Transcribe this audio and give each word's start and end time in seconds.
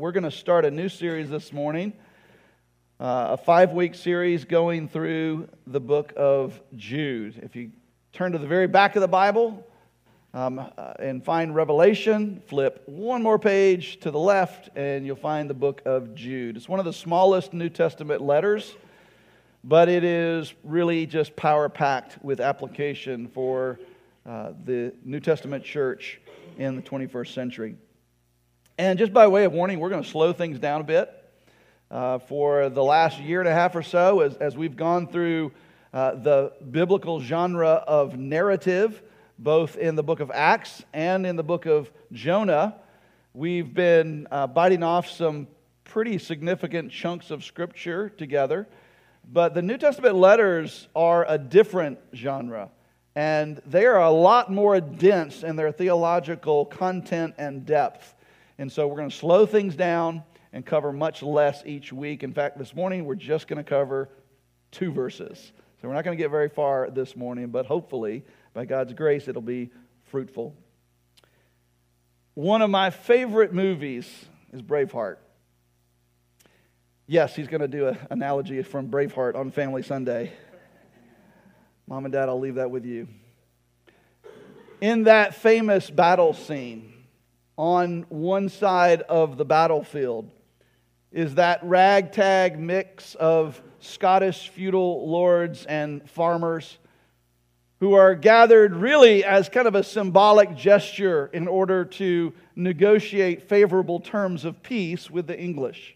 We're 0.00 0.12
going 0.12 0.24
to 0.24 0.30
start 0.30 0.64
a 0.64 0.70
new 0.70 0.88
series 0.88 1.28
this 1.28 1.52
morning, 1.52 1.92
uh, 2.98 3.32
a 3.32 3.36
five 3.36 3.72
week 3.72 3.94
series 3.94 4.46
going 4.46 4.88
through 4.88 5.50
the 5.66 5.78
book 5.78 6.14
of 6.16 6.58
Jude. 6.74 7.38
If 7.42 7.54
you 7.54 7.70
turn 8.14 8.32
to 8.32 8.38
the 8.38 8.46
very 8.46 8.66
back 8.66 8.96
of 8.96 9.02
the 9.02 9.08
Bible 9.08 9.62
um, 10.32 10.58
uh, 10.58 10.94
and 10.98 11.22
find 11.22 11.54
Revelation, 11.54 12.42
flip 12.46 12.82
one 12.86 13.22
more 13.22 13.38
page 13.38 14.00
to 14.00 14.10
the 14.10 14.18
left, 14.18 14.70
and 14.74 15.04
you'll 15.04 15.16
find 15.16 15.50
the 15.50 15.54
book 15.54 15.82
of 15.84 16.14
Jude. 16.14 16.56
It's 16.56 16.66
one 16.66 16.78
of 16.78 16.86
the 16.86 16.94
smallest 16.94 17.52
New 17.52 17.68
Testament 17.68 18.22
letters, 18.22 18.74
but 19.64 19.90
it 19.90 20.02
is 20.02 20.54
really 20.64 21.04
just 21.04 21.36
power 21.36 21.68
packed 21.68 22.24
with 22.24 22.40
application 22.40 23.28
for 23.28 23.78
uh, 24.24 24.52
the 24.64 24.94
New 25.04 25.20
Testament 25.20 25.62
church 25.62 26.22
in 26.56 26.74
the 26.74 26.80
21st 26.80 27.34
century. 27.34 27.74
And 28.80 28.98
just 28.98 29.12
by 29.12 29.26
way 29.26 29.44
of 29.44 29.52
warning, 29.52 29.78
we're 29.78 29.90
going 29.90 30.02
to 30.02 30.08
slow 30.08 30.32
things 30.32 30.58
down 30.58 30.80
a 30.80 30.84
bit. 30.84 31.12
Uh, 31.90 32.18
for 32.18 32.70
the 32.70 32.82
last 32.82 33.20
year 33.20 33.40
and 33.40 33.46
a 33.46 33.52
half 33.52 33.76
or 33.76 33.82
so, 33.82 34.20
as, 34.20 34.36
as 34.36 34.56
we've 34.56 34.74
gone 34.74 35.06
through 35.06 35.52
uh, 35.92 36.14
the 36.14 36.54
biblical 36.70 37.20
genre 37.20 37.84
of 37.86 38.18
narrative, 38.18 39.02
both 39.38 39.76
in 39.76 39.96
the 39.96 40.02
book 40.02 40.20
of 40.20 40.30
Acts 40.30 40.82
and 40.94 41.26
in 41.26 41.36
the 41.36 41.42
book 41.42 41.66
of 41.66 41.90
Jonah, 42.10 42.74
we've 43.34 43.74
been 43.74 44.26
uh, 44.30 44.46
biting 44.46 44.82
off 44.82 45.10
some 45.10 45.46
pretty 45.84 46.16
significant 46.16 46.90
chunks 46.90 47.30
of 47.30 47.44
scripture 47.44 48.08
together. 48.08 48.66
But 49.30 49.52
the 49.52 49.60
New 49.60 49.76
Testament 49.76 50.14
letters 50.14 50.88
are 50.96 51.26
a 51.28 51.36
different 51.36 51.98
genre, 52.14 52.70
and 53.14 53.60
they 53.66 53.84
are 53.84 54.00
a 54.00 54.10
lot 54.10 54.50
more 54.50 54.80
dense 54.80 55.42
in 55.42 55.56
their 55.56 55.70
theological 55.70 56.64
content 56.64 57.34
and 57.36 57.66
depth. 57.66 58.14
And 58.60 58.70
so 58.70 58.86
we're 58.86 58.96
going 58.96 59.08
to 59.08 59.16
slow 59.16 59.46
things 59.46 59.74
down 59.74 60.22
and 60.52 60.66
cover 60.66 60.92
much 60.92 61.22
less 61.22 61.62
each 61.64 61.94
week. 61.94 62.22
In 62.22 62.34
fact, 62.34 62.58
this 62.58 62.74
morning 62.74 63.06
we're 63.06 63.14
just 63.14 63.48
going 63.48 63.56
to 63.56 63.64
cover 63.64 64.10
two 64.70 64.92
verses. 64.92 65.52
So 65.80 65.88
we're 65.88 65.94
not 65.94 66.04
going 66.04 66.14
to 66.14 66.22
get 66.22 66.30
very 66.30 66.50
far 66.50 66.90
this 66.90 67.16
morning, 67.16 67.46
but 67.46 67.64
hopefully, 67.64 68.22
by 68.52 68.66
God's 68.66 68.92
grace, 68.92 69.28
it'll 69.28 69.40
be 69.40 69.70
fruitful. 70.10 70.54
One 72.34 72.60
of 72.60 72.68
my 72.68 72.90
favorite 72.90 73.54
movies 73.54 74.06
is 74.52 74.60
Braveheart. 74.60 75.16
Yes, 77.06 77.34
he's 77.34 77.48
going 77.48 77.62
to 77.62 77.68
do 77.68 77.88
an 77.88 77.98
analogy 78.10 78.62
from 78.62 78.90
Braveheart 78.90 79.36
on 79.36 79.52
Family 79.52 79.82
Sunday. 79.82 80.34
Mom 81.86 82.04
and 82.04 82.12
Dad, 82.12 82.28
I'll 82.28 82.38
leave 82.38 82.56
that 82.56 82.70
with 82.70 82.84
you. 82.84 83.08
In 84.82 85.04
that 85.04 85.34
famous 85.34 85.88
battle 85.88 86.34
scene, 86.34 86.89
on 87.60 88.06
one 88.08 88.48
side 88.48 89.02
of 89.02 89.36
the 89.36 89.44
battlefield 89.44 90.30
is 91.12 91.34
that 91.34 91.62
ragtag 91.62 92.58
mix 92.58 93.14
of 93.16 93.62
Scottish 93.80 94.48
feudal 94.48 95.06
lords 95.06 95.66
and 95.66 96.08
farmers 96.08 96.78
who 97.78 97.92
are 97.92 98.14
gathered 98.14 98.74
really 98.74 99.22
as 99.26 99.50
kind 99.50 99.68
of 99.68 99.74
a 99.74 99.84
symbolic 99.84 100.56
gesture 100.56 101.28
in 101.34 101.46
order 101.46 101.84
to 101.84 102.32
negotiate 102.56 103.46
favorable 103.46 104.00
terms 104.00 104.46
of 104.46 104.62
peace 104.62 105.10
with 105.10 105.26
the 105.26 105.38
English. 105.38 105.94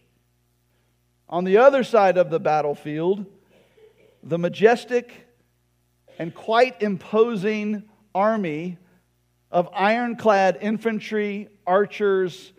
On 1.27 1.45
the 1.45 1.57
other 1.57 1.83
side 1.83 2.19
of 2.19 2.29
the 2.29 2.39
battlefield, 2.39 3.25
the 4.21 4.37
majestic 4.37 5.11
and 6.19 6.31
quite 6.31 6.79
imposing 6.83 7.89
army 8.13 8.77
of 9.55 9.69
ironclad 9.73 10.57
infantry, 10.59 11.47
archers, 11.65 12.51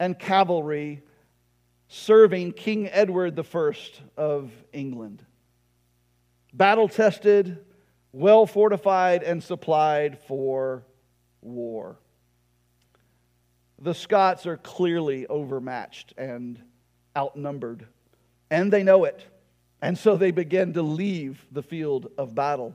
and 0.00 0.18
cavalry 0.18 1.02
serving 1.88 2.52
King 2.52 2.88
Edward 2.88 3.38
I 3.38 3.72
of 4.16 4.50
England. 4.72 5.22
Battle 6.54 6.88
tested, 6.88 7.58
well 8.12 8.46
fortified, 8.46 9.22
and 9.22 9.44
supplied 9.44 10.18
for 10.26 10.86
war. 11.42 11.98
The 13.78 13.92
Scots 13.92 14.46
are 14.46 14.56
clearly 14.56 15.26
overmatched 15.26 16.14
and 16.16 16.58
outnumbered, 17.14 17.86
and 18.50 18.72
they 18.72 18.82
know 18.82 19.04
it. 19.04 19.22
And 19.82 19.98
so 19.98 20.16
they 20.16 20.30
begin 20.30 20.72
to 20.72 20.82
leave 20.82 21.44
the 21.52 21.62
field 21.62 22.10
of 22.16 22.34
battle. 22.34 22.74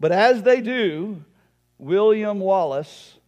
But 0.00 0.10
as 0.10 0.42
they 0.42 0.60
do, 0.60 1.22
William 1.78 2.40
Wallace 2.40 3.18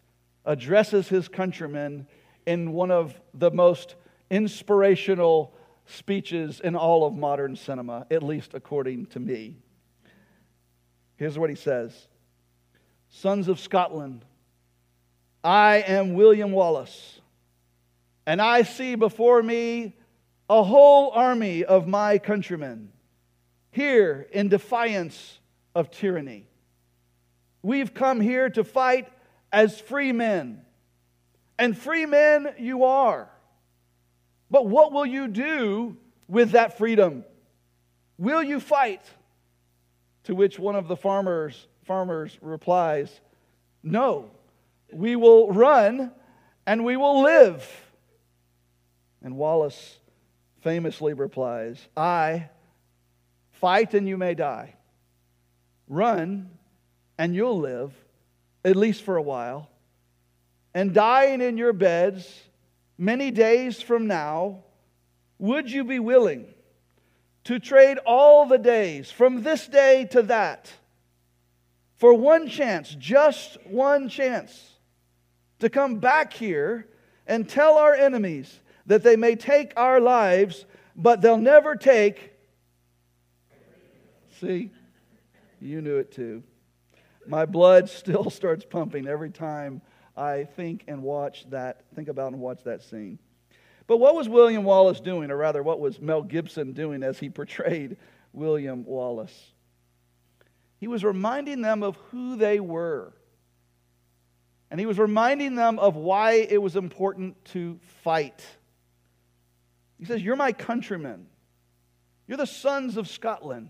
addresses 0.45 1.09
his 1.09 1.29
countrymen 1.29 2.07
in 2.47 2.73
one 2.73 2.91
of 2.91 3.21
the 3.35 3.51
most 3.51 3.97
inspirational 4.31 5.55
speeches 5.87 6.61
in 6.61 6.77
all 6.77 7.05
of 7.05 7.15
modern 7.15 7.57
cinema, 7.57 8.07
at 8.11 8.23
least 8.23 8.55
according 8.55 9.07
to 9.07 9.21
me. 9.21 9.57
Here's 11.17 11.39
what 11.39 11.51
he 11.51 11.57
says 11.57 12.09
Sons 13.09 13.49
of 13.49 13.59
Scotland, 13.59 14.25
I 15.43 15.77
am 15.87 16.15
William 16.15 16.53
Wallace, 16.53 17.21
and 18.27 18.41
I 18.41 18.63
see 18.63 18.95
before 18.95 19.43
me 19.43 19.97
a 20.49 20.63
whole 20.63 21.11
army 21.11 21.65
of 21.65 21.89
my 21.89 22.19
countrymen 22.19 22.93
here 23.71 24.27
in 24.33 24.49
defiance 24.49 25.41
of 25.75 25.91
tyranny. 25.91 26.49
We've 27.63 27.93
come 27.93 28.21
here 28.21 28.49
to 28.51 28.65
fight 28.65 29.09
as 29.53 29.81
free 29.81 30.13
men. 30.13 30.63
And 31.59 31.77
free 31.77 32.07
men 32.07 32.55
you 32.59 32.85
are. 32.85 33.31
But 34.51 34.67
what 34.67 34.93
will 34.93 35.07
you 35.07 35.29
do 35.29 35.97
with 36.29 36.53
that 36.53 36.79
freedom? 36.79 37.25
Will 38.19 38.43
you 38.43 38.61
fight? 38.61 39.03
To 40.25 40.35
which 40.35 40.59
one 40.59 40.77
of 40.77 40.89
the 40.89 40.97
farmers, 40.97 41.67
farmers 41.85 42.37
replies, 42.41 43.21
No, 43.83 44.31
we 44.93 45.17
will 45.17 45.53
run 45.53 46.13
and 46.67 46.85
we 46.85 46.97
will 46.97 47.23
live. 47.23 47.69
And 49.23 49.37
Wallace 49.37 49.99
famously 50.61 51.15
replies, 51.15 51.79
I 51.97 52.49
fight 53.53 53.95
and 53.95 54.09
you 54.09 54.17
may 54.17 54.35
die. 54.35 54.75
Run 55.89 56.51
and 57.19 57.35
you'll 57.35 57.59
live, 57.59 57.93
at 58.65 58.77
least 58.77 59.03
for 59.03 59.17
a 59.17 59.23
while. 59.23 59.71
And 60.75 60.93
dying 60.93 61.41
in 61.41 61.57
your 61.57 61.73
beds 61.73 62.43
many 62.99 63.31
days 63.31 63.81
from 63.81 64.07
now, 64.07 64.65
would 65.39 65.71
you 65.71 65.85
be 65.85 65.99
willing 65.99 66.47
to 67.45 67.59
trade 67.59 67.99
all 68.05 68.47
the 68.47 68.59
days 68.59 69.11
from 69.11 69.43
this 69.43 69.67
day 69.69 70.07
to 70.11 70.23
that 70.23 70.73
for 71.97 72.13
one 72.13 72.49
chance, 72.49 72.95
just 72.99 73.57
one 73.67 74.09
chance, 74.09 74.75
to 75.61 75.71
come 75.71 75.97
back 75.97 76.33
here 76.33 76.89
and 77.27 77.49
tell 77.49 77.79
our 77.79 77.95
enemies 77.95 78.61
that 78.87 79.03
they 79.03 79.17
may 79.17 79.35
take 79.35 79.73
our 79.77 80.01
lives, 80.01 80.67
but 80.95 81.23
they'll 81.23 81.39
never 81.39 81.75
take. 81.75 82.33
See? 84.41 84.71
You 85.61 85.81
knew 85.81 85.97
it 85.97 86.13
too. 86.13 86.43
My 87.29 87.47
blood 87.47 87.89
still 87.91 88.31
starts 88.31 88.65
pumping 88.65 89.07
every 89.07 89.31
time 89.31 89.83
I 90.17 90.45
think 90.45 90.85
and 90.89 91.03
watch 91.03 91.49
that, 91.51 91.85
think 91.95 92.09
about 92.09 92.33
and 92.33 92.41
watch 92.41 92.63
that 92.65 92.83
scene. 92.83 93.19
But 93.87 93.99
what 93.99 94.15
was 94.15 94.29
William 94.29 94.65
Wallace 94.65 95.01
doing, 95.01 95.31
or 95.31 95.37
rather, 95.37 95.63
what 95.63 95.79
was 95.79 96.01
Mel 96.01 96.23
Gibson 96.23 96.73
doing 96.73 97.03
as 97.03 97.19
he 97.19 97.31
portrayed 97.31 97.97
William 98.33 98.85
Wallace? 98.85 99.53
He 100.79 100.89
was 100.89 101.05
reminding 101.05 101.63
them 101.63 101.83
of 101.83 101.97
who 102.11 102.37
they 102.37 102.61
were. 102.61 103.13
And 104.71 104.81
he 104.81 104.87
was 104.87 104.99
reminding 104.99 105.55
them 105.55 105.79
of 105.79 105.95
why 105.97 106.33
it 106.33 106.61
was 106.61 106.77
important 106.77 107.43
to 107.47 107.79
fight. 108.03 108.45
He 109.99 110.05
says, 110.05 110.23
You're 110.23 110.37
my 110.37 110.53
countrymen. 110.53 111.27
You're 112.27 112.37
the 112.37 112.47
sons 112.47 112.97
of 112.97 113.09
Scotland. 113.09 113.69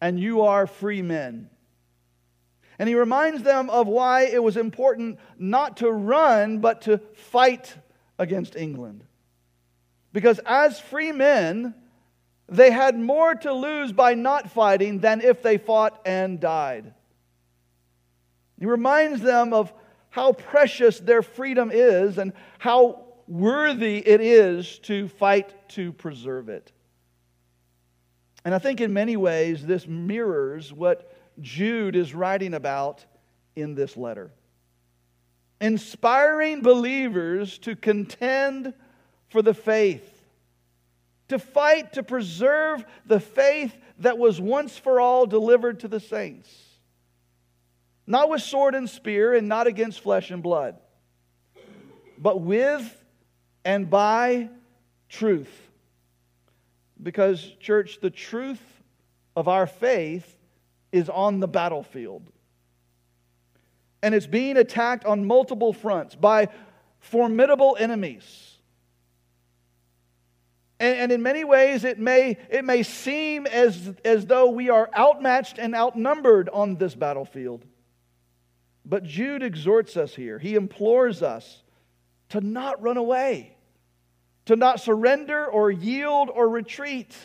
And 0.00 0.18
you 0.18 0.42
are 0.42 0.66
free 0.66 1.00
men. 1.00 1.48
And 2.78 2.88
he 2.88 2.94
reminds 2.94 3.42
them 3.42 3.70
of 3.70 3.86
why 3.86 4.22
it 4.22 4.42
was 4.42 4.56
important 4.56 5.18
not 5.38 5.78
to 5.78 5.90
run, 5.90 6.58
but 6.58 6.82
to 6.82 6.98
fight 7.14 7.74
against 8.18 8.56
England. 8.56 9.04
Because 10.12 10.40
as 10.46 10.80
free 10.80 11.12
men, 11.12 11.74
they 12.48 12.70
had 12.70 12.98
more 12.98 13.34
to 13.34 13.52
lose 13.52 13.92
by 13.92 14.14
not 14.14 14.50
fighting 14.50 15.00
than 15.00 15.20
if 15.20 15.42
they 15.42 15.58
fought 15.58 16.00
and 16.04 16.40
died. 16.40 16.94
He 18.58 18.66
reminds 18.66 19.20
them 19.20 19.52
of 19.52 19.72
how 20.10 20.32
precious 20.32 21.00
their 21.00 21.22
freedom 21.22 21.70
is 21.72 22.18
and 22.18 22.32
how 22.58 23.04
worthy 23.26 23.98
it 23.98 24.20
is 24.20 24.78
to 24.80 25.08
fight 25.08 25.68
to 25.70 25.92
preserve 25.92 26.48
it. 26.48 26.70
And 28.44 28.54
I 28.54 28.58
think 28.58 28.80
in 28.80 28.92
many 28.92 29.16
ways 29.16 29.64
this 29.64 29.86
mirrors 29.88 30.72
what 30.72 31.10
Jude 31.40 31.96
is 31.96 32.14
writing 32.14 32.54
about 32.54 33.04
in 33.56 33.74
this 33.74 33.96
letter. 33.96 34.30
Inspiring 35.60 36.60
believers 36.60 37.58
to 37.58 37.76
contend 37.76 38.74
for 39.28 39.42
the 39.42 39.54
faith, 39.54 40.10
to 41.28 41.38
fight 41.38 41.94
to 41.94 42.02
preserve 42.02 42.84
the 43.06 43.20
faith 43.20 43.74
that 43.98 44.18
was 44.18 44.40
once 44.40 44.76
for 44.76 45.00
all 45.00 45.26
delivered 45.26 45.80
to 45.80 45.88
the 45.88 46.00
saints. 46.00 46.50
Not 48.06 48.28
with 48.28 48.42
sword 48.42 48.74
and 48.74 48.88
spear 48.88 49.34
and 49.34 49.48
not 49.48 49.66
against 49.66 50.00
flesh 50.00 50.30
and 50.30 50.42
blood, 50.42 50.76
but 52.18 52.40
with 52.40 53.04
and 53.64 53.88
by 53.88 54.50
truth. 55.08 55.50
Because, 57.02 57.42
church, 57.60 57.98
the 58.00 58.10
truth 58.10 58.62
of 59.34 59.48
our 59.48 59.66
faith 59.66 60.36
is 60.94 61.08
on 61.08 61.40
the 61.40 61.48
battlefield. 61.48 62.22
And 64.00 64.14
it's 64.14 64.28
being 64.28 64.56
attacked 64.56 65.04
on 65.04 65.26
multiple 65.26 65.72
fronts 65.72 66.14
by 66.14 66.48
formidable 67.00 67.76
enemies. 67.78 68.58
And, 70.78 70.98
and, 70.98 71.12
in 71.12 71.22
many 71.22 71.42
ways, 71.42 71.84
it 71.84 71.98
may, 71.98 72.36
it 72.48 72.64
may 72.64 72.82
seem 72.84 73.46
as, 73.46 73.92
as 74.04 74.26
though 74.26 74.50
we 74.50 74.70
are 74.70 74.88
outmatched 74.96 75.58
and 75.58 75.74
outnumbered 75.74 76.48
on 76.48 76.76
this 76.76 76.94
battlefield. 76.94 77.64
But 78.84 79.02
Jude 79.02 79.42
exhorts 79.42 79.96
us 79.96 80.14
here. 80.14 80.38
He 80.38 80.54
implores 80.54 81.22
us 81.22 81.62
to 82.28 82.40
not 82.40 82.82
run 82.82 82.98
away, 82.98 83.56
to 84.46 84.54
not 84.56 84.80
surrender 84.80 85.46
or 85.46 85.70
yield 85.70 86.30
or 86.32 86.48
retreat, 86.48 87.16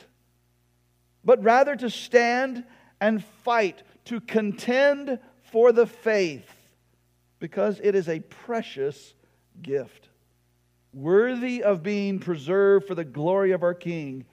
but 1.24 1.44
rather 1.44 1.76
to 1.76 1.90
stand 1.90 2.64
and 3.02 3.24
fight, 3.44 3.84
to 4.06 4.20
contend 4.20 5.20
for 5.52 5.72
the 5.72 5.88
faith, 5.88 6.50
because 7.40 7.80
it 7.84 7.96
is 7.96 8.10
a 8.10 8.20
precious 8.20 9.14
gift, 9.62 10.10
worthy 10.94 11.64
of 11.64 11.84
being 11.84 12.20
preserved 12.20 12.88
for 12.88 12.96
the 12.96 13.06
glory 13.06 13.52
of 13.52 13.64
our 13.64 13.74
King 13.74 14.26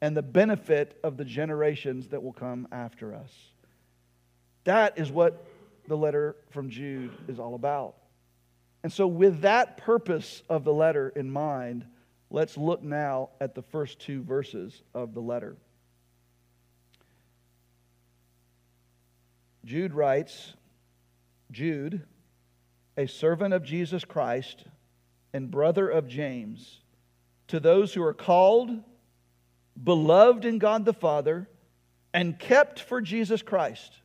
and 0.00 0.16
the 0.16 0.22
benefit 0.22 0.98
of 1.04 1.16
the 1.16 1.24
generations 1.24 2.08
that 2.08 2.22
will 2.22 2.32
come 2.32 2.66
after 2.72 3.14
us. 3.14 3.32
That 4.64 4.98
is 4.98 5.10
what 5.10 5.46
the 5.86 5.96
letter 5.96 6.36
from 6.50 6.70
Jude 6.70 7.12
is 7.28 7.38
all 7.38 7.54
about. 7.54 7.94
And 8.82 8.92
so, 8.92 9.06
with 9.06 9.42
that 9.42 9.76
purpose 9.76 10.42
of 10.48 10.64
the 10.64 10.72
letter 10.72 11.10
in 11.10 11.30
mind, 11.30 11.86
let's 12.30 12.56
look 12.56 12.82
now 12.82 13.30
at 13.40 13.54
the 13.54 13.62
first 13.62 14.00
two 14.00 14.22
verses 14.22 14.82
of 14.92 15.14
the 15.14 15.20
letter. 15.20 15.56
Jude 19.64 19.94
writes, 19.94 20.54
Jude, 21.50 22.04
a 22.96 23.06
servant 23.06 23.54
of 23.54 23.62
Jesus 23.62 24.04
Christ 24.04 24.64
and 25.32 25.50
brother 25.50 25.88
of 25.88 26.08
James, 26.08 26.80
to 27.48 27.60
those 27.60 27.94
who 27.94 28.02
are 28.02 28.14
called, 28.14 28.70
beloved 29.82 30.44
in 30.44 30.58
God 30.58 30.84
the 30.84 30.92
Father, 30.92 31.48
and 32.12 32.38
kept 32.38 32.80
for 32.80 33.00
Jesus 33.00 33.42
Christ 33.42 34.02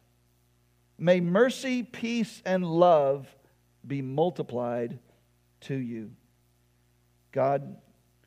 May 0.98 1.20
mercy, 1.20 1.84
peace, 1.84 2.42
and 2.44 2.66
love 2.66 3.28
be 3.86 4.02
multiplied 4.02 4.98
to 5.62 5.76
you. 5.76 6.12
God, 7.32 7.78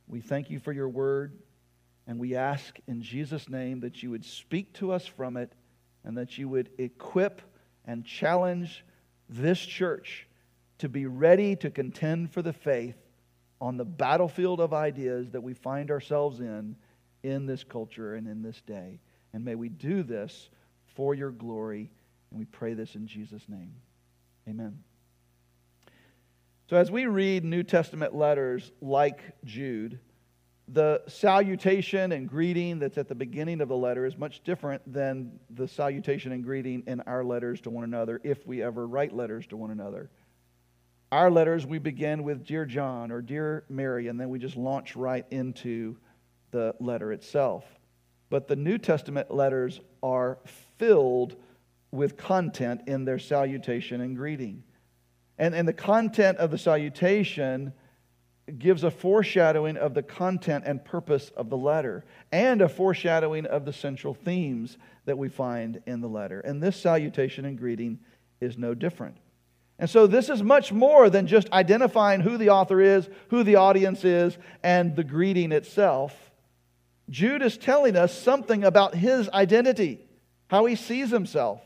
we 0.06 0.20
thank 0.20 0.50
you 0.50 0.60
for 0.60 0.72
your 0.72 0.88
word, 0.88 1.36
and 2.06 2.18
we 2.18 2.36
ask 2.36 2.78
in 2.86 3.02
Jesus' 3.02 3.48
name 3.48 3.80
that 3.80 4.02
you 4.02 4.10
would 4.10 4.24
speak 4.24 4.72
to 4.74 4.92
us 4.92 5.04
from 5.04 5.36
it 5.36 5.52
and 6.04 6.16
that 6.16 6.38
you 6.38 6.48
would 6.48 6.70
equip 6.78 7.42
and 7.84 8.04
challenge 8.04 8.84
this 9.28 9.60
church 9.60 10.26
to 10.78 10.88
be 10.88 11.06
ready 11.06 11.56
to 11.56 11.70
contend 11.70 12.32
for 12.32 12.42
the 12.42 12.52
faith 12.52 12.96
on 13.60 13.76
the 13.76 13.84
battlefield 13.84 14.60
of 14.60 14.72
ideas 14.72 15.30
that 15.30 15.42
we 15.42 15.52
find 15.52 15.90
ourselves 15.90 16.40
in 16.40 16.76
in 17.22 17.46
this 17.46 17.64
culture 17.64 18.14
and 18.14 18.26
in 18.26 18.42
this 18.42 18.60
day. 18.62 18.98
And 19.32 19.44
may 19.44 19.54
we 19.54 19.68
do 19.68 20.02
this 20.02 20.48
for 20.94 21.14
your 21.14 21.30
glory 21.30 21.90
and 22.30 22.38
we 22.38 22.46
pray 22.46 22.74
this 22.74 22.94
in 22.94 23.06
Jesus' 23.06 23.48
name. 23.48 23.74
Amen. 24.48 24.78
So, 26.68 26.76
as 26.76 26.90
we 26.90 27.06
read 27.06 27.44
New 27.44 27.62
Testament 27.62 28.14
letters 28.14 28.70
like 28.80 29.20
Jude, 29.44 29.98
the 30.72 31.02
salutation 31.08 32.12
and 32.12 32.28
greeting 32.28 32.78
that's 32.78 32.96
at 32.96 33.08
the 33.08 33.14
beginning 33.14 33.60
of 33.60 33.68
the 33.68 33.76
letter 33.76 34.06
is 34.06 34.16
much 34.16 34.42
different 34.44 34.80
than 34.90 35.32
the 35.50 35.66
salutation 35.66 36.32
and 36.32 36.44
greeting 36.44 36.84
in 36.86 37.00
our 37.02 37.24
letters 37.24 37.60
to 37.62 37.70
one 37.70 37.82
another 37.82 38.20
if 38.22 38.46
we 38.46 38.62
ever 38.62 38.86
write 38.86 39.12
letters 39.12 39.46
to 39.48 39.56
one 39.56 39.70
another. 39.70 40.10
Our 41.10 41.28
letters, 41.28 41.66
we 41.66 41.80
begin 41.80 42.22
with 42.22 42.46
Dear 42.46 42.64
John 42.64 43.10
or 43.10 43.20
Dear 43.20 43.64
Mary, 43.68 44.06
and 44.06 44.20
then 44.20 44.28
we 44.28 44.38
just 44.38 44.56
launch 44.56 44.94
right 44.94 45.26
into 45.32 45.96
the 46.52 46.74
letter 46.78 47.12
itself. 47.12 47.64
But 48.28 48.46
the 48.46 48.54
New 48.54 48.78
Testament 48.78 49.28
letters 49.28 49.80
are 50.04 50.38
filled 50.78 51.34
with 51.90 52.16
content 52.16 52.82
in 52.86 53.04
their 53.04 53.18
salutation 53.18 54.00
and 54.00 54.16
greeting. 54.16 54.62
And, 55.36 55.52
and 55.52 55.66
the 55.66 55.72
content 55.72 56.38
of 56.38 56.52
the 56.52 56.58
salutation 56.58 57.72
gives 58.58 58.84
a 58.84 58.90
foreshadowing 58.90 59.76
of 59.76 59.94
the 59.94 60.02
content 60.02 60.64
and 60.66 60.84
purpose 60.84 61.30
of 61.36 61.50
the 61.50 61.56
letter 61.56 62.04
and 62.32 62.60
a 62.60 62.68
foreshadowing 62.68 63.46
of 63.46 63.64
the 63.64 63.72
central 63.72 64.14
themes 64.14 64.78
that 65.04 65.18
we 65.18 65.28
find 65.28 65.82
in 65.86 66.00
the 66.00 66.08
letter. 66.08 66.40
And 66.40 66.62
this 66.62 66.76
salutation 66.76 67.44
and 67.44 67.58
greeting 67.58 68.00
is 68.40 68.58
no 68.58 68.74
different. 68.74 69.16
And 69.78 69.88
so, 69.88 70.06
this 70.06 70.28
is 70.28 70.42
much 70.42 70.72
more 70.72 71.08
than 71.08 71.26
just 71.26 71.50
identifying 71.52 72.20
who 72.20 72.36
the 72.36 72.50
author 72.50 72.82
is, 72.82 73.08
who 73.28 73.42
the 73.42 73.56
audience 73.56 74.04
is, 74.04 74.36
and 74.62 74.94
the 74.94 75.04
greeting 75.04 75.52
itself. 75.52 76.14
Jude 77.08 77.42
is 77.42 77.56
telling 77.56 77.96
us 77.96 78.16
something 78.16 78.62
about 78.62 78.94
his 78.94 79.28
identity, 79.30 79.98
how 80.48 80.66
he 80.66 80.76
sees 80.76 81.10
himself. 81.10 81.62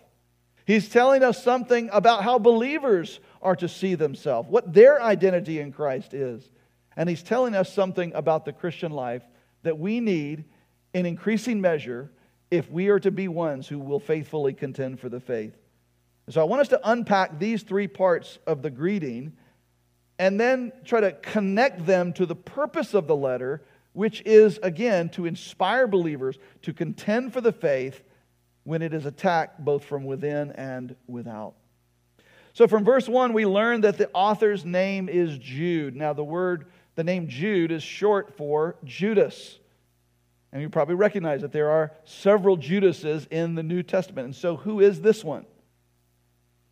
He's 0.64 0.88
telling 0.88 1.22
us 1.22 1.42
something 1.42 1.90
about 1.92 2.22
how 2.22 2.38
believers 2.38 3.18
are 3.42 3.56
to 3.56 3.68
see 3.68 3.96
themselves, 3.96 4.48
what 4.48 4.72
their 4.72 5.02
identity 5.02 5.60
in 5.60 5.72
Christ 5.72 6.14
is. 6.14 6.48
And 6.96 7.08
he's 7.08 7.22
telling 7.22 7.54
us 7.54 7.72
something 7.72 8.12
about 8.14 8.44
the 8.44 8.52
Christian 8.52 8.92
life 8.92 9.22
that 9.62 9.78
we 9.78 10.00
need 10.00 10.44
in 10.92 11.06
increasing 11.06 11.60
measure 11.60 12.10
if 12.50 12.70
we 12.70 12.88
are 12.88 13.00
to 13.00 13.10
be 13.10 13.28
ones 13.28 13.66
who 13.66 13.78
will 13.78 13.98
faithfully 13.98 14.52
contend 14.52 15.00
for 15.00 15.08
the 15.08 15.20
faith. 15.20 15.56
So 16.28 16.40
I 16.40 16.44
want 16.44 16.62
us 16.62 16.68
to 16.68 16.80
unpack 16.88 17.38
these 17.38 17.62
three 17.62 17.88
parts 17.88 18.38
of 18.46 18.62
the 18.62 18.70
greeting 18.70 19.32
and 20.18 20.40
then 20.40 20.72
try 20.84 21.00
to 21.00 21.12
connect 21.12 21.84
them 21.84 22.12
to 22.14 22.26
the 22.26 22.36
purpose 22.36 22.94
of 22.94 23.06
the 23.06 23.16
letter, 23.16 23.62
which 23.92 24.22
is, 24.24 24.58
again, 24.62 25.08
to 25.10 25.26
inspire 25.26 25.86
believers 25.86 26.38
to 26.62 26.72
contend 26.72 27.32
for 27.32 27.40
the 27.40 27.52
faith 27.52 28.02
when 28.62 28.80
it 28.80 28.94
is 28.94 29.04
attacked 29.04 29.62
both 29.62 29.84
from 29.84 30.04
within 30.04 30.52
and 30.52 30.96
without. 31.06 31.54
So 32.54 32.68
from 32.68 32.84
verse 32.84 33.08
1, 33.08 33.32
we 33.32 33.46
learn 33.46 33.80
that 33.80 33.98
the 33.98 34.08
author's 34.12 34.64
name 34.64 35.08
is 35.08 35.36
Jude. 35.38 35.96
Now, 35.96 36.12
the 36.12 36.24
word, 36.24 36.66
the 36.94 37.04
name 37.04 37.28
Jude 37.28 37.72
is 37.72 37.82
short 37.82 38.36
for 38.36 38.76
Judas. 38.84 39.58
And 40.52 40.62
you 40.62 40.68
probably 40.68 40.94
recognize 40.94 41.40
that 41.40 41.52
there 41.52 41.70
are 41.70 41.92
several 42.04 42.56
Judases 42.56 43.26
in 43.30 43.56
the 43.56 43.62
New 43.62 43.82
Testament. 43.82 44.26
And 44.26 44.34
so, 44.36 44.56
who 44.56 44.80
is 44.80 45.00
this 45.00 45.24
one? 45.24 45.46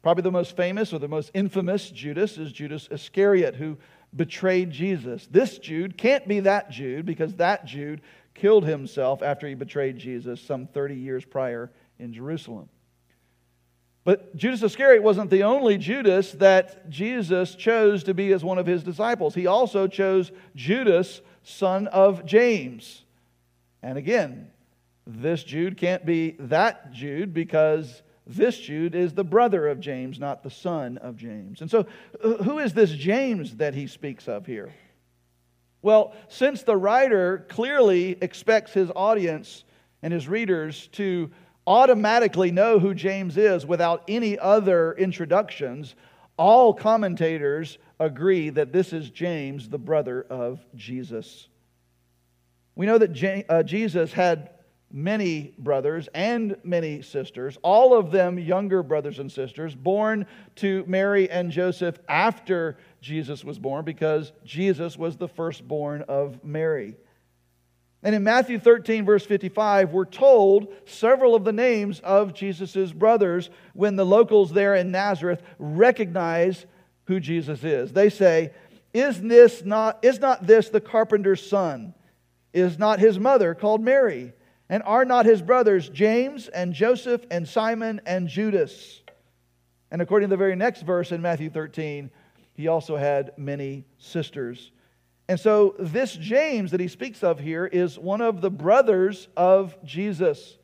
Probably 0.03 0.23
the 0.23 0.31
most 0.31 0.57
famous 0.57 0.93
or 0.93 0.99
the 0.99 1.09
most 1.09 1.31
infamous 1.35 1.91
Judas 1.91 2.39
is 2.39 2.53
Judas 2.53 2.89
Iscariot, 2.91 3.57
who 3.57 3.79
betrayed 4.15 4.71
Jesus. 4.71 5.27
This 5.31 5.59
Jude 5.59 5.97
can't 5.97 6.27
be 6.27 6.41
that 6.41 6.71
Jude 6.71 7.07
because 7.07 7.35
that 7.35 7.65
Jude 7.65 8.03
killed 8.35 8.65
himself 8.65 9.23
after 9.23 9.47
he 9.47 9.55
betrayed 9.55 9.97
Jesus 9.99 10.41
some 10.41 10.67
30 10.67 10.97
years 10.97 11.25
prior 11.25 11.71
in 11.99 12.13
Jerusalem. 12.13 12.69
But 14.05 14.35
Judas 14.35 14.63
Iscariot 14.63 15.03
wasn't 15.03 15.31
the 15.31 15.45
only 15.45 15.79
Judas 15.79 16.33
that 16.33 16.91
Jesus 16.91 17.55
chose 17.55 18.03
to 18.05 18.15
be 18.15 18.33
as 18.33 18.43
one 18.43 18.59
of 18.59 18.67
his 18.67 18.83
disciples. 18.83 19.35
He 19.35 19.47
also 19.47 19.87
chose 19.87 20.33
Judas, 20.57 21.21
son 21.45 21.87
of 21.87 22.25
James. 22.25 23.05
And 23.83 23.97
again, 23.97 24.51
this 25.07 25.45
Jude 25.45 25.77
can't 25.77 26.05
be 26.05 26.37
that 26.41 26.93
Jude 26.93 27.33
because 27.33 28.03
this 28.27 28.59
Jude 28.59 28.95
is 28.95 29.15
the 29.15 29.25
brother 29.25 29.69
of 29.69 29.81
James, 29.81 30.19
not 30.19 30.43
the 30.43 30.51
son 30.51 30.99
of 30.99 31.17
James. 31.17 31.61
And 31.61 31.71
so, 31.71 31.87
who 32.21 32.59
is 32.59 32.73
this 32.73 32.91
James 32.91 33.57
that 33.57 33.75
he 33.75 33.87
speaks 33.87 34.29
of 34.29 34.47
here? 34.47 34.73
Well, 35.81 36.15
since 36.29 36.63
the 36.63 36.77
writer 36.77 37.45
clearly 37.49 38.17
expects 38.21 38.73
his 38.73 38.91
audience 38.95 39.65
and 40.03 40.13
his 40.13 40.29
readers 40.29 40.87
to 40.93 41.31
automatically 41.67 42.51
know 42.51 42.79
who 42.79 42.95
James 42.95 43.37
is 43.37 43.65
without 43.67 44.03
any 44.09 44.39
other 44.39 44.93
introductions, 44.93 45.95
all 46.37 46.75
commentators 46.75 47.79
agree 48.01 48.51
that 48.51 48.73
this 48.73 48.93
is 48.93 49.11
James, 49.11 49.69
the 49.69 49.79
brother 49.79 50.27
of 50.29 50.65
Jesus. 50.75 51.49
We 52.75 52.87
know 52.87 52.99
that 52.99 53.45
uh, 53.49 53.63
Jesus 53.63 54.13
had 54.13 54.51
many 54.91 55.55
brothers 55.59 56.09
and 56.15 56.57
many 56.65 57.01
sisters, 57.03 57.59
all 57.63 57.97
of 57.97 58.11
them 58.11 58.39
younger 58.39 58.83
brothers 58.83 59.19
and 59.19 59.31
sisters, 59.31 59.75
born 59.75 60.27
to 60.57 60.85
Mary 60.87 61.31
and 61.31 61.51
Joseph 61.51 61.99
after 62.09 62.77
Jesus 63.01 63.45
was 63.45 63.59
born 63.59 63.85
because 63.85 64.33
Jesus 64.45 64.99
was 64.99 65.17
the 65.17 65.29
firstborn 65.29 66.03
of 66.09 66.45
Mary. 66.45 66.97
And 68.03 68.15
in 68.17 68.25
Matthew 68.25 68.59
13, 68.59 69.05
verse 69.05 69.25
55, 69.25 69.93
we're 69.93 70.05
told 70.05 70.75
several 70.87 71.37
of 71.37 71.45
the 71.45 71.53
names 71.53 72.01
of 72.01 72.35
Jesus' 72.35 72.93
brothers 72.93 73.49
when 73.75 73.95
the 73.95 74.07
locals 74.07 74.53
there 74.53 74.75
in 74.75 74.91
Nazareth 74.91 75.43
recognize 75.59 76.67
who 77.05 77.21
Jesus 77.21 77.63
is. 77.63 77.93
They 77.93 78.11
say, 78.11 78.53
Is 78.93 79.21
this 79.21 79.65
not, 79.65 80.01
is 80.03 80.19
not 80.19 80.47
this 80.47 80.69
the 80.69 80.81
carpenter's 80.81 81.49
son? 81.49 81.95
Is 82.53 82.79
not 82.79 82.99
his 82.99 83.19
mother 83.19 83.55
called 83.55 83.81
Mary? 83.81 84.33
And 84.69 84.83
are 84.83 85.05
not 85.05 85.27
his 85.27 85.41
brothers 85.41 85.89
James 85.89 86.49
and 86.49 86.73
Joseph 86.73 87.25
and 87.31 87.47
Simon 87.47 88.01
and 88.05 88.27
Judas? 88.27 89.03
And 89.91 90.03
according 90.03 90.29
to 90.29 90.33
the 90.33 90.39
very 90.39 90.57
next 90.57 90.83
verse 90.83 91.13
in 91.13 91.23
Matthew 91.23 91.51
13, 91.51 92.11
he 92.55 92.69
also 92.69 92.97
had 92.97 93.33
many 93.37 93.85
sisters. 93.99 94.73
And 95.33 95.41
so, 95.41 95.75
this 95.79 96.15
James 96.15 96.73
that 96.73 96.81
he 96.81 96.89
speaks 96.89 97.25
of 97.25 97.41
here 97.41 97.65
is 97.65 97.99
one 97.99 98.21
of 98.21 98.43
the 98.43 98.51
brothers 98.51 99.29
of 99.35 99.75
Jesus. 99.83 100.59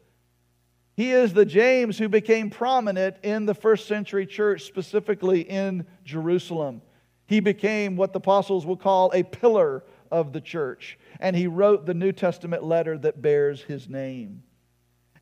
He 0.95 1.11
is 1.11 1.33
the 1.33 1.47
James 1.47 1.97
who 1.97 2.11
became 2.11 2.51
prominent 2.51 3.17
in 3.23 3.47
the 3.47 3.55
first 3.55 3.89
century 3.89 4.27
church, 4.27 4.65
specifically 4.65 5.41
in 5.41 5.87
Jerusalem. 6.05 6.83
He 7.25 7.41
became 7.41 7.97
what 7.97 8.13
the 8.13 8.19
apostles 8.19 8.67
will 8.67 8.77
call 8.77 9.11
a 9.15 9.23
pillar 9.23 9.85
of 10.11 10.35
the 10.35 10.41
church, 10.43 10.99
and 11.19 11.35
he 11.35 11.47
wrote 11.47 11.87
the 11.87 11.95
New 11.95 12.13
Testament 12.13 12.63
letter 12.63 12.99
that 12.99 13.23
bears 13.23 13.63
his 13.63 13.89
name. 13.89 14.43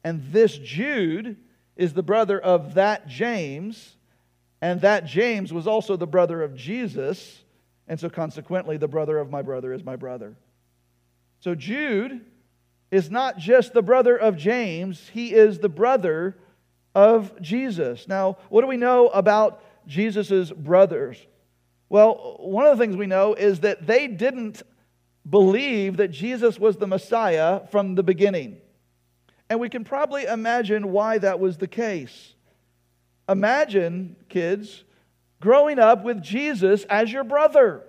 And 0.02 0.24
this 0.32 0.58
Jude 0.58 1.36
is 1.76 1.92
the 1.92 2.02
brother 2.02 2.40
of 2.40 2.74
that 2.74 3.06
James, 3.06 3.96
and 4.60 4.80
that 4.80 5.06
James 5.06 5.52
was 5.52 5.68
also 5.68 5.96
the 5.96 6.04
brother 6.04 6.42
of 6.42 6.56
Jesus. 6.56 7.44
And 7.88 7.98
so, 7.98 8.08
consequently, 8.08 8.76
the 8.76 8.88
brother 8.88 9.18
of 9.18 9.30
my 9.30 9.42
brother 9.42 9.72
is 9.72 9.84
my 9.84 9.96
brother. 9.96 10.36
So, 11.40 11.54
Jude 11.54 12.20
is 12.90 13.10
not 13.10 13.38
just 13.38 13.72
the 13.72 13.82
brother 13.82 14.16
of 14.16 14.36
James, 14.36 15.10
he 15.12 15.32
is 15.32 15.58
the 15.58 15.68
brother 15.68 16.36
of 16.94 17.40
Jesus. 17.40 18.08
Now, 18.08 18.38
what 18.48 18.62
do 18.62 18.66
we 18.66 18.76
know 18.76 19.08
about 19.08 19.62
Jesus' 19.86 20.50
brothers? 20.50 21.18
Well, 21.88 22.36
one 22.40 22.66
of 22.66 22.76
the 22.76 22.82
things 22.82 22.96
we 22.96 23.06
know 23.06 23.34
is 23.34 23.60
that 23.60 23.86
they 23.86 24.08
didn't 24.08 24.62
believe 25.28 25.98
that 25.98 26.08
Jesus 26.08 26.58
was 26.58 26.76
the 26.76 26.86
Messiah 26.86 27.66
from 27.70 27.94
the 27.94 28.02
beginning. 28.02 28.58
And 29.48 29.60
we 29.60 29.68
can 29.68 29.84
probably 29.84 30.24
imagine 30.24 30.90
why 30.90 31.18
that 31.18 31.38
was 31.38 31.58
the 31.58 31.68
case. 31.68 32.34
Imagine, 33.28 34.16
kids, 34.28 34.84
growing 35.46 35.78
up 35.78 36.02
with 36.02 36.20
Jesus 36.20 36.82
as 36.90 37.12
your 37.12 37.22
brother. 37.22 37.84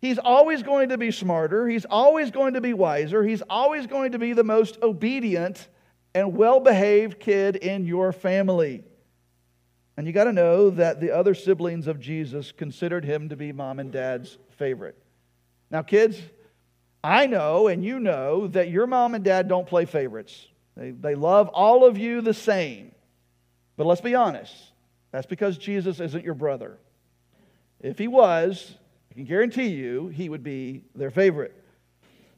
He's 0.00 0.16
always 0.16 0.62
going 0.62 0.90
to 0.90 0.96
be 0.96 1.10
smarter. 1.10 1.66
He's 1.66 1.84
always 1.84 2.30
going 2.30 2.54
to 2.54 2.60
be 2.60 2.72
wiser. 2.72 3.24
He's 3.24 3.42
always 3.50 3.88
going 3.88 4.12
to 4.12 4.18
be 4.20 4.32
the 4.32 4.44
most 4.44 4.78
obedient 4.80 5.66
and 6.14 6.36
well 6.36 6.60
behaved 6.60 7.18
kid 7.18 7.56
in 7.56 7.84
your 7.84 8.12
family. 8.12 8.84
And 9.96 10.06
you 10.06 10.12
got 10.12 10.24
to 10.24 10.32
know 10.32 10.70
that 10.70 11.00
the 11.00 11.10
other 11.10 11.34
siblings 11.34 11.88
of 11.88 11.98
Jesus 11.98 12.52
considered 12.52 13.04
him 13.04 13.30
to 13.30 13.36
be 13.36 13.50
mom 13.50 13.80
and 13.80 13.90
dad's 13.90 14.38
favorite. 14.50 14.96
Now, 15.68 15.82
kids, 15.82 16.16
I 17.02 17.26
know 17.26 17.66
and 17.66 17.84
you 17.84 17.98
know 17.98 18.46
that 18.46 18.70
your 18.70 18.86
mom 18.86 19.16
and 19.16 19.24
dad 19.24 19.48
don't 19.48 19.66
play 19.66 19.86
favorites. 19.86 20.46
They, 20.76 20.92
they 20.92 21.16
love 21.16 21.48
all 21.48 21.84
of 21.84 21.98
you 21.98 22.20
the 22.20 22.34
same. 22.34 22.92
But 23.76 23.88
let's 23.88 24.00
be 24.00 24.14
honest 24.14 24.71
that's 25.12 25.26
because 25.26 25.58
Jesus 25.58 26.00
isn't 26.00 26.24
your 26.24 26.34
brother. 26.34 26.78
If 27.80 27.98
he 27.98 28.08
was, 28.08 28.74
I 29.10 29.14
can 29.14 29.24
guarantee 29.24 29.68
you 29.68 30.08
he 30.08 30.28
would 30.28 30.42
be 30.42 30.84
their 30.94 31.10
favorite. 31.10 31.54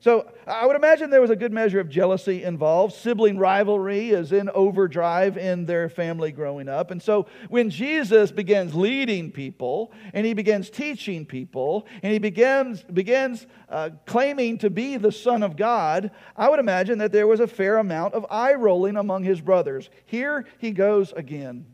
So 0.01 0.31
I 0.47 0.67
would 0.67 0.77
imagine 0.77 1.09
there 1.09 1.23
was 1.23 1.31
a 1.31 1.37
good 1.37 1.53
measure 1.53 1.81
of 1.81 1.89
jealousy 1.89 2.43
involved. 2.43 2.93
Sibling 2.93 3.39
rivalry 3.39 4.11
is 4.11 4.33
in 4.33 4.51
overdrive 4.51 5.39
in 5.39 5.65
their 5.65 5.89
family 5.89 6.31
growing 6.31 6.69
up. 6.69 6.91
And 6.91 7.01
so 7.01 7.27
when 7.49 7.71
Jesus 7.71 8.31
begins 8.31 8.75
leading 8.75 9.33
people 9.33 9.93
and 10.13 10.27
he 10.27 10.35
begins 10.35 10.69
teaching 10.69 11.25
people 11.25 11.87
and 12.03 12.13
he 12.13 12.19
begins, 12.19 12.83
begins 12.83 13.47
uh, 13.71 13.91
claiming 14.05 14.59
to 14.59 14.69
be 14.69 14.99
the 14.99 15.11
Son 15.11 15.43
of 15.43 15.57
God, 15.57 16.11
I 16.37 16.51
would 16.51 16.61
imagine 16.61 16.99
that 16.99 17.11
there 17.11 17.27
was 17.27 17.41
a 17.41 17.47
fair 17.47 17.79
amount 17.79 18.13
of 18.13 18.27
eye 18.29 18.53
rolling 18.53 18.99
among 18.99 19.25
his 19.25 19.41
brothers. 19.41 19.89
Here 20.05 20.45
he 20.59 20.73
goes 20.73 21.13
again. 21.13 21.65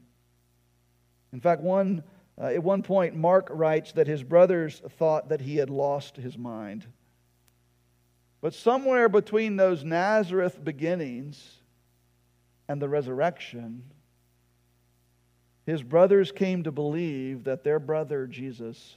In 1.33 1.41
fact, 1.41 1.63
one, 1.63 2.03
uh, 2.41 2.47
at 2.47 2.63
one 2.63 2.83
point, 2.83 3.15
Mark 3.15 3.49
writes 3.51 3.93
that 3.93 4.07
his 4.07 4.23
brothers 4.23 4.83
thought 4.99 5.29
that 5.29 5.41
he 5.41 5.57
had 5.57 5.71
lost 5.71 6.17
his 6.17 6.37
mind. 6.37 6.87
But 8.41 8.55
somewhere 8.55 9.09
between 9.09 9.57
those 9.57 9.85
Nazareth 9.85 10.63
beginnings 10.63 11.63
and 12.69 12.81
the 12.81 12.89
resurrection, 12.89 13.85
his 15.67 15.83
brothers 15.83 16.33
came 16.33 16.63
to 16.65 16.73
believe 16.73 17.45
that 17.45 17.65
their 17.65 17.79
brother 17.79 18.27
Jesus 18.27 18.97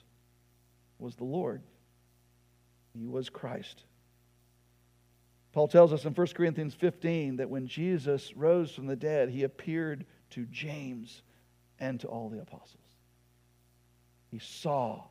was 0.98 1.16
the 1.16 1.26
Lord. 1.26 1.62
He 2.98 3.06
was 3.06 3.30
Christ. 3.30 3.84
Paul 5.52 5.68
tells 5.68 5.94
us 5.94 6.06
in 6.06 6.14
1 6.14 6.28
Corinthians 6.28 6.74
15 6.74 7.38
that 7.38 7.50
when 7.50 7.68
Jesus 7.68 8.36
rose 8.36 8.72
from 8.72 8.88
the 8.88 8.96
dead, 8.96 9.30
he 9.30 9.44
appeared 9.44 10.06
to 10.32 10.46
James 10.46 11.22
and 11.84 12.00
to 12.00 12.08
all 12.08 12.30
the 12.30 12.40
apostles. 12.40 12.78
He 14.32 14.40
saw 14.40 15.04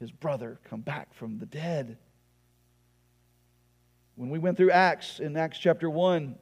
his 0.00 0.10
brother 0.10 0.58
come 0.68 0.80
back 0.80 1.12
from 1.12 1.38
the 1.38 1.46
dead. 1.46 1.98
When 4.14 4.30
we 4.30 4.38
went 4.38 4.56
through 4.56 4.70
Acts, 4.70 5.20
in 5.20 5.36
Acts 5.36 5.58
chapter 5.58 5.90
1, 5.90 6.34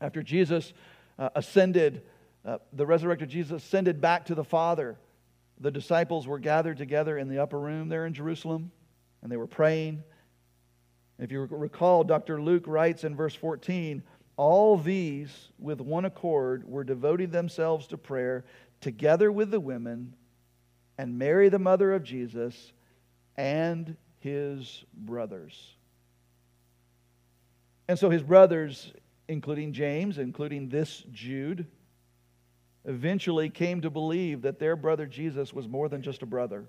after 0.00 0.22
Jesus 0.22 0.72
uh, 1.18 1.28
ascended, 1.34 2.02
uh, 2.44 2.58
the 2.72 2.86
resurrected 2.86 3.28
Jesus 3.28 3.64
ascended 3.64 4.00
back 4.00 4.26
to 4.26 4.36
the 4.36 4.44
Father, 4.44 4.96
the 5.60 5.72
disciples 5.72 6.28
were 6.28 6.38
gathered 6.38 6.78
together 6.78 7.18
in 7.18 7.28
the 7.28 7.42
upper 7.42 7.58
room 7.58 7.88
there 7.88 8.06
in 8.06 8.14
Jerusalem, 8.14 8.70
and 9.22 9.32
they 9.32 9.36
were 9.36 9.48
praying. 9.48 10.04
If 11.18 11.32
you 11.32 11.40
recall, 11.50 12.04
Dr. 12.04 12.40
Luke 12.40 12.68
writes 12.68 13.02
in 13.02 13.16
verse 13.16 13.34
14, 13.34 14.04
all 14.38 14.76
these, 14.76 15.48
with 15.58 15.80
one 15.80 16.04
accord, 16.04 16.64
were 16.64 16.84
devoting 16.84 17.30
themselves 17.30 17.88
to 17.88 17.98
prayer 17.98 18.44
together 18.80 19.30
with 19.30 19.50
the 19.50 19.60
women 19.60 20.14
and 20.96 21.18
Mary, 21.18 21.48
the 21.48 21.58
mother 21.58 21.92
of 21.92 22.02
Jesus, 22.02 22.72
and 23.36 23.96
his 24.18 24.84
brothers. 24.94 25.74
And 27.86 27.98
so 27.98 28.10
his 28.10 28.22
brothers, 28.22 28.92
including 29.28 29.72
James, 29.72 30.18
including 30.18 30.68
this 30.68 31.04
Jude, 31.12 31.66
eventually 32.84 33.48
came 33.48 33.80
to 33.82 33.90
believe 33.90 34.42
that 34.42 34.58
their 34.58 34.76
brother 34.76 35.06
Jesus 35.06 35.52
was 35.52 35.68
more 35.68 35.88
than 35.88 36.02
just 36.02 36.22
a 36.22 36.26
brother, 36.26 36.66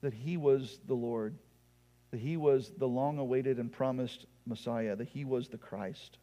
that 0.00 0.14
he 0.14 0.36
was 0.36 0.80
the 0.86 0.94
Lord, 0.94 1.36
that 2.10 2.20
he 2.20 2.36
was 2.36 2.72
the 2.76 2.88
long 2.88 3.18
awaited 3.18 3.58
and 3.58 3.70
promised 3.70 4.26
Messiah, 4.46 4.96
that 4.96 5.08
he 5.08 5.24
was 5.24 5.48
the 5.48 5.58
Christ. 5.58 6.18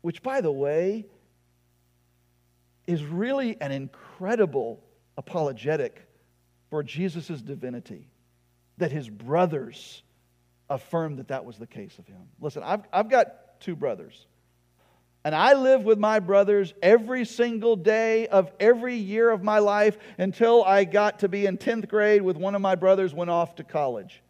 Which, 0.00 0.22
by 0.22 0.40
the 0.40 0.52
way, 0.52 1.06
is 2.86 3.04
really 3.04 3.60
an 3.60 3.72
incredible 3.72 4.82
apologetic 5.16 6.06
for 6.70 6.82
Jesus' 6.82 7.40
divinity, 7.40 8.08
that 8.78 8.92
his 8.92 9.08
brothers 9.08 10.02
affirmed 10.68 11.18
that 11.18 11.28
that 11.28 11.44
was 11.44 11.58
the 11.58 11.66
case 11.66 11.98
of 11.98 12.06
him. 12.06 12.22
Listen, 12.40 12.62
I've, 12.62 12.82
I've 12.92 13.08
got 13.08 13.60
two 13.60 13.76
brothers. 13.76 14.26
And 15.24 15.34
I 15.34 15.54
live 15.54 15.82
with 15.82 15.98
my 15.98 16.20
brothers 16.20 16.72
every 16.82 17.24
single 17.24 17.74
day 17.74 18.28
of 18.28 18.52
every 18.60 18.94
year 18.94 19.30
of 19.30 19.42
my 19.42 19.58
life 19.58 19.98
until 20.18 20.62
I 20.62 20.84
got 20.84 21.20
to 21.20 21.28
be 21.28 21.46
in 21.46 21.58
10th 21.58 21.88
grade 21.88 22.22
with 22.22 22.36
one 22.36 22.54
of 22.54 22.60
my 22.60 22.76
brothers 22.76 23.12
went 23.12 23.30
off 23.30 23.56
to 23.56 23.64
college. 23.64 24.22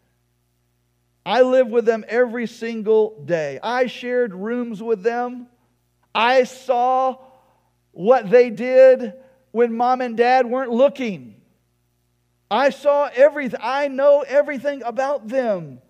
I 1.27 1.43
live 1.43 1.69
with 1.69 1.85
them 1.85 2.05
every 2.09 2.47
single 2.47 3.23
day. 3.25 3.59
I 3.63 3.89
shared 3.89 4.33
rooms 4.33 4.83
with 4.83 5.03
them. 5.03 5.49
I 6.15 6.45
saw 6.45 7.19
what 7.97 8.29
they 8.29 8.51
did 8.51 9.15
when 9.53 9.75
mom 9.75 10.03
and 10.03 10.19
dad 10.19 10.45
weren't 10.45 10.71
looking. 10.71 11.35
I 12.51 12.69
saw 12.69 13.09
everything. 13.15 13.59
I 13.63 13.89
know 13.89 14.21
everything 14.21 14.83
about 14.83 15.29
them. 15.29 15.81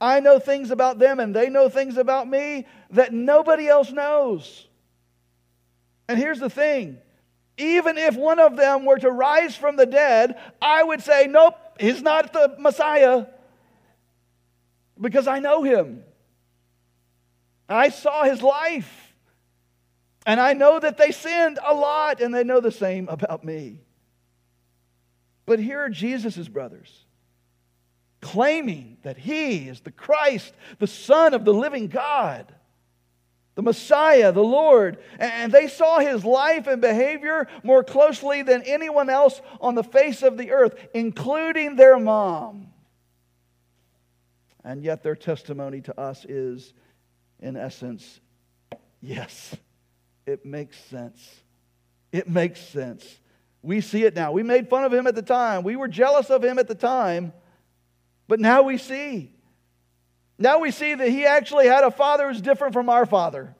I 0.00 0.20
know 0.20 0.38
things 0.38 0.70
about 0.70 0.98
them, 0.98 1.20
and 1.20 1.36
they 1.36 1.50
know 1.50 1.68
things 1.68 1.98
about 1.98 2.26
me 2.26 2.66
that 2.92 3.12
nobody 3.12 3.68
else 3.68 3.92
knows. 3.92 4.66
And 6.08 6.18
here's 6.18 6.40
the 6.40 6.48
thing 6.48 6.98
even 7.58 7.98
if 7.98 8.16
one 8.16 8.38
of 8.38 8.56
them 8.56 8.86
were 8.86 8.98
to 8.98 9.10
rise 9.10 9.54
from 9.54 9.76
the 9.76 9.84
dead, 9.84 10.40
I 10.62 10.82
would 10.82 11.02
say, 11.02 11.26
Nope, 11.28 11.56
he's 11.78 12.00
not 12.00 12.32
the 12.32 12.56
Messiah 12.58 13.26
because 14.98 15.28
I 15.28 15.40
know 15.40 15.62
him. 15.62 16.04
I 17.68 17.90
saw 17.90 18.24
his 18.24 18.40
life. 18.40 18.99
And 20.26 20.38
I 20.40 20.52
know 20.52 20.78
that 20.78 20.98
they 20.98 21.12
sinned 21.12 21.58
a 21.66 21.74
lot, 21.74 22.20
and 22.20 22.34
they 22.34 22.44
know 22.44 22.60
the 22.60 22.70
same 22.70 23.08
about 23.08 23.42
me. 23.44 23.80
But 25.46 25.58
here 25.58 25.80
are 25.80 25.88
Jesus' 25.88 26.46
brothers 26.46 27.04
claiming 28.20 28.98
that 29.02 29.16
he 29.16 29.68
is 29.68 29.80
the 29.80 29.90
Christ, 29.90 30.52
the 30.78 30.86
Son 30.86 31.34
of 31.34 31.44
the 31.44 31.54
living 31.54 31.88
God, 31.88 32.54
the 33.54 33.62
Messiah, 33.62 34.30
the 34.30 34.44
Lord. 34.44 34.98
And 35.18 35.50
they 35.50 35.68
saw 35.68 35.98
his 35.98 36.24
life 36.24 36.66
and 36.66 36.80
behavior 36.80 37.48
more 37.62 37.82
closely 37.82 38.42
than 38.42 38.62
anyone 38.62 39.10
else 39.10 39.40
on 39.60 39.74
the 39.74 39.82
face 39.82 40.22
of 40.22 40.36
the 40.36 40.52
earth, 40.52 40.74
including 40.94 41.76
their 41.76 41.98
mom. 41.98 42.68
And 44.62 44.82
yet 44.82 45.02
their 45.02 45.16
testimony 45.16 45.80
to 45.82 45.98
us 45.98 46.26
is, 46.26 46.74
in 47.40 47.56
essence, 47.56 48.20
yes, 49.00 49.56
it 50.26 50.44
makes 50.44 50.78
sense. 50.84 51.40
It 52.12 52.28
makes 52.28 52.60
sense. 52.60 53.18
We 53.62 53.80
see 53.80 54.04
it 54.04 54.14
now. 54.14 54.32
We 54.32 54.42
made 54.42 54.68
fun 54.68 54.84
of 54.84 54.92
him 54.92 55.06
at 55.06 55.14
the 55.14 55.22
time. 55.22 55.62
We 55.62 55.76
were 55.76 55.88
jealous 55.88 56.30
of 56.30 56.42
him 56.42 56.58
at 56.58 56.68
the 56.68 56.74
time. 56.74 57.32
But 58.26 58.40
now 58.40 58.62
we 58.62 58.78
see. 58.78 59.32
Now 60.38 60.60
we 60.60 60.70
see 60.70 60.94
that 60.94 61.08
he 61.08 61.26
actually 61.26 61.66
had 61.66 61.84
a 61.84 61.90
father 61.90 62.28
who's 62.28 62.40
different 62.40 62.72
from 62.72 62.88
our 62.88 63.04
father. 63.04 63.54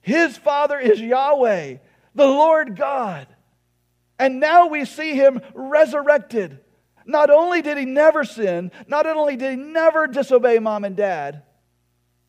His 0.00 0.36
father 0.36 0.78
is 0.78 1.00
Yahweh, 1.00 1.76
the 2.14 2.26
Lord 2.26 2.76
God. 2.76 3.26
And 4.18 4.40
now 4.40 4.68
we 4.68 4.84
see 4.84 5.14
him 5.14 5.40
resurrected. 5.54 6.60
Not 7.04 7.30
only 7.30 7.62
did 7.62 7.76
he 7.76 7.84
never 7.84 8.24
sin, 8.24 8.70
not 8.86 9.06
only 9.06 9.36
did 9.36 9.50
he 9.50 9.56
never 9.56 10.06
disobey 10.06 10.58
mom 10.58 10.84
and 10.84 10.96
dad, 10.96 11.42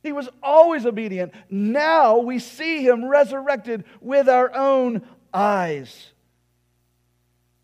he 0.05 0.13
was 0.13 0.29
always 0.41 0.85
obedient. 0.85 1.33
Now 1.49 2.17
we 2.17 2.39
see 2.39 2.85
him 2.85 3.05
resurrected 3.05 3.85
with 4.01 4.29
our 4.29 4.53
own 4.53 5.01
eyes. 5.33 6.11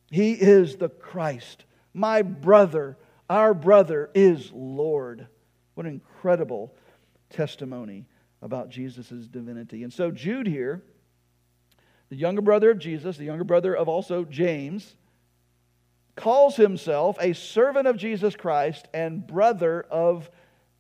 He 0.10 0.34
is 0.34 0.76
the 0.76 0.90
Christ. 0.90 1.66
My 1.94 2.22
brother, 2.22 2.98
our 3.30 3.54
brother, 3.54 4.10
is 4.14 4.52
Lord. 4.54 5.28
What 5.76 5.86
an 5.86 5.94
incredible 5.94 6.76
testimony 7.30 8.06
about 8.42 8.70
Jesus' 8.70 9.28
divinity. 9.28 9.84
And 9.84 9.94
so, 9.94 10.12
Jude 10.12 10.48
here, 10.48 10.84
the 12.10 12.16
younger 12.16 12.42
brother 12.42 12.72
of 12.72 12.80
Jesus, 12.80 13.18
the 13.18 13.26
younger 13.26 13.44
brother 13.44 13.74
of 13.76 13.88
also 13.88 14.26
James, 14.26 14.96
calls 16.16 16.58
himself 16.58 17.18
a 17.22 17.34
servant 17.34 17.88
of 17.88 17.98
Jesus 17.98 18.36
Christ 18.36 18.88
and 18.94 19.26
brother 19.26 19.86
of 19.90 20.30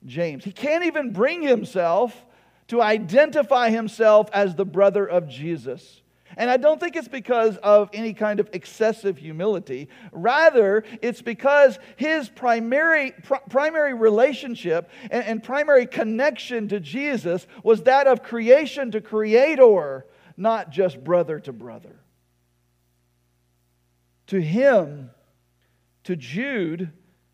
James. 0.05 0.43
He 0.43 0.51
can't 0.51 0.86
even 0.86 1.12
bring 1.12 1.41
himself 1.41 2.25
to 2.67 2.81
identify 2.81 3.70
himself 3.70 4.29
as 4.34 4.55
the 4.55 4.65
brother 4.65 5.05
of 5.05 5.27
Jesus. 5.27 6.01
And 6.38 6.50
I 6.50 6.58
don't 6.58 6.79
think 6.79 6.96
it's 6.96 7.08
because 7.08 7.58
of 7.58 7.89
any 7.93 8.13
kind 8.13 8.39
of 8.39 8.50
excessive 8.53 9.17
humility. 9.17 9.89
Rather, 10.12 10.84
it's 11.01 11.22
because 11.22 11.77
his 11.98 12.29
primary, 12.29 13.12
pr- 13.12 13.36
primary 13.50 13.93
relationship 13.93 14.89
and, 15.10 15.25
and 15.25 15.43
primary 15.43 15.86
connection 15.86 16.70
to 16.70 16.79
Jesus 16.79 17.46
was 17.63 17.84
that 17.84 18.08
of 18.08 18.24
creation 18.24 18.91
to 18.91 19.01
creator, 19.01 20.05
not 20.38 20.70
just 20.70 21.03
brother 21.03 21.39
to 21.41 21.51
brother. 21.51 22.00
To 24.27 24.39
him, 24.39 25.10
to 26.05 26.15
Jude, 26.15 26.91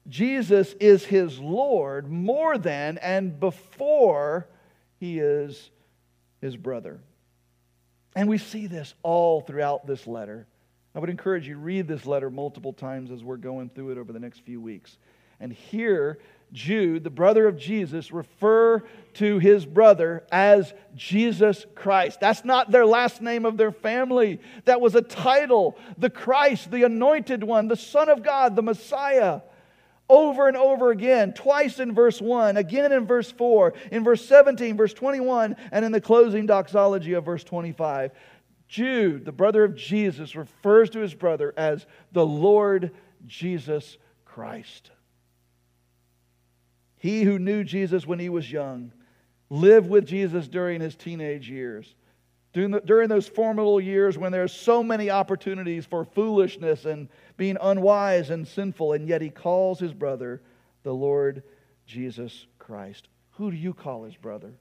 Jesus 0.08 0.74
is 0.80 1.06
his 1.06 1.40
Lord 1.40 2.10
more 2.10 2.58
than 2.58 2.98
and 3.00 3.40
before 3.40 4.48
he 5.00 5.20
is 5.20 5.70
his 6.42 6.56
brother. 6.56 7.00
And 8.16 8.30
we 8.30 8.38
see 8.38 8.68
this 8.68 8.94
all 9.04 9.42
throughout 9.42 9.86
this 9.86 10.08
letter. 10.08 10.48
I 10.96 11.00
would 11.00 11.10
encourage 11.10 11.48
you 11.48 11.58
read 11.58 11.88
this 11.88 12.06
letter 12.06 12.30
multiple 12.30 12.74
times 12.74 13.12
as 13.12 13.24
we're 13.24 13.38
going 13.38 13.70
through 13.70 13.92
it 13.92 13.98
over 13.98 14.12
the 14.12 14.20
next 14.20 14.40
few 14.40 14.60
weeks. 14.60 14.98
And 15.40 15.54
here, 15.54 16.18
Jude, 16.52 17.04
the 17.04 17.10
brother 17.10 17.48
of 17.48 17.58
Jesus, 17.58 18.12
refer 18.12 18.84
to 19.16 19.38
his 19.38 19.66
brother 19.66 20.24
as 20.32 20.74
Jesus 20.96 21.66
Christ. 21.76 22.20
That's 22.20 22.46
not 22.46 22.72
their 22.72 22.86
last 22.86 23.22
name 23.22 23.46
of 23.46 23.58
their 23.58 23.72
family. 23.72 24.40
That 24.66 24.82
was 24.82 24.96
a 24.96 25.02
title. 25.02 25.78
The 25.98 26.10
Christ, 26.10 26.72
the 26.72 26.84
anointed 26.84 27.44
one, 27.44 27.68
the 27.68 27.76
Son 27.76 28.10
of 28.10 28.24
God, 28.24 28.56
the 28.56 28.64
Messiah 28.64 29.42
over 30.10 30.48
and 30.48 30.56
over 30.56 30.92
again, 30.92 31.34
twice 31.34 31.80
in 31.80 31.94
verse 31.94 32.22
1, 32.22 32.58
again 32.58 32.92
in 32.92 33.06
verse 33.06 33.32
4, 33.32 33.74
in 33.92 34.04
verse 34.04 34.26
17, 34.26 34.78
verse 34.78 34.94
21, 34.94 35.56
and 35.72 35.86
in 35.86 35.92
the 35.92 36.02
closing 36.02 36.46
doxology 36.46 37.14
of 37.14 37.26
verse 37.26 37.44
25. 37.44 38.12
Jude, 38.68 39.26
the 39.26 39.32
brother 39.32 39.64
of 39.64 39.76
Jesus, 39.76 40.36
refers 40.36 40.90
to 40.92 41.00
his 41.00 41.14
brother 41.14 41.54
as 41.58 41.86
the 42.12 42.26
Lord 42.26 42.92
Jesus 43.26 43.98
Christ. 44.26 44.92
He 46.98 47.24
who 47.24 47.40
knew 47.40 47.64
Jesus 47.64 48.06
when 48.08 48.20
he 48.20 48.30
was 48.30 48.52
young, 48.52 48.92
lived 49.50 49.90
with 49.90 50.06
Jesus 50.06 50.48
during 50.48 50.82
his 50.82 50.96
teenage 50.96 51.50
years, 51.50 51.96
during, 52.58 53.10
those 53.10 53.28
formidable 53.28 53.80
years 53.80 54.18
when 54.18 54.32
there's 54.32 54.52
so 54.52 54.82
many 54.82 55.10
opportunities 55.10 55.86
for 55.86 56.04
foolishness 56.04 56.86
and 56.86 57.10
being 57.38 57.58
unwise 57.62 58.30
and 58.32 58.48
sinful, 58.48 58.94
and 58.94 59.08
yet 59.08 59.22
he 59.22 59.30
calls 59.30 59.80
his 59.80 59.94
brother 59.94 60.42
the 60.84 60.94
Lord 60.94 61.44
Jesus 61.86 62.48
Christ. 62.58 63.10
Who 63.32 63.52
do 63.52 63.58
you 63.58 63.74
call 63.74 64.06
his 64.06 64.16
brother? 64.16 64.54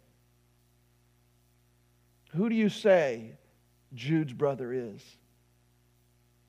Who 2.35 2.51
do 2.51 2.55
you 2.55 2.69
say 2.69 3.33
Jude's 3.95 4.35
brother 4.35 4.73
is? 4.73 5.03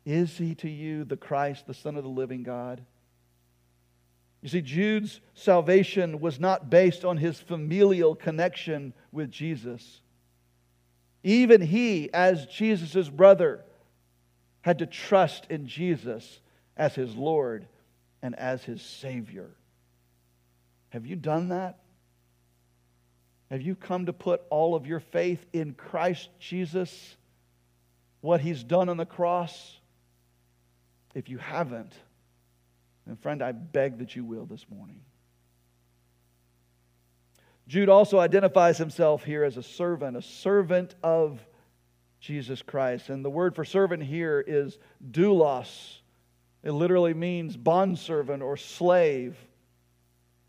Is 0.05 0.37
he 0.37 0.55
to 0.55 0.69
you 0.69 1.05
the 1.05 1.17
Christ, 1.17 1.65
the 1.65 1.73
Son 1.73 1.95
of 1.95 2.03
the 2.03 2.09
living 2.09 2.43
God? 2.43 2.83
You 4.41 4.49
see, 4.49 4.61
Jude's 4.61 5.21
salvation 5.33 6.19
was 6.19 6.39
not 6.39 6.69
based 6.69 7.05
on 7.05 7.17
his 7.17 7.39
familial 7.39 8.15
connection 8.15 8.93
with 9.11 9.31
Jesus. 9.31 10.01
Even 11.27 11.59
he, 11.59 12.09
as 12.13 12.45
Jesus' 12.45 13.09
brother, 13.09 13.65
had 14.61 14.79
to 14.79 14.85
trust 14.85 15.45
in 15.49 15.67
Jesus 15.67 16.39
as 16.77 16.95
his 16.95 17.17
Lord 17.17 17.67
and 18.21 18.33
as 18.39 18.63
his 18.63 18.81
Savior. 18.81 19.49
Have 20.87 21.05
you 21.05 21.17
done 21.17 21.49
that? 21.49 21.79
Have 23.51 23.61
you 23.61 23.75
come 23.75 24.05
to 24.05 24.13
put 24.13 24.41
all 24.49 24.73
of 24.73 24.87
your 24.87 25.01
faith 25.01 25.45
in 25.51 25.73
Christ 25.73 26.29
Jesus, 26.39 27.17
what 28.21 28.39
he's 28.39 28.63
done 28.63 28.87
on 28.87 28.95
the 28.95 29.05
cross? 29.05 29.81
If 31.13 31.27
you 31.27 31.39
haven't, 31.39 31.91
then 33.05 33.17
friend, 33.17 33.41
I 33.43 33.51
beg 33.51 33.97
that 33.97 34.15
you 34.15 34.23
will 34.23 34.45
this 34.45 34.65
morning. 34.69 35.01
Jude 37.67 37.89
also 37.89 38.19
identifies 38.19 38.77
himself 38.77 39.23
here 39.23 39.43
as 39.43 39.57
a 39.57 39.63
servant, 39.63 40.15
a 40.15 40.21
servant 40.21 40.95
of 41.03 41.45
Jesus 42.19 42.61
Christ. 42.61 43.09
And 43.09 43.23
the 43.23 43.29
word 43.29 43.55
for 43.55 43.65
servant 43.65 44.03
here 44.03 44.43
is 44.45 44.77
doulos. 45.11 45.99
It 46.63 46.71
literally 46.71 47.13
means 47.13 47.57
bondservant 47.57 48.41
or 48.41 48.57
slave. 48.57 49.37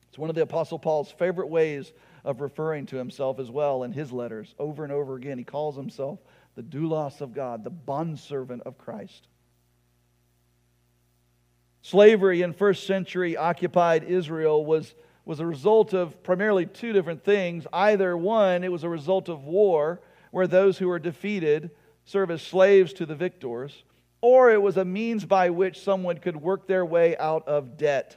It's 0.08 0.18
one 0.18 0.30
of 0.30 0.36
the 0.36 0.42
Apostle 0.42 0.78
Paul's 0.78 1.10
favorite 1.10 1.48
ways 1.48 1.92
of 2.24 2.40
referring 2.40 2.86
to 2.86 2.96
himself 2.96 3.38
as 3.38 3.50
well 3.50 3.82
in 3.82 3.92
his 3.92 4.12
letters. 4.12 4.54
Over 4.58 4.84
and 4.84 4.92
over 4.92 5.16
again, 5.16 5.38
he 5.38 5.44
calls 5.44 5.76
himself 5.76 6.20
the 6.54 6.62
doulos 6.62 7.20
of 7.20 7.34
God, 7.34 7.64
the 7.64 7.70
bondservant 7.70 8.62
of 8.64 8.78
Christ. 8.78 9.26
Slavery 11.82 12.42
in 12.42 12.52
first 12.52 12.86
century 12.86 13.36
occupied 13.36 14.04
Israel 14.04 14.64
was, 14.64 14.94
was 15.28 15.40
a 15.40 15.46
result 15.46 15.92
of 15.92 16.22
primarily 16.22 16.64
two 16.64 16.94
different 16.94 17.22
things. 17.22 17.66
Either 17.70 18.16
one, 18.16 18.64
it 18.64 18.72
was 18.72 18.82
a 18.82 18.88
result 18.88 19.28
of 19.28 19.44
war 19.44 20.00
where 20.30 20.46
those 20.46 20.78
who 20.78 20.88
were 20.88 20.98
defeated 20.98 21.70
serve 22.06 22.30
as 22.30 22.40
slaves 22.40 22.94
to 22.94 23.04
the 23.04 23.14
victors, 23.14 23.84
or 24.22 24.50
it 24.50 24.62
was 24.62 24.78
a 24.78 24.84
means 24.86 25.26
by 25.26 25.50
which 25.50 25.80
someone 25.80 26.16
could 26.16 26.34
work 26.34 26.66
their 26.66 26.82
way 26.82 27.14
out 27.18 27.46
of 27.46 27.76
debt. 27.76 28.16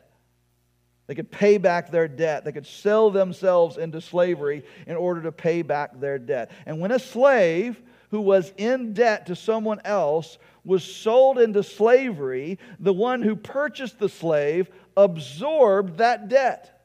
They 1.07 1.15
could 1.15 1.29
pay 1.29 1.57
back 1.57 1.91
their 1.91 2.07
debt. 2.07 2.45
They 2.45 2.53
could 2.53 2.65
sell 2.65 3.09
themselves 3.09 3.75
into 3.75 3.99
slavery 3.99 4.63
in 4.87 4.95
order 4.95 5.21
to 5.23 5.33
pay 5.33 5.63
back 5.63 5.99
their 5.99 6.17
debt. 6.17 6.49
And 6.65 6.79
when 6.79 6.91
a 6.91 6.99
slave 6.99 7.81
who 8.11 8.21
was 8.21 8.53
in 8.55 8.93
debt 8.93 9.25
to 9.25 9.35
someone 9.35 9.81
else 9.83 10.37
was 10.63 10.81
sold 10.81 11.39
into 11.39 11.61
slavery, 11.61 12.57
the 12.79 12.93
one 12.93 13.21
who 13.21 13.35
purchased 13.35 13.99
the 13.99 14.07
slave 14.07 14.69
absorbed 14.95 15.97
that 15.97 16.29
debt. 16.29 16.77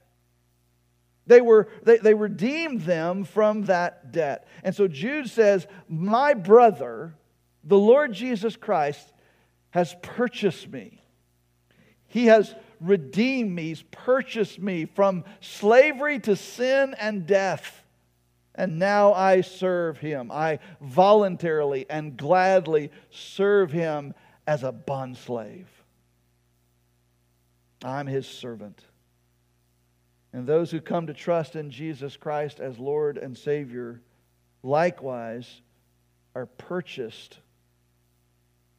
They, 1.27 1.41
were, 1.41 1.69
they, 1.83 1.99
they 1.99 2.15
redeemed 2.15 2.83
them 2.83 3.25
from 3.25 3.65
that 3.65 4.13
debt. 4.13 4.47
And 4.63 4.75
so 4.75 4.87
Jude 4.87 5.29
says, 5.29 5.67
My 5.89 6.35
brother, 6.35 7.15
the 7.65 7.79
Lord 7.79 8.13
Jesus 8.13 8.57
Christ, 8.57 9.13
has 9.71 9.95
purchased 10.03 10.69
me. 10.69 11.03
He 12.07 12.27
has 12.27 12.55
redeemed 12.81 13.51
me, 13.53 13.69
He's 13.69 13.83
purchased 13.91 14.59
me 14.61 14.85
from 14.85 15.25
slavery 15.41 16.21
to 16.21 16.37
sin 16.37 16.95
and 16.99 17.27
death. 17.27 17.83
and 18.55 18.79
now 18.79 19.13
I 19.13 19.43
serve 19.43 19.99
him. 19.99 20.31
I 20.31 20.61
voluntarily 20.81 21.87
and 21.91 22.17
gladly 22.17 22.91
serve 23.11 23.71
him 23.71 24.15
as 24.47 24.63
a 24.63 24.73
bondslave. 24.73 25.67
I'm 27.85 28.07
his 28.07 28.27
servant. 28.27 28.83
And 30.33 30.47
those 30.47 30.71
who 30.71 30.81
come 30.81 31.07
to 31.07 31.15
trust 31.15 31.57
in 31.57 31.71
Jesus 31.71 32.17
Christ 32.17 32.61
as 32.61 32.79
Lord 32.79 33.17
and 33.17 33.37
Savior 33.37 34.01
likewise 34.63 35.63
are 36.35 36.47
purchased 36.47 37.39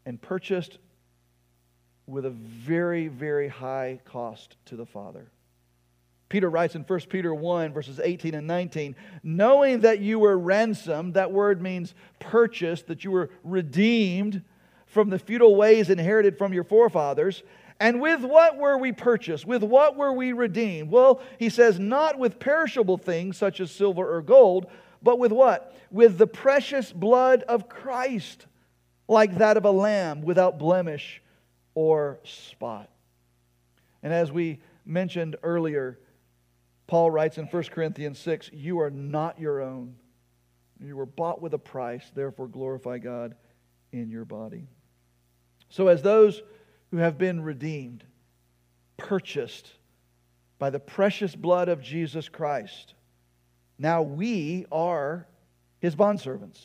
and 0.05 0.21
purchased 0.21 0.77
with 2.05 2.25
a 2.25 2.29
very, 2.29 3.07
very 3.07 3.47
high 3.47 3.99
cost 4.05 4.55
to 4.65 4.75
the 4.75 4.85
Father. 4.85 5.29
Peter 6.29 6.49
writes 6.49 6.75
in 6.75 6.81
1 6.83 6.99
Peter 7.09 7.33
1, 7.33 7.73
verses 7.73 7.99
18 8.01 8.35
and 8.35 8.47
19, 8.47 8.95
knowing 9.23 9.81
that 9.81 9.99
you 9.99 10.19
were 10.19 10.37
ransomed, 10.37 11.13
that 11.13 11.31
word 11.31 11.61
means 11.61 11.93
purchased, 12.19 12.87
that 12.87 13.03
you 13.03 13.11
were 13.11 13.29
redeemed 13.43 14.41
from 14.85 15.09
the 15.09 15.19
futile 15.19 15.55
ways 15.55 15.89
inherited 15.89 16.37
from 16.37 16.53
your 16.53 16.63
forefathers. 16.63 17.43
And 17.79 18.01
with 18.01 18.21
what 18.21 18.57
were 18.57 18.77
we 18.77 18.91
purchased? 18.91 19.45
With 19.45 19.63
what 19.63 19.95
were 19.95 20.11
we 20.11 20.33
redeemed? 20.33 20.89
Well, 20.89 21.21
he 21.37 21.49
says, 21.49 21.79
not 21.79 22.17
with 22.17 22.39
perishable 22.39 22.97
things 22.97 23.37
such 23.37 23.59
as 23.59 23.71
silver 23.71 24.15
or 24.15 24.21
gold, 24.21 24.67
but 25.03 25.19
with 25.19 25.31
what? 25.31 25.75
With 25.91 26.17
the 26.17 26.27
precious 26.27 26.91
blood 26.91 27.43
of 27.43 27.69
Christ, 27.69 28.47
like 29.07 29.37
that 29.37 29.57
of 29.57 29.65
a 29.65 29.71
lamb 29.71 30.21
without 30.23 30.57
blemish 30.57 31.21
or 31.75 32.19
spot. 32.23 32.89
And 34.01 34.11
as 34.11 34.31
we 34.31 34.59
mentioned 34.85 35.35
earlier, 35.43 35.99
Paul 36.87 37.11
writes 37.11 37.37
in 37.37 37.45
1 37.45 37.63
Corinthians 37.65 38.17
6 38.19 38.49
You 38.53 38.79
are 38.79 38.89
not 38.89 39.39
your 39.39 39.61
own. 39.61 39.95
You 40.79 40.95
were 40.95 41.05
bought 41.05 41.41
with 41.41 41.53
a 41.53 41.59
price, 41.59 42.09
therefore 42.13 42.47
glorify 42.47 42.97
God 42.97 43.35
in 43.91 44.09
your 44.09 44.25
body. 44.25 44.67
So, 45.69 45.87
as 45.87 46.01
those 46.01 46.41
who 46.91 46.97
have 46.97 47.17
been 47.17 47.41
redeemed, 47.41 48.03
purchased 48.97 49.71
by 50.59 50.69
the 50.69 50.79
precious 50.79 51.35
blood 51.35 51.69
of 51.69 51.81
Jesus 51.81 52.29
Christ, 52.29 52.93
now 53.77 54.01
we 54.01 54.65
are 54.71 55.27
his 55.79 55.95
bondservants. 55.95 56.59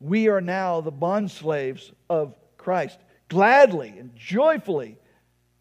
We 0.00 0.28
are 0.28 0.40
now 0.40 0.80
the 0.80 0.92
bondslaves 0.92 1.92
of 2.08 2.34
Christ, 2.56 2.98
gladly 3.28 3.94
and 3.98 4.14
joyfully, 4.16 4.96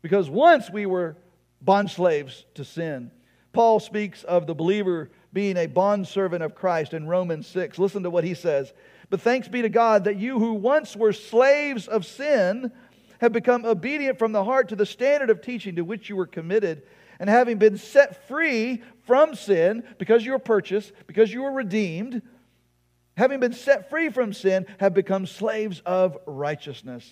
because 0.01 0.29
once 0.29 0.69
we 0.69 0.85
were 0.85 1.17
bondslaves 1.63 2.45
to 2.55 2.63
sin. 2.63 3.11
Paul 3.53 3.79
speaks 3.79 4.23
of 4.23 4.45
the 4.45 4.53
believer 4.53 5.09
being 5.33 5.57
a 5.57 5.67
bondservant 5.67 6.43
of 6.43 6.55
Christ 6.55 6.93
in 6.93 7.07
Romans 7.07 7.47
6. 7.47 7.79
Listen 7.79 8.03
to 8.03 8.09
what 8.09 8.23
he 8.23 8.33
says. 8.33 8.73
But 9.09 9.21
thanks 9.21 9.47
be 9.47 9.61
to 9.61 9.69
God 9.69 10.03
that 10.03 10.17
you 10.17 10.39
who 10.39 10.53
once 10.53 10.95
were 10.95 11.13
slaves 11.13 11.87
of 11.87 12.05
sin 12.05 12.71
have 13.19 13.31
become 13.31 13.65
obedient 13.65 14.19
from 14.19 14.31
the 14.31 14.43
heart 14.43 14.69
to 14.69 14.75
the 14.75 14.85
standard 14.85 15.29
of 15.29 15.41
teaching 15.41 15.75
to 15.75 15.83
which 15.83 16.09
you 16.09 16.15
were 16.15 16.27
committed. 16.27 16.83
And 17.19 17.29
having 17.29 17.57
been 17.57 17.77
set 17.77 18.27
free 18.27 18.83
from 19.05 19.33
sin 19.33 19.83
because 19.97 20.25
you 20.25 20.33
were 20.33 20.39
purchased, 20.39 20.91
because 21.07 21.33
you 21.33 21.41
were 21.41 21.51
redeemed, 21.51 22.21
having 23.15 23.39
been 23.39 23.53
set 23.53 23.89
free 23.89 24.09
from 24.09 24.33
sin, 24.33 24.67
have 24.79 24.93
become 24.93 25.25
slaves 25.25 25.81
of 25.85 26.17
righteousness. 26.27 27.11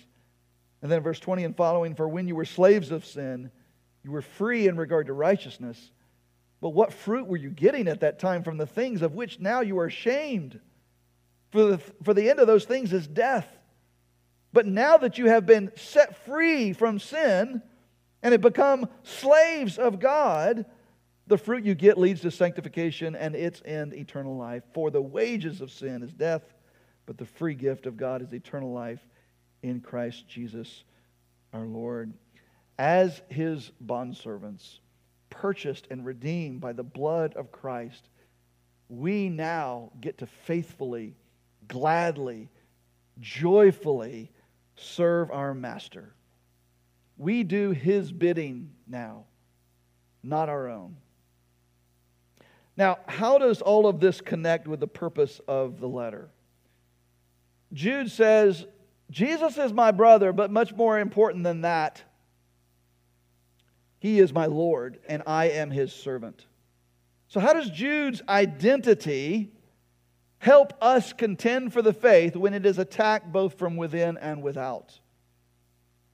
And 0.82 0.92
then 0.92 1.02
verse 1.02 1.18
20 1.18 1.42
and 1.42 1.56
following, 1.56 1.94
for 1.94 2.08
when 2.08 2.28
you 2.28 2.36
were 2.36 2.44
slaves 2.44 2.92
of 2.92 3.04
sin, 3.04 3.50
you 4.04 4.12
were 4.12 4.22
free 4.22 4.68
in 4.68 4.76
regard 4.76 5.06
to 5.08 5.12
righteousness. 5.12 5.90
But 6.60 6.70
what 6.70 6.92
fruit 6.92 7.26
were 7.26 7.36
you 7.36 7.50
getting 7.50 7.88
at 7.88 8.00
that 8.00 8.20
time 8.20 8.44
from 8.44 8.56
the 8.56 8.66
things 8.66 9.02
of 9.02 9.14
which 9.14 9.40
now 9.40 9.62
you 9.62 9.78
are 9.78 9.86
ashamed? 9.86 10.60
For 11.50 11.64
the, 11.64 11.78
for 11.78 12.14
the 12.14 12.30
end 12.30 12.38
of 12.38 12.46
those 12.46 12.64
things 12.64 12.92
is 12.92 13.06
death. 13.06 13.48
But 14.56 14.64
now 14.64 14.96
that 14.96 15.18
you 15.18 15.26
have 15.26 15.44
been 15.44 15.70
set 15.76 16.24
free 16.24 16.72
from 16.72 16.98
sin 16.98 17.60
and 18.22 18.32
have 18.32 18.40
become 18.40 18.88
slaves 19.02 19.76
of 19.76 20.00
God, 20.00 20.64
the 21.26 21.36
fruit 21.36 21.66
you 21.66 21.74
get 21.74 21.98
leads 21.98 22.22
to 22.22 22.30
sanctification 22.30 23.14
and 23.14 23.36
its 23.36 23.60
end, 23.66 23.92
eternal 23.92 24.34
life. 24.34 24.62
For 24.72 24.90
the 24.90 25.02
wages 25.02 25.60
of 25.60 25.70
sin 25.70 26.02
is 26.02 26.10
death, 26.14 26.40
but 27.04 27.18
the 27.18 27.26
free 27.26 27.54
gift 27.54 27.84
of 27.84 27.98
God 27.98 28.22
is 28.22 28.32
eternal 28.32 28.72
life 28.72 29.06
in 29.62 29.82
Christ 29.82 30.26
Jesus 30.26 30.84
our 31.52 31.66
Lord. 31.66 32.14
As 32.78 33.20
his 33.28 33.72
bondservants, 33.84 34.78
purchased 35.28 35.86
and 35.90 36.02
redeemed 36.02 36.62
by 36.62 36.72
the 36.72 36.82
blood 36.82 37.34
of 37.34 37.52
Christ, 37.52 38.08
we 38.88 39.28
now 39.28 39.92
get 40.00 40.16
to 40.16 40.26
faithfully, 40.26 41.14
gladly, 41.68 42.48
joyfully 43.20 44.30
serve 44.76 45.30
our 45.30 45.54
Master. 45.54 46.14
We 47.16 47.42
do 47.42 47.70
His 47.70 48.12
bidding 48.12 48.70
now, 48.86 49.24
not 50.22 50.48
our 50.48 50.68
own. 50.68 50.96
Now, 52.76 52.98
how 53.06 53.38
does 53.38 53.62
all 53.62 53.86
of 53.86 54.00
this 54.00 54.20
connect 54.20 54.68
with 54.68 54.80
the 54.80 54.86
purpose 54.86 55.40
of 55.48 55.80
the 55.80 55.88
letter? 55.88 56.28
Jude 57.72 58.10
says, 58.10 58.66
Jesus 59.10 59.56
is 59.56 59.72
my 59.72 59.90
brother, 59.90 60.32
but 60.32 60.50
much 60.50 60.74
more 60.74 60.98
important 60.98 61.44
than 61.44 61.62
that, 61.62 62.02
he 63.98 64.20
is 64.20 64.32
my 64.32 64.46
Lord, 64.46 64.98
and 65.08 65.22
I 65.26 65.46
am 65.50 65.70
his 65.70 65.92
servant. 65.92 66.46
So, 67.28 67.40
how 67.40 67.54
does 67.54 67.70
Jude's 67.70 68.22
identity 68.28 69.50
help 70.38 70.72
us 70.80 71.12
contend 71.12 71.72
for 71.72 71.82
the 71.82 71.92
faith 71.92 72.36
when 72.36 72.54
it 72.54 72.66
is 72.66 72.78
attacked 72.78 73.32
both 73.32 73.58
from 73.58 73.76
within 73.76 74.16
and 74.18 74.42
without? 74.42 74.98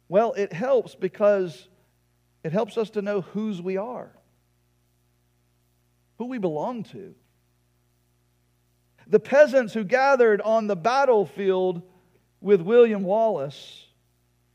Well, 0.09 0.33
it 0.35 0.53
helps 0.53 0.95
because 0.95 1.69
it 2.45 2.53
helps 2.53 2.77
us 2.77 2.91
to 2.91 3.03
know 3.03 3.21
whose 3.21 3.63
we 3.63 3.77
are, 3.77 4.11
who 6.19 6.27
we 6.27 6.39
belong 6.39 6.85
to. 6.85 7.15
The 9.07 9.21
peasants 9.21 9.75
who 9.75 9.85
gathered 9.85 10.41
on 10.41 10.67
the 10.67 10.77
battlefield 10.77 11.83
with 12.41 12.61
William 12.61 13.05
Wallace 13.05 13.87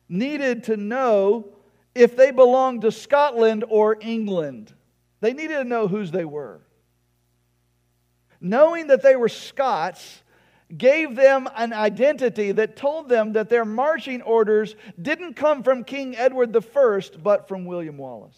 needed 0.10 0.66
to 0.66 0.78
know 0.78 1.54
if 1.96 2.16
they 2.16 2.32
belonged 2.32 2.82
to 2.82 2.92
Scotland 2.92 3.66
or 3.68 3.98
England. 4.00 4.74
They 5.22 5.34
needed 5.34 5.58
to 5.58 5.64
know 5.64 5.88
whose 5.88 6.12
they 6.12 6.26
were. 6.26 6.62
Knowing 8.40 8.88
that 8.88 9.02
they 9.02 9.16
were 9.16 9.30
Scots 9.30 10.22
gave 10.76 11.16
them 11.16 11.48
an 11.56 11.72
identity 11.72 12.52
that 12.52 12.76
told 12.76 13.08
them 13.08 13.34
that 13.34 13.50
their 13.50 13.66
marching 13.66 14.22
orders 14.22 14.76
didn't 15.02 15.36
come 15.36 15.64
from 15.64 15.84
King 15.84 16.16
Edward 16.16 16.56
I, 16.56 17.02
but 17.24 17.48
from 17.48 17.66
William 17.66 17.98
Wallace. 17.98 18.38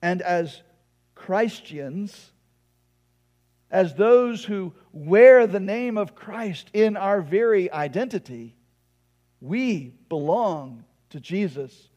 And 0.00 0.22
as 0.22 0.62
Christians, 1.14 2.30
as 3.70 3.94
those 3.94 4.44
who 4.44 4.72
wear 4.92 5.46
the 5.46 5.60
name 5.60 5.98
of 5.98 6.14
Christ 6.14 6.70
in 6.72 6.96
our 6.96 7.20
very 7.20 7.70
identity, 7.70 8.56
we 9.40 9.92
belong 10.08 10.84
to 11.10 11.20
Jesus. 11.20 11.88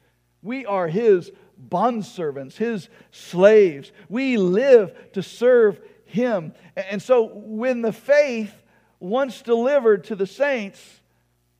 We 0.41 0.65
are 0.65 0.88
his 0.88 1.32
bondservants, 1.69 2.58
his 2.58 2.89
slaves. 3.12 3.91
We 4.10 4.38
live 4.38 5.12
to 5.13 5.21
serve 5.21 5.80
him. 6.06 6.54
And 6.75 7.01
so 7.01 7.32
when 7.34 7.82
the 7.82 7.93
faith, 7.93 8.54
once 8.99 9.41
delivered 9.41 10.06
to 10.06 10.15
the 10.15 10.27
saints, 10.27 11.01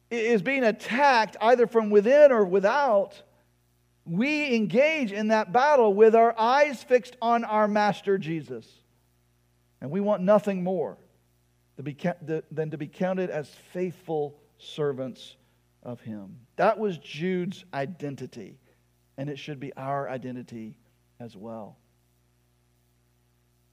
is 0.10 0.42
being 0.42 0.64
attacked 0.64 1.38
either 1.40 1.68
from 1.68 1.90
within 1.90 2.32
or 2.32 2.44
without, 2.44 3.22
we 4.06 4.56
engage 4.56 5.12
in 5.12 5.30
that 5.30 5.54
battle 5.54 5.94
with 5.94 6.16
our 6.16 6.38
eyes 6.38 6.84
fixed 6.84 7.16
on 7.22 7.44
our 7.44 7.68
Master 7.68 8.18
Jesus. 8.18 8.68
And 9.80 9.90
we 9.90 10.02
want 10.02 10.22
nothing 10.22 10.64
more 10.64 10.98
than 11.78 12.72
to 12.72 12.78
be 12.78 12.88
counted 12.88 13.30
as 13.30 13.48
faithful 13.72 14.36
servants 14.58 15.36
of 15.82 16.02
him. 16.02 16.38
That 16.58 16.78
was 16.78 16.98
Jude's 16.98 17.64
identity, 17.74 18.60
and 19.22 19.30
it 19.30 19.38
should 19.38 19.60
be 19.60 19.72
our 19.78 20.10
identity 20.10 20.76
as 21.20 21.38
well. 21.38 21.78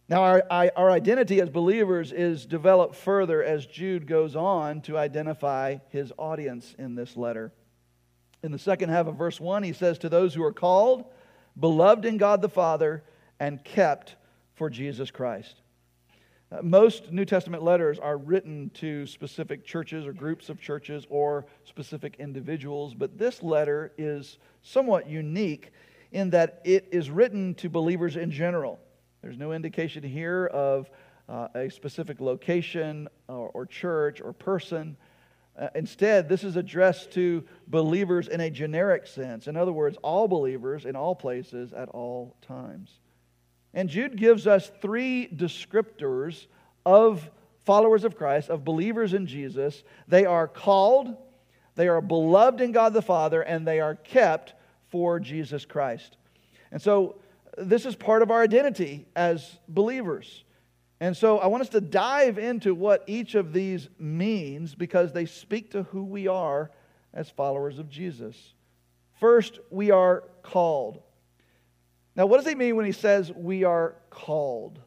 Now, 0.06 0.22
our, 0.22 0.42
our 0.50 0.90
identity 0.90 1.40
as 1.40 1.48
believers 1.48 2.12
is 2.12 2.44
developed 2.44 2.94
further 2.96 3.42
as 3.42 3.64
Jude 3.64 4.06
goes 4.06 4.36
on 4.36 4.82
to 4.82 4.98
identify 4.98 5.78
his 5.88 6.12
audience 6.18 6.74
in 6.78 6.94
this 6.94 7.16
letter. 7.16 7.54
In 8.42 8.52
the 8.52 8.58
second 8.58 8.90
half 8.90 9.06
of 9.06 9.16
verse 9.16 9.40
1, 9.40 9.62
he 9.62 9.72
says, 9.72 9.96
To 10.00 10.10
those 10.10 10.34
who 10.34 10.42
are 10.42 10.52
called, 10.52 11.06
beloved 11.58 12.04
in 12.04 12.18
God 12.18 12.42
the 12.42 12.50
Father, 12.50 13.02
and 13.40 13.64
kept 13.64 14.16
for 14.54 14.68
Jesus 14.68 15.10
Christ. 15.10 15.62
Uh, 16.50 16.62
most 16.62 17.12
New 17.12 17.26
Testament 17.26 17.62
letters 17.62 17.98
are 17.98 18.16
written 18.16 18.70
to 18.74 19.06
specific 19.06 19.66
churches 19.66 20.06
or 20.06 20.14
groups 20.14 20.48
of 20.48 20.58
churches 20.58 21.06
or 21.10 21.44
specific 21.64 22.16
individuals, 22.18 22.94
but 22.94 23.18
this 23.18 23.42
letter 23.42 23.92
is 23.98 24.38
somewhat 24.62 25.06
unique 25.06 25.72
in 26.12 26.30
that 26.30 26.62
it 26.64 26.88
is 26.90 27.10
written 27.10 27.54
to 27.56 27.68
believers 27.68 28.16
in 28.16 28.30
general. 28.30 28.78
There's 29.20 29.36
no 29.36 29.52
indication 29.52 30.02
here 30.02 30.46
of 30.46 30.88
uh, 31.28 31.48
a 31.54 31.68
specific 31.68 32.18
location 32.18 33.08
or, 33.28 33.50
or, 33.52 33.66
church 33.66 34.22
or 34.22 34.32
person. 34.32 34.96
Uh, 35.58 35.68
instead, 35.74 36.30
this 36.30 36.44
is 36.44 36.56
addressed 36.56 37.10
to 37.12 37.44
believers 37.66 38.28
in 38.28 38.40
a 38.40 38.48
generic 38.48 39.06
sense. 39.06 39.48
In 39.48 39.54
other 39.54 39.72
words, 39.72 39.98
all 40.02 40.28
believers 40.28 40.86
in 40.86 40.96
all 40.96 41.14
places 41.14 41.74
at 41.74 41.90
all 41.90 42.34
times. 42.40 43.00
And 43.74 43.88
Jude 43.88 44.16
gives 44.16 44.46
us 44.46 44.70
three 44.80 45.28
descriptors 45.28 46.46
of 46.86 47.30
followers 47.64 48.04
of 48.04 48.16
Christ, 48.16 48.48
of 48.48 48.64
believers 48.64 49.12
in 49.12 49.26
Jesus. 49.26 49.84
They 50.06 50.24
are 50.24 50.48
called, 50.48 51.14
they 51.74 51.88
are 51.88 52.00
beloved 52.00 52.60
in 52.60 52.72
God 52.72 52.94
the 52.94 53.02
Father, 53.02 53.42
and 53.42 53.66
they 53.66 53.80
are 53.80 53.94
kept 53.94 54.54
for 54.88 55.20
Jesus 55.20 55.64
Christ. 55.64 56.16
And 56.72 56.80
so, 56.80 57.16
this 57.58 57.84
is 57.86 57.96
part 57.96 58.22
of 58.22 58.30
our 58.30 58.40
identity 58.40 59.06
as 59.16 59.58
believers. 59.68 60.44
And 61.00 61.16
so, 61.16 61.38
I 61.38 61.46
want 61.48 61.60
us 61.60 61.68
to 61.70 61.80
dive 61.80 62.38
into 62.38 62.74
what 62.74 63.04
each 63.06 63.34
of 63.34 63.52
these 63.52 63.88
means 63.98 64.74
because 64.74 65.12
they 65.12 65.26
speak 65.26 65.72
to 65.72 65.82
who 65.84 66.04
we 66.04 66.26
are 66.26 66.70
as 67.12 67.28
followers 67.28 67.78
of 67.78 67.90
Jesus. 67.90 68.54
First, 69.20 69.58
we 69.70 69.90
are 69.90 70.24
called. 70.42 71.02
Now, 72.18 72.26
what 72.26 72.38
does 72.38 72.48
he 72.48 72.56
mean 72.56 72.74
when 72.74 72.84
he 72.84 72.90
says 72.90 73.30
we 73.32 73.62
are 73.62 73.94
called? 74.10 74.80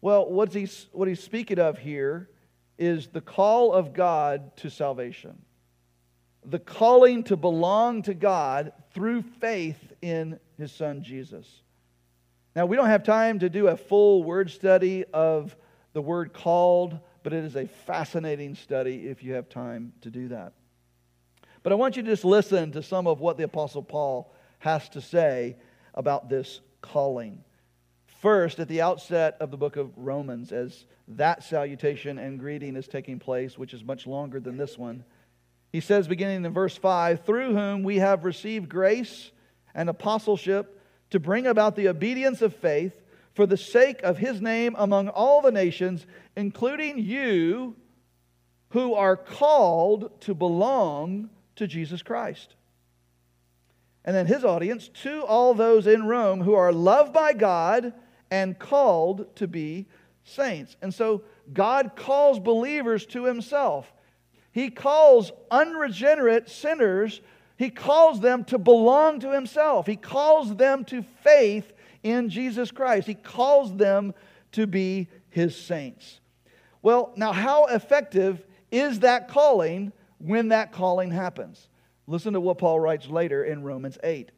Well, 0.00 0.30
what's 0.30 0.54
he, 0.54 0.66
what 0.92 1.06
he's 1.06 1.22
speaking 1.22 1.58
of 1.58 1.76
here 1.76 2.30
is 2.78 3.08
the 3.08 3.20
call 3.20 3.74
of 3.74 3.92
God 3.92 4.56
to 4.56 4.70
salvation, 4.70 5.42
the 6.42 6.58
calling 6.58 7.22
to 7.24 7.36
belong 7.36 8.00
to 8.04 8.14
God 8.14 8.72
through 8.94 9.20
faith 9.40 9.92
in 10.00 10.40
his 10.56 10.72
son 10.72 11.02
Jesus. 11.02 11.46
Now, 12.56 12.64
we 12.64 12.76
don't 12.76 12.86
have 12.86 13.04
time 13.04 13.38
to 13.40 13.50
do 13.50 13.68
a 13.68 13.76
full 13.76 14.24
word 14.24 14.50
study 14.50 15.04
of 15.12 15.54
the 15.92 16.00
word 16.00 16.32
called, 16.32 16.98
but 17.22 17.34
it 17.34 17.44
is 17.44 17.56
a 17.56 17.66
fascinating 17.66 18.54
study 18.54 19.06
if 19.06 19.22
you 19.22 19.34
have 19.34 19.50
time 19.50 19.92
to 20.00 20.10
do 20.10 20.28
that. 20.28 20.54
But 21.62 21.72
I 21.72 21.76
want 21.76 21.98
you 21.98 22.02
to 22.02 22.08
just 22.08 22.24
listen 22.24 22.72
to 22.72 22.82
some 22.82 23.06
of 23.06 23.20
what 23.20 23.36
the 23.36 23.44
Apostle 23.44 23.82
Paul 23.82 24.34
has 24.60 24.88
to 24.90 25.02
say 25.02 25.56
about 25.94 26.28
this 26.28 26.60
calling. 26.80 27.42
First, 28.20 28.58
at 28.60 28.68
the 28.68 28.82
outset 28.82 29.36
of 29.40 29.50
the 29.50 29.56
book 29.56 29.76
of 29.76 29.90
Romans, 29.96 30.52
as 30.52 30.84
that 31.08 31.42
salutation 31.42 32.18
and 32.18 32.38
greeting 32.38 32.76
is 32.76 32.86
taking 32.86 33.18
place, 33.18 33.58
which 33.58 33.74
is 33.74 33.82
much 33.82 34.06
longer 34.06 34.38
than 34.38 34.56
this 34.56 34.78
one, 34.78 35.04
he 35.72 35.80
says, 35.80 36.06
beginning 36.06 36.44
in 36.44 36.52
verse 36.52 36.76
5, 36.76 37.24
through 37.24 37.54
whom 37.54 37.82
we 37.82 37.96
have 37.96 38.24
received 38.24 38.68
grace 38.68 39.30
and 39.74 39.88
apostleship 39.88 40.80
to 41.10 41.18
bring 41.18 41.46
about 41.46 41.76
the 41.76 41.88
obedience 41.88 42.42
of 42.42 42.54
faith 42.54 42.92
for 43.34 43.46
the 43.46 43.56
sake 43.56 44.02
of 44.02 44.18
his 44.18 44.40
name 44.40 44.76
among 44.78 45.08
all 45.08 45.40
the 45.40 45.50
nations, 45.50 46.06
including 46.36 46.98
you 46.98 47.74
who 48.70 48.94
are 48.94 49.16
called 49.16 50.20
to 50.20 50.34
belong 50.34 51.30
to 51.56 51.66
Jesus 51.66 52.02
Christ. 52.02 52.54
And 54.04 54.16
then 54.16 54.26
his 54.26 54.44
audience, 54.44 54.88
to 55.02 55.24
all 55.24 55.54
those 55.54 55.86
in 55.86 56.06
Rome 56.06 56.40
who 56.40 56.54
are 56.54 56.72
loved 56.72 57.12
by 57.12 57.32
God 57.32 57.92
and 58.30 58.58
called 58.58 59.34
to 59.36 59.46
be 59.46 59.86
saints. 60.24 60.76
And 60.82 60.92
so 60.92 61.22
God 61.52 61.92
calls 61.94 62.40
believers 62.40 63.06
to 63.06 63.24
himself. 63.24 63.92
He 64.50 64.70
calls 64.70 65.32
unregenerate 65.50 66.48
sinners, 66.48 67.20
he 67.56 67.70
calls 67.70 68.20
them 68.20 68.44
to 68.44 68.58
belong 68.58 69.20
to 69.20 69.32
himself. 69.32 69.86
He 69.86 69.96
calls 69.96 70.56
them 70.56 70.84
to 70.86 71.02
faith 71.22 71.72
in 72.02 72.28
Jesus 72.28 72.72
Christ. 72.72 73.06
He 73.06 73.14
calls 73.14 73.76
them 73.76 74.14
to 74.52 74.66
be 74.66 75.08
his 75.30 75.56
saints. 75.56 76.20
Well, 76.82 77.12
now, 77.14 77.32
how 77.32 77.66
effective 77.66 78.44
is 78.72 79.00
that 79.00 79.28
calling 79.28 79.92
when 80.18 80.48
that 80.48 80.72
calling 80.72 81.10
happens? 81.12 81.68
Listen 82.06 82.32
to 82.32 82.40
what 82.40 82.58
Paul 82.58 82.80
writes 82.80 83.08
later 83.08 83.44
in 83.44 83.62
Romans 83.62 83.98
8. 84.02 84.30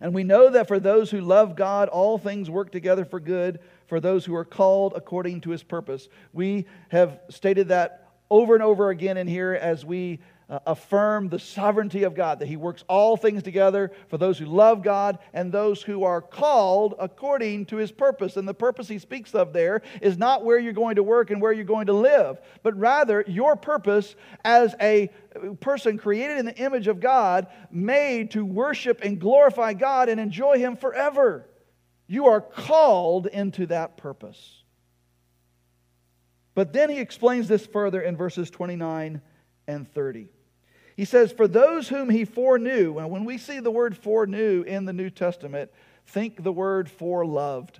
And 0.00 0.12
we 0.12 0.24
know 0.24 0.50
that 0.50 0.66
for 0.66 0.80
those 0.80 1.10
who 1.10 1.20
love 1.20 1.54
God, 1.54 1.88
all 1.88 2.18
things 2.18 2.50
work 2.50 2.72
together 2.72 3.04
for 3.04 3.20
good 3.20 3.60
for 3.86 4.00
those 4.00 4.24
who 4.24 4.34
are 4.34 4.44
called 4.44 4.94
according 4.96 5.42
to 5.42 5.50
his 5.50 5.62
purpose. 5.62 6.08
We 6.32 6.66
have 6.88 7.20
stated 7.30 7.68
that 7.68 8.08
over 8.28 8.54
and 8.54 8.64
over 8.64 8.90
again 8.90 9.16
in 9.16 9.28
here 9.28 9.52
as 9.52 9.84
we 9.84 10.18
uh, 10.52 10.58
affirm 10.66 11.28
the 11.28 11.38
sovereignty 11.38 12.02
of 12.02 12.14
God, 12.14 12.40
that 12.40 12.48
He 12.48 12.56
works 12.56 12.84
all 12.88 13.16
things 13.16 13.42
together 13.42 13.90
for 14.08 14.18
those 14.18 14.38
who 14.38 14.44
love 14.44 14.82
God 14.82 15.18
and 15.32 15.50
those 15.50 15.82
who 15.82 16.04
are 16.04 16.20
called 16.20 16.94
according 16.98 17.66
to 17.66 17.76
His 17.76 17.90
purpose. 17.90 18.36
And 18.36 18.46
the 18.46 18.52
purpose 18.52 18.88
He 18.88 18.98
speaks 18.98 19.34
of 19.34 19.52
there 19.52 19.80
is 20.02 20.18
not 20.18 20.44
where 20.44 20.58
you're 20.58 20.74
going 20.74 20.96
to 20.96 21.02
work 21.02 21.30
and 21.30 21.40
where 21.40 21.52
you're 21.52 21.64
going 21.64 21.86
to 21.86 21.94
live, 21.94 22.38
but 22.62 22.76
rather 22.76 23.24
your 23.26 23.56
purpose 23.56 24.14
as 24.44 24.74
a 24.80 25.10
person 25.60 25.98
created 25.98 26.38
in 26.38 26.46
the 26.46 26.56
image 26.56 26.88
of 26.88 27.00
God, 27.00 27.46
made 27.70 28.32
to 28.32 28.44
worship 28.44 29.00
and 29.02 29.20
glorify 29.20 29.72
God 29.72 30.08
and 30.08 30.20
enjoy 30.20 30.58
Him 30.58 30.76
forever. 30.76 31.46
You 32.06 32.26
are 32.26 32.40
called 32.40 33.26
into 33.26 33.66
that 33.66 33.96
purpose. 33.96 34.62
But 36.54 36.72
then 36.72 36.90
he 36.90 36.98
explains 36.98 37.48
this 37.48 37.64
further 37.66 38.00
in 38.00 38.16
verses 38.16 38.50
29 38.50 39.22
and 39.66 39.92
30. 39.94 40.28
He 40.96 41.04
says, 41.04 41.32
For 41.32 41.48
those 41.48 41.88
whom 41.88 42.10
he 42.10 42.24
foreknew, 42.24 42.98
and 42.98 43.10
when 43.10 43.24
we 43.24 43.38
see 43.38 43.60
the 43.60 43.70
word 43.70 43.96
foreknew 43.96 44.62
in 44.62 44.84
the 44.84 44.92
New 44.92 45.08
Testament, 45.08 45.70
think 46.06 46.42
the 46.42 46.52
word 46.52 46.90
foreloved. 46.90 47.76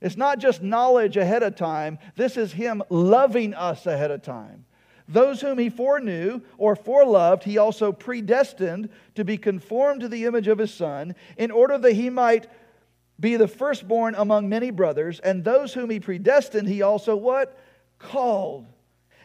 It's 0.00 0.16
not 0.16 0.38
just 0.38 0.62
knowledge 0.62 1.16
ahead 1.16 1.42
of 1.42 1.56
time, 1.56 1.98
this 2.16 2.36
is 2.36 2.52
him 2.52 2.82
loving 2.90 3.54
us 3.54 3.86
ahead 3.86 4.10
of 4.10 4.22
time. 4.22 4.66
Those 5.12 5.40
whom 5.40 5.58
he 5.58 5.68
foreknew 5.68 6.40
or 6.56 6.74
foreloved, 6.74 7.42
he 7.42 7.58
also 7.58 7.92
predestined 7.92 8.88
to 9.14 9.24
be 9.24 9.36
conformed 9.36 10.00
to 10.00 10.08
the 10.08 10.24
image 10.24 10.48
of 10.48 10.58
his 10.58 10.72
Son, 10.72 11.14
in 11.36 11.50
order 11.50 11.76
that 11.78 11.92
he 11.92 12.08
might 12.08 12.48
be 13.20 13.36
the 13.36 13.46
firstborn 13.46 14.14
among 14.16 14.48
many 14.48 14.70
brothers. 14.70 15.20
And 15.20 15.44
those 15.44 15.74
whom 15.74 15.90
he 15.90 16.00
predestined, 16.00 16.68
he 16.68 16.82
also 16.82 17.14
what? 17.14 17.58
Called. 17.98 18.66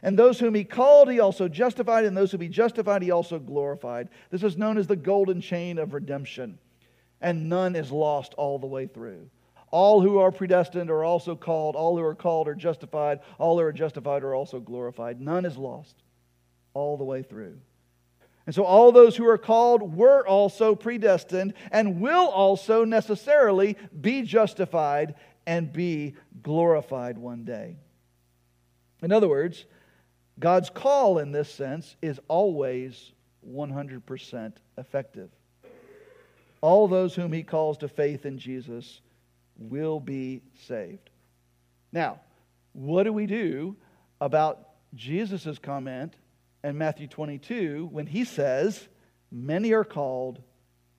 And 0.04 0.20
those 0.20 0.40
whom 0.40 0.54
he 0.54 0.64
called, 0.64 1.10
he 1.10 1.20
also 1.20 1.48
justified, 1.48 2.06
and 2.06 2.16
those 2.16 2.32
whom 2.32 2.42
he 2.42 2.50
justified, 2.50 3.02
he 3.02 3.12
also 3.12 3.40
glorified. 3.40 4.10
This 4.30 4.44
is 4.44 4.58
known 4.58 4.78
as 4.78 4.88
the 4.88 4.96
golden 4.96 5.42
chain 5.42 5.80
of 5.80 5.94
redemption. 5.94 6.60
And 7.22 7.50
none 7.50 7.76
is 7.76 7.92
lost 7.92 8.34
all 8.36 8.60
the 8.60 8.68
way 8.68 8.86
through. 8.86 9.30
All 9.70 10.02
who 10.02 10.20
are 10.20 10.32
predestined 10.32 10.90
are 10.90 11.04
also 11.04 11.36
called. 11.36 11.76
All 11.76 11.98
who 11.98 12.04
are 12.04 12.16
called 12.16 12.48
are 12.48 12.56
justified. 12.56 13.20
All 13.38 13.58
who 13.58 13.66
are 13.66 13.74
justified 13.74 14.24
are 14.24 14.34
also 14.34 14.60
glorified. 14.60 15.20
None 15.20 15.46
is 15.46 15.58
lost 15.58 15.96
all 16.74 16.98
the 16.98 17.04
way 17.04 17.22
through. 17.22 17.58
And 18.46 18.56
so, 18.56 18.64
all 18.64 18.94
those 18.94 19.18
who 19.18 19.28
are 19.28 19.38
called 19.38 19.96
were 19.96 20.26
also 20.26 20.74
predestined 20.74 21.54
and 21.70 22.00
will 22.00 22.28
also 22.28 22.86
necessarily 22.86 23.76
be 24.00 24.22
justified 24.22 25.16
and 25.46 25.72
be 25.74 26.16
glorified 26.42 27.18
one 27.18 27.44
day. 27.44 27.76
In 29.02 29.12
other 29.12 29.28
words, 29.28 29.66
God's 30.40 30.70
call 30.70 31.20
in 31.20 31.32
this 31.32 31.54
sense 31.54 31.98
is 32.02 32.22
always 32.30 33.12
100% 33.50 34.54
effective. 34.78 35.30
All 36.62 36.88
those 36.88 37.16
whom 37.16 37.34
he 37.34 37.44
calls 37.44 37.78
to 37.80 37.88
faith 37.88 38.26
in 38.26 38.38
Jesus 38.40 39.02
will 39.58 40.00
be 40.00 40.42
saved. 40.68 41.10
Now, 41.92 42.20
what 42.74 43.04
do 43.04 43.14
we 43.14 43.26
do 43.26 43.76
about 44.22 44.68
Jesus' 44.94 45.60
comment 45.60 46.16
in 46.64 46.78
Matthew 46.78 47.08
22 47.08 47.90
when 47.92 48.08
he 48.08 48.24
says, 48.24 48.88
Many 49.32 49.74
are 49.74 49.84
called, 49.84 50.42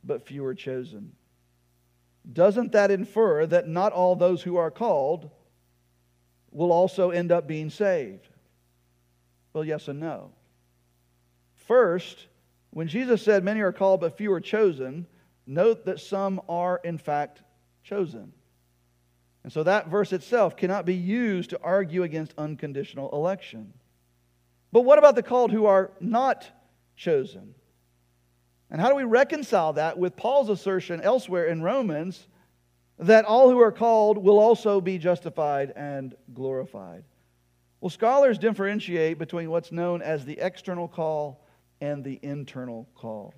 but 0.05 0.27
few 0.27 0.44
are 0.44 0.55
chosen? 0.55 1.12
Doesn't 2.31 2.73
that 2.73 2.90
infer 2.90 3.47
that 3.47 3.68
not 3.68 3.92
all 3.92 4.16
those 4.16 4.42
who 4.42 4.57
are 4.57 4.71
called 4.71 5.31
will 6.51 6.73
also 6.73 7.11
end 7.11 7.33
up 7.33 7.47
being 7.47 7.71
saved? 7.71 8.29
Well, 9.53 9.64
yes 9.64 9.88
and 9.88 10.01
no. 10.01 10.33
First, 11.66 12.27
when 12.71 12.88
Jesus 12.88 13.23
said, 13.23 13.44
Many 13.44 13.61
are 13.61 13.73
called, 13.73 14.01
but 14.01 14.16
few 14.16 14.33
are 14.33 14.40
chosen, 14.40 15.07
note 15.47 15.87
that 15.87 16.01
some 16.01 16.40
are, 16.49 16.81
in 16.85 16.99
fact, 16.99 17.42
chosen. 17.83 18.33
And 19.48 19.52
so 19.54 19.62
that 19.62 19.88
verse 19.88 20.12
itself 20.12 20.58
cannot 20.58 20.84
be 20.84 20.94
used 20.94 21.48
to 21.50 21.61
argue 21.62 22.02
against 22.02 22.34
unconditional 22.37 23.08
election. 23.12 23.72
But 24.72 24.82
what 24.82 24.98
about 24.98 25.14
the 25.14 25.22
called 25.22 25.52
who 25.52 25.64
are 25.64 25.90
not 26.00 26.46
chosen? 26.96 27.54
And 28.70 28.78
how 28.78 28.90
do 28.90 28.94
we 28.94 29.04
reconcile 29.04 29.72
that 29.72 29.96
with 29.96 30.16
Paul's 30.16 30.50
assertion 30.50 31.00
elsewhere 31.00 31.46
in 31.46 31.62
Romans 31.62 32.28
that 32.98 33.24
all 33.24 33.48
who 33.48 33.58
are 33.61 33.72
called 33.72 34.18
will 34.18 34.38
also 34.38 34.82
be 34.82 34.98
justified 34.98 35.72
and 35.74 36.14
glorified? 36.34 37.04
Well, 37.80 37.88
scholars 37.88 38.37
differentiate 38.37 39.18
between 39.18 39.48
what's 39.48 39.72
known 39.72 40.02
as 40.02 40.26
the 40.26 40.38
external 40.40 40.88
call 40.88 41.42
and 41.80 42.04
the 42.04 42.20
internal 42.20 42.87
call. 42.94 43.32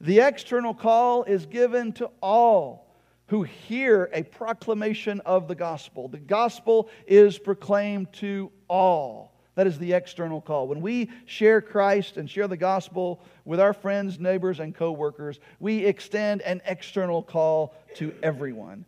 The 0.00 0.20
external 0.20 0.74
call 0.74 1.24
is 1.24 1.44
given 1.44 1.92
to 1.94 2.08
all 2.22 2.83
who 3.26 3.42
hear 3.42 4.10
a 4.12 4.22
proclamation 4.22 5.20
of 5.20 5.48
the 5.48 5.54
gospel. 5.54 6.08
The 6.08 6.18
gospel 6.18 6.88
is 7.06 7.38
proclaimed 7.38 8.12
to 8.14 8.50
all. 8.68 9.32
That 9.54 9.66
is 9.66 9.78
the 9.78 9.92
external 9.92 10.40
call. 10.40 10.66
When 10.66 10.80
we 10.80 11.10
share 11.26 11.60
Christ 11.60 12.16
and 12.16 12.28
share 12.28 12.48
the 12.48 12.56
gospel 12.56 13.22
with 13.44 13.60
our 13.60 13.72
friends, 13.72 14.18
neighbors, 14.18 14.58
and 14.58 14.74
coworkers, 14.74 15.38
we 15.60 15.84
extend 15.84 16.42
an 16.42 16.60
external 16.66 17.22
call 17.22 17.74
to 17.96 18.12
everyone. 18.22 18.84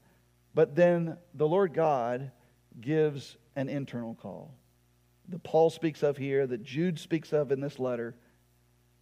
But 0.54 0.74
then 0.74 1.16
the 1.34 1.46
Lord 1.46 1.72
God 1.72 2.32
gives 2.80 3.36
an 3.54 3.68
internal 3.68 4.14
call. 4.14 4.54
That 5.28 5.42
Paul 5.42 5.70
speaks 5.70 6.02
of 6.02 6.16
here, 6.16 6.46
that 6.46 6.62
Jude 6.62 6.98
speaks 6.98 7.32
of 7.32 7.52
in 7.52 7.60
this 7.60 7.78
letter, 7.78 8.16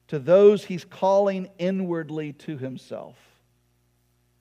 to 0.09 0.19
those 0.19 0.65
he's 0.65 0.85
calling 0.85 1.49
inwardly 1.59 2.35
to 2.35 2.59
himself. 2.59 3.17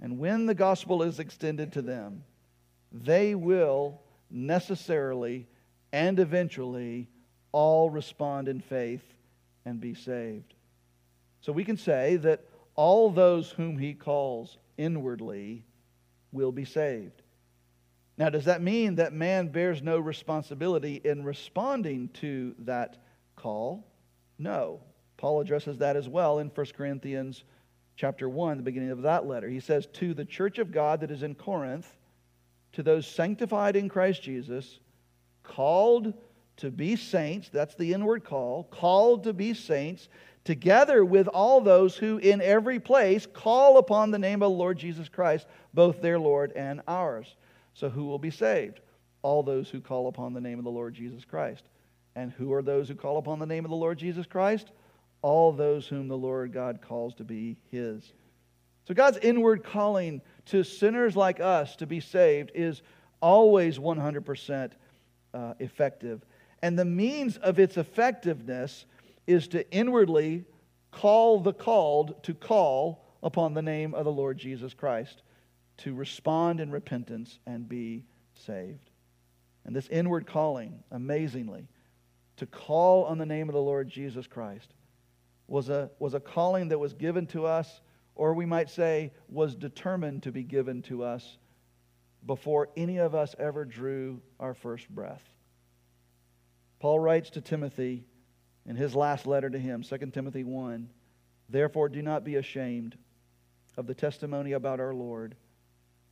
And 0.03 0.19
when 0.19 0.45
the 0.45 0.53
gospel 0.53 1.01
is 1.01 1.19
extended 1.19 1.71
to 1.73 1.81
them, 1.81 2.25
they 2.91 3.33
will 3.33 4.01
necessarily 4.29 5.47
and 5.93 6.19
eventually 6.19 7.09
all 7.53 7.89
respond 7.89 8.49
in 8.49 8.59
faith 8.59 9.03
and 9.63 9.79
be 9.79 9.93
saved. 9.93 10.53
So 11.39 11.53
we 11.53 11.63
can 11.63 11.77
say 11.77 12.17
that 12.17 12.41
all 12.75 13.09
those 13.09 13.51
whom 13.51 13.77
he 13.77 13.93
calls 13.93 14.57
inwardly 14.77 15.63
will 16.33 16.51
be 16.51 16.65
saved. 16.65 17.21
Now, 18.17 18.29
does 18.29 18.45
that 18.45 18.61
mean 18.61 18.95
that 18.95 19.13
man 19.13 19.47
bears 19.47 19.81
no 19.81 19.99
responsibility 19.99 20.99
in 21.03 21.23
responding 21.23 22.09
to 22.15 22.55
that 22.59 22.97
call? 23.37 23.87
No. 24.37 24.81
Paul 25.15 25.39
addresses 25.39 25.77
that 25.77 25.95
as 25.95 26.09
well 26.09 26.39
in 26.39 26.49
1 26.49 26.65
Corinthians 26.75 27.43
chapter 27.95 28.27
1, 28.27 28.58
the 28.58 28.63
beginning 28.63 28.91
of 28.91 29.03
that 29.03 29.25
letter. 29.25 29.47
He 29.47 29.60
says, 29.60 29.88
To 29.93 30.13
the 30.13 30.25
church 30.25 30.60
of 30.60 30.71
God 30.71 31.01
that 31.01 31.12
is 31.12 31.23
in 31.23 31.36
Corinth, 31.36 31.95
to 32.73 32.84
those 32.84 33.08
sanctified 33.08 33.75
in 33.75 33.89
Christ 33.89 34.21
Jesus, 34.23 34.79
called 35.43 36.13
to 36.58 36.71
be 36.71 36.95
saints, 36.95 37.49
that's 37.49 37.75
the 37.75 37.93
inward 37.93 38.23
call, 38.23 38.65
called 38.65 39.23
to 39.23 39.34
be 39.34 39.53
saints, 39.53 40.10
together 40.43 41.06
with 41.06 41.27
all 41.27 41.62
those 41.62 41.95
who 41.95 42.17
in 42.17 42.41
every 42.41 42.79
place 42.79 43.25
call 43.25 43.77
upon 43.77 44.12
the 44.12 44.19
name 44.19 44.41
of 44.41 44.51
the 44.51 44.58
Lord 44.58 44.77
Jesus 44.77 45.10
Christ, 45.10 45.47
both 45.73 46.01
their 46.01 46.19
Lord 46.19 46.51
and 46.53 46.82
ours. 46.88 47.36
So 47.73 47.89
who 47.89 48.06
will 48.06 48.19
be 48.19 48.32
saved? 48.32 48.79
All 49.21 49.41
those 49.41 49.69
who 49.69 49.79
call 49.79 50.08
upon 50.08 50.34
the 50.34 50.41
name 50.41 50.58
of 50.58 50.65
the 50.65 50.71
Lord 50.71 50.93
Jesus 50.93 51.25
Christ. 51.25 51.63
And 52.15 52.32
who 52.32 52.53
are 52.53 52.62
those 52.62 52.88
who 52.88 52.95
call 52.95 53.17
upon 53.17 53.39
the 53.39 53.45
name 53.45 53.65
of 53.65 53.71
the 53.71 53.77
Lord 53.77 53.97
Jesus 53.97 54.27
Christ? 54.27 54.71
All 55.23 55.51
those 55.51 55.88
whom 55.88 56.07
the 56.07 56.17
Lord 56.17 56.53
God 56.53 56.81
calls 56.81 57.15
to 57.15 57.23
be 57.23 57.57
his. 57.71 58.13
So 58.88 58.93
God's 58.93 59.17
inward 59.17 59.63
calling 59.63 60.21
to 60.47 60.63
sinners 60.63 61.15
like 61.15 61.39
us 61.39 61.75
to 61.77 61.88
be 61.88 61.99
saved 61.99 62.51
is 62.53 62.83
always 63.21 63.79
100% 63.79 64.71
uh, 65.33 65.53
effective. 65.59 66.23
And 66.62 66.77
the 66.77 66.86
means 66.86 67.38
of 67.38 67.57
its 67.57 67.77
effectiveness 67.77 68.86
is 69.25 69.47
to 69.49 69.69
inwardly 69.71 70.45
call 70.91 71.39
the 71.39 71.53
called 71.53 72.21
to 72.23 72.33
call 72.33 73.03
upon 73.23 73.53
the 73.53 73.62
name 73.62 73.93
of 73.93 74.05
the 74.05 74.12
Lord 74.12 74.38
Jesus 74.38 74.73
Christ, 74.73 75.23
to 75.77 75.95
respond 75.95 76.59
in 76.59 76.69
repentance 76.71 77.39
and 77.47 77.67
be 77.67 78.03
saved. 78.33 78.89
And 79.65 79.75
this 79.75 79.88
inward 79.88 80.27
calling, 80.27 80.83
amazingly, 80.91 81.67
to 82.38 82.45
call 82.45 83.05
on 83.05 83.17
the 83.17 83.25
name 83.25 83.47
of 83.47 83.53
the 83.53 83.62
Lord 83.62 83.89
Jesus 83.89 84.27
Christ, 84.27 84.73
was 85.53 85.69
a, 85.69 85.91
was 85.99 86.15
a 86.15 86.19
calling 86.19 86.69
that 86.69 86.79
was 86.79 86.93
given 86.93 87.27
to 87.27 87.45
us, 87.45 87.81
or 88.15 88.33
we 88.33 88.43
might 88.43 88.71
say, 88.71 89.11
was 89.29 89.53
determined 89.53 90.23
to 90.23 90.31
be 90.31 90.41
given 90.41 90.81
to 90.81 91.03
us 91.03 91.37
before 92.25 92.69
any 92.75 92.97
of 92.97 93.13
us 93.13 93.35
ever 93.37 93.63
drew 93.63 94.19
our 94.39 94.55
first 94.55 94.89
breath. 94.89 95.21
Paul 96.79 96.99
writes 96.99 97.29
to 97.31 97.41
Timothy 97.41 98.03
in 98.65 98.75
his 98.75 98.95
last 98.95 99.27
letter 99.27 99.47
to 99.47 99.59
him, 99.59 99.83
2 99.83 99.97
Timothy 100.07 100.43
1 100.43 100.89
Therefore, 101.49 101.87
do 101.87 102.01
not 102.01 102.23
be 102.23 102.37
ashamed 102.37 102.97
of 103.77 103.85
the 103.85 103.93
testimony 103.93 104.53
about 104.53 104.79
our 104.79 104.93
Lord, 104.93 105.35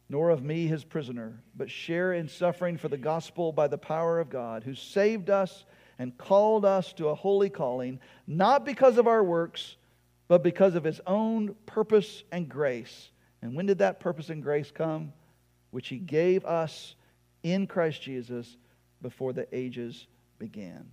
nor 0.07 0.29
of 0.29 0.43
me, 0.43 0.67
his 0.67 0.83
prisoner, 0.83 1.41
but 1.55 1.71
share 1.71 2.13
in 2.13 2.27
suffering 2.27 2.77
for 2.77 2.89
the 2.89 2.97
gospel 2.97 3.51
by 3.51 3.67
the 3.67 3.79
power 3.79 4.19
of 4.19 4.29
God, 4.29 4.63
who 4.63 4.75
saved 4.75 5.31
us 5.31 5.65
and 6.01 6.17
called 6.17 6.65
us 6.65 6.93
to 6.93 7.09
a 7.09 7.15
holy 7.15 7.47
calling, 7.47 7.99
not 8.25 8.65
because 8.65 8.97
of 8.97 9.05
our 9.05 9.23
works, 9.23 9.75
but 10.27 10.41
because 10.41 10.73
of 10.73 10.83
his 10.83 10.99
own 11.05 11.53
purpose 11.67 12.23
and 12.31 12.49
grace. 12.49 13.11
And 13.43 13.53
when 13.53 13.67
did 13.67 13.77
that 13.77 13.99
purpose 13.99 14.31
and 14.31 14.41
grace 14.41 14.71
come? 14.71 15.13
Which 15.69 15.89
he 15.89 15.99
gave 15.99 16.43
us 16.43 16.95
in 17.43 17.67
Christ 17.67 18.01
Jesus 18.01 18.57
before 19.03 19.31
the 19.31 19.47
ages 19.55 20.07
began. 20.39 20.89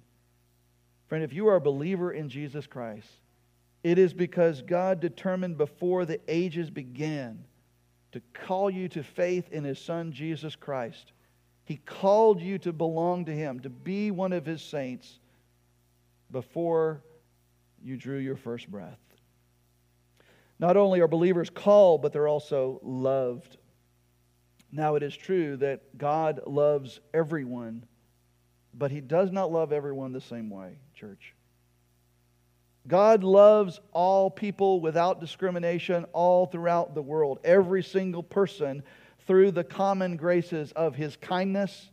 Friend, 1.07 1.25
if 1.25 1.33
you 1.33 1.49
are 1.49 1.57
a 1.57 1.61
believer 1.61 2.13
in 2.13 2.29
Jesus 2.29 2.67
Christ, 2.67 3.09
it 3.83 3.99
is 3.99 4.13
because 4.13 4.61
God 4.61 5.01
determined 5.01 5.57
before 5.57 6.05
the 6.05 6.21
ages 6.29 6.69
began 6.69 7.43
to 8.13 8.21
call 8.35 8.69
you 8.69 8.89
to 8.91 9.03
faith 9.03 9.51
in 9.53 9.65
His 9.65 9.79
Son, 9.79 10.13
Jesus 10.13 10.55
Christ. 10.55 11.13
He 11.69 11.77
called 11.77 12.41
you 12.41 12.59
to 12.59 12.73
belong 12.73 13.27
to 13.27 13.33
Him, 13.33 13.61
to 13.61 13.71
be 13.71 14.11
one 14.11 14.33
of 14.33 14.45
His 14.45 14.63
saints 14.63 15.21
before 16.31 17.03
you 17.83 17.97
drew 17.97 18.19
your 18.19 18.37
first 18.37 18.71
breath. 18.71 18.99
Not 20.59 20.77
only 20.77 21.01
are 21.01 21.09
believers 21.09 21.51
called, 21.51 22.03
but 22.03 22.13
they're 22.13 22.27
also 22.27 22.81
loved. 22.83 23.59
Now, 24.73 24.97
it 24.97 25.03
is 25.03 25.17
true 25.17 25.57
that 25.59 25.97
God 25.97 26.41
loves 26.47 27.01
everyone 27.15 27.85
but 28.79 28.91
he 28.91 29.01
does 29.01 29.33
not 29.33 29.51
love 29.51 29.73
everyone 29.73 30.13
the 30.13 30.21
same 30.21 30.49
way, 30.51 30.79
church. 30.95 31.35
God 32.87 33.25
loves 33.25 33.81
all 33.93 34.31
people 34.31 34.81
without 34.81 35.21
discrimination 35.21 36.05
all 36.13 36.47
throughout 36.47 36.95
the 36.95 37.03
world, 37.03 37.41
every 37.45 37.83
single 37.83 38.23
person 38.23 38.83
through 39.29 39.51
the 39.51 39.63
common 39.63 40.17
graces 40.17 40.73
of 40.73 40.97
his 40.97 41.15
kindness, 41.17 41.91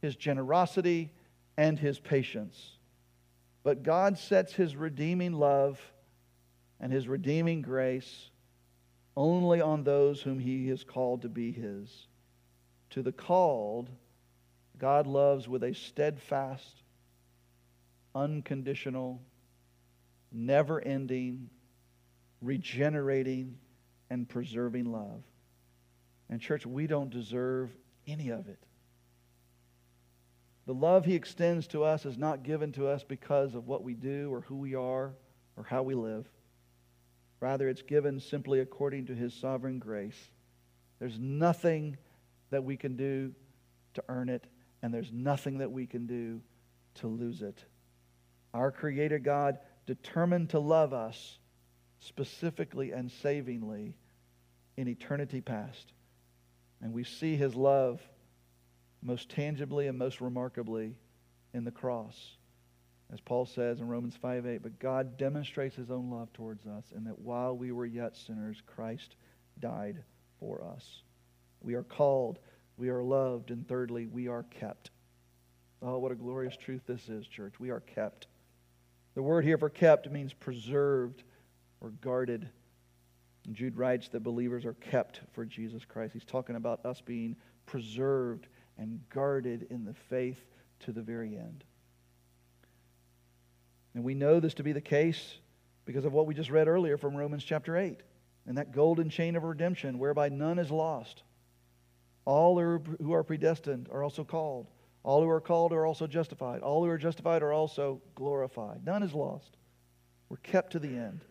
his 0.00 0.16
generosity, 0.16 1.12
and 1.58 1.78
his 1.78 2.00
patience. 2.00 2.78
But 3.62 3.82
God 3.82 4.16
sets 4.16 4.54
his 4.54 4.74
redeeming 4.74 5.34
love 5.34 5.78
and 6.80 6.90
his 6.90 7.06
redeeming 7.06 7.60
grace 7.60 8.30
only 9.18 9.60
on 9.60 9.84
those 9.84 10.22
whom 10.22 10.38
he 10.38 10.68
has 10.68 10.82
called 10.82 11.22
to 11.22 11.28
be 11.28 11.52
his. 11.52 12.06
To 12.90 13.02
the 13.02 13.12
called, 13.12 13.90
God 14.78 15.06
loves 15.06 15.46
with 15.46 15.64
a 15.64 15.74
steadfast, 15.74 16.82
unconditional, 18.14 19.20
never 20.32 20.80
ending, 20.80 21.50
regenerating, 22.40 23.58
and 24.08 24.26
preserving 24.26 24.90
love. 24.90 25.22
And, 26.30 26.40
church, 26.40 26.66
we 26.66 26.86
don't 26.86 27.10
deserve 27.10 27.70
any 28.06 28.30
of 28.30 28.48
it. 28.48 28.58
The 30.66 30.74
love 30.74 31.06
he 31.06 31.14
extends 31.14 31.66
to 31.68 31.82
us 31.82 32.04
is 32.04 32.18
not 32.18 32.42
given 32.42 32.72
to 32.72 32.88
us 32.88 33.02
because 33.02 33.54
of 33.54 33.66
what 33.66 33.82
we 33.82 33.94
do 33.94 34.30
or 34.32 34.42
who 34.42 34.56
we 34.56 34.74
are 34.74 35.14
or 35.56 35.64
how 35.64 35.82
we 35.82 35.94
live. 35.94 36.28
Rather, 37.40 37.68
it's 37.68 37.82
given 37.82 38.20
simply 38.20 38.60
according 38.60 39.06
to 39.06 39.14
his 39.14 39.32
sovereign 39.32 39.78
grace. 39.78 40.30
There's 40.98 41.18
nothing 41.18 41.96
that 42.50 42.64
we 42.64 42.76
can 42.76 42.96
do 42.96 43.32
to 43.94 44.04
earn 44.08 44.28
it 44.28 44.46
and 44.82 44.92
there's 44.92 45.12
nothing 45.12 45.58
that 45.58 45.72
we 45.72 45.86
can 45.86 46.06
do 46.06 46.40
to 46.96 47.06
lose 47.06 47.42
it. 47.42 47.64
Our 48.54 48.70
Creator 48.70 49.20
God 49.20 49.58
determined 49.86 50.50
to 50.50 50.58
love 50.58 50.92
us 50.92 51.38
specifically 52.00 52.92
and 52.92 53.10
savingly 53.10 53.94
in 54.76 54.88
eternity 54.88 55.40
past. 55.40 55.92
And 56.80 56.92
we 56.92 57.04
see 57.04 57.36
his 57.36 57.54
love 57.54 58.00
most 59.02 59.28
tangibly 59.28 59.86
and 59.86 59.98
most 59.98 60.20
remarkably 60.20 60.96
in 61.54 61.64
the 61.64 61.70
cross. 61.70 62.36
As 63.12 63.20
Paul 63.20 63.46
says 63.46 63.80
in 63.80 63.88
Romans 63.88 64.16
5 64.20 64.46
8, 64.46 64.62
but 64.62 64.78
God 64.78 65.16
demonstrates 65.16 65.76
his 65.76 65.90
own 65.90 66.10
love 66.10 66.32
towards 66.32 66.66
us, 66.66 66.92
and 66.94 67.06
that 67.06 67.18
while 67.18 67.56
we 67.56 67.72
were 67.72 67.86
yet 67.86 68.16
sinners, 68.16 68.62
Christ 68.66 69.16
died 69.58 70.02
for 70.38 70.62
us. 70.62 71.02
We 71.62 71.74
are 71.74 71.82
called 71.82 72.38
we 72.78 72.90
are 72.90 73.02
loved, 73.02 73.50
and 73.50 73.66
thirdly, 73.66 74.06
we 74.06 74.28
are 74.28 74.44
kept. 74.44 74.90
Oh, 75.82 75.98
what 75.98 76.12
a 76.12 76.14
glorious 76.14 76.56
truth 76.56 76.82
this 76.86 77.08
is, 77.08 77.26
church. 77.26 77.58
We 77.58 77.70
are 77.70 77.80
kept. 77.80 78.28
The 79.14 79.22
word 79.22 79.44
here 79.44 79.58
for 79.58 79.68
kept 79.68 80.08
means 80.10 80.32
preserved 80.32 81.24
or 81.80 81.90
guarded. 81.90 82.48
Jude 83.54 83.76
writes 83.76 84.08
that 84.08 84.22
believers 84.22 84.64
are 84.64 84.74
kept 84.74 85.20
for 85.32 85.44
Jesus 85.44 85.84
Christ. 85.84 86.12
He's 86.12 86.24
talking 86.24 86.56
about 86.56 86.84
us 86.84 87.00
being 87.00 87.36
preserved 87.66 88.48
and 88.78 89.00
guarded 89.10 89.66
in 89.70 89.84
the 89.84 89.94
faith 89.94 90.38
to 90.80 90.92
the 90.92 91.02
very 91.02 91.36
end. 91.36 91.64
And 93.94 94.04
we 94.04 94.14
know 94.14 94.40
this 94.40 94.54
to 94.54 94.62
be 94.62 94.72
the 94.72 94.80
case 94.80 95.38
because 95.84 96.04
of 96.04 96.12
what 96.12 96.26
we 96.26 96.34
just 96.34 96.50
read 96.50 96.68
earlier 96.68 96.96
from 96.96 97.16
Romans 97.16 97.44
chapter 97.44 97.76
8 97.76 98.00
and 98.46 98.58
that 98.58 98.72
golden 98.72 99.10
chain 99.10 99.36
of 99.36 99.44
redemption 99.44 99.98
whereby 99.98 100.28
none 100.28 100.58
is 100.58 100.70
lost 100.70 101.22
All 102.24 102.58
who 102.58 103.12
are 103.12 103.24
predestined 103.24 103.88
are 103.90 104.02
also 104.02 104.22
called. 104.22 104.68
All 105.02 105.22
who 105.22 105.30
are 105.30 105.40
called 105.40 105.72
are 105.72 105.86
also 105.86 106.06
justified. 106.06 106.60
All 106.60 106.84
who 106.84 106.90
are 106.90 106.98
justified 106.98 107.42
are 107.42 107.54
also 107.54 108.02
glorified. 108.14 108.84
None 108.84 109.02
is 109.02 109.14
lost. 109.14 109.56
We're 110.28 110.36
kept 110.38 110.72
to 110.72 110.78
the 110.78 110.94
end. 110.94 111.24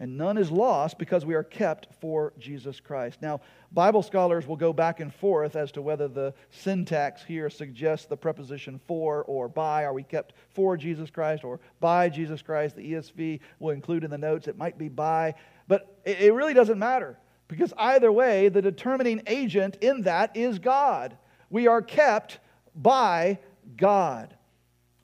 And 0.00 0.16
none 0.16 0.38
is 0.38 0.50
lost 0.50 0.98
because 0.98 1.24
we 1.24 1.34
are 1.34 1.44
kept 1.44 1.88
for 2.00 2.32
Jesus 2.38 2.80
Christ. 2.80 3.20
Now, 3.22 3.40
Bible 3.72 4.02
scholars 4.02 4.46
will 4.46 4.56
go 4.56 4.72
back 4.72 5.00
and 5.00 5.14
forth 5.14 5.54
as 5.54 5.70
to 5.72 5.82
whether 5.82 6.08
the 6.08 6.34
syntax 6.50 7.22
here 7.22 7.48
suggests 7.50 8.06
the 8.06 8.16
preposition 8.16 8.80
for 8.86 9.22
or 9.24 9.48
by. 9.48 9.84
Are 9.84 9.92
we 9.92 10.02
kept 10.02 10.34
for 10.50 10.76
Jesus 10.76 11.10
Christ 11.10 11.44
or 11.44 11.60
by 11.78 12.08
Jesus 12.08 12.42
Christ? 12.42 12.76
The 12.76 12.92
ESV 12.92 13.40
will 13.58 13.70
include 13.70 14.02
in 14.02 14.10
the 14.10 14.18
notes 14.18 14.48
it 14.48 14.58
might 14.58 14.78
be 14.78 14.88
by. 14.88 15.34
But 15.68 16.00
it 16.04 16.34
really 16.34 16.54
doesn't 16.54 16.78
matter 16.78 17.18
because 17.48 17.72
either 17.76 18.10
way, 18.10 18.48
the 18.48 18.62
determining 18.62 19.22
agent 19.26 19.76
in 19.80 20.02
that 20.02 20.36
is 20.36 20.58
God. 20.58 21.16
We 21.50 21.66
are 21.66 21.82
kept 21.82 22.38
by 22.74 23.38
God. 23.76 24.34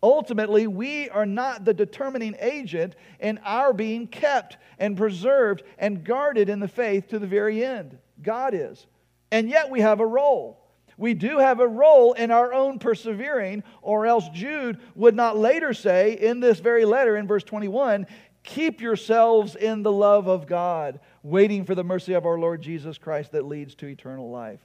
Ultimately, 0.03 0.67
we 0.67 1.09
are 1.11 1.27
not 1.27 1.65
the 1.65 1.75
determining 1.75 2.37
agent 2.41 2.95
in 3.19 3.39
our 3.45 3.73
being 3.73 4.07
kept 4.07 4.57
and 4.79 4.97
preserved 4.97 5.63
and 5.79 6.05
guarded 6.05 6.49
in 6.49 6.61
the 6.61 6.69
faith 6.69 7.09
to 7.09 7.19
the 7.19 7.27
very 7.27 7.65
end. 7.65 7.99
God 8.23 8.55
is. 8.55 8.87
And 9.33 9.49
yet 9.49 9.71
we 9.71 9.81
have 9.81 10.01
a 10.01 10.07
role. 10.07 10.61
We 10.97 11.15
do 11.15 11.39
have 11.39 11.61
a 11.61 11.69
role 11.69 12.13
in 12.13 12.31
our 12.31 12.53
own 12.53 12.79
persevering, 12.79 13.63
or 13.83 14.07
else 14.07 14.29
Jude 14.31 14.81
would 14.95 15.15
not 15.15 15.37
later 15.37 15.73
say 15.73 16.15
in 16.15 16.41
this 16.41 16.59
very 16.59 16.85
letter 16.85 17.17
in 17.17 17.27
verse 17.27 17.45
21 17.45 18.07
keep 18.45 18.81
yourselves 18.81 19.57
in 19.57 19.83
the 19.83 19.93
love 19.93 20.27
of 20.27 20.47
God, 20.47 21.01
waiting 21.23 21.65
for 21.65 21.75
the 21.75 21.85
mercy 21.85 22.15
of 22.15 22.25
our 22.25 22.39
Lord 22.39 22.63
Jesus 22.63 22.97
Christ 22.97 23.33
that 23.33 23.45
leads 23.45 23.75
to 23.77 23.87
eternal 23.87 24.31
life. 24.31 24.61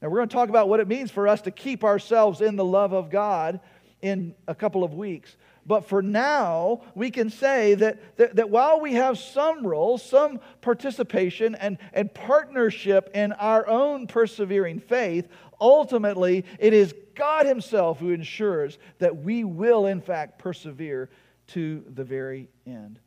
Now, 0.00 0.08
we're 0.08 0.18
going 0.18 0.28
to 0.28 0.34
talk 0.34 0.48
about 0.48 0.70
what 0.70 0.80
it 0.80 0.88
means 0.88 1.10
for 1.10 1.28
us 1.28 1.42
to 1.42 1.50
keep 1.50 1.84
ourselves 1.84 2.40
in 2.40 2.56
the 2.56 2.64
love 2.64 2.94
of 2.94 3.10
God 3.10 3.60
in 4.02 4.34
a 4.48 4.54
couple 4.54 4.84
of 4.84 4.94
weeks. 4.94 5.36
But 5.66 5.88
for 5.88 6.02
now, 6.02 6.82
we 6.94 7.10
can 7.10 7.30
say 7.30 7.74
that, 7.74 8.16
that, 8.16 8.36
that, 8.36 8.50
while 8.50 8.80
we 8.80 8.94
have 8.94 9.18
some 9.18 9.66
role, 9.66 9.98
some 9.98 10.40
participation, 10.62 11.54
and, 11.54 11.78
and 11.92 12.12
partnership 12.12 13.10
in 13.14 13.32
our 13.32 13.68
own 13.68 14.06
persevering 14.06 14.80
faith, 14.80 15.28
ultimately 15.60 16.44
it 16.58 16.72
is 16.72 16.94
God 17.14 17.46
Himself 17.46 17.98
who 17.98 18.10
ensures 18.10 18.78
that 18.98 19.18
we 19.18 19.44
will, 19.44 19.86
in 19.86 20.00
fact, 20.00 20.38
persevere 20.38 21.10
to 21.48 21.84
the 21.92 22.04
very 22.04 22.48
end. 22.66 22.98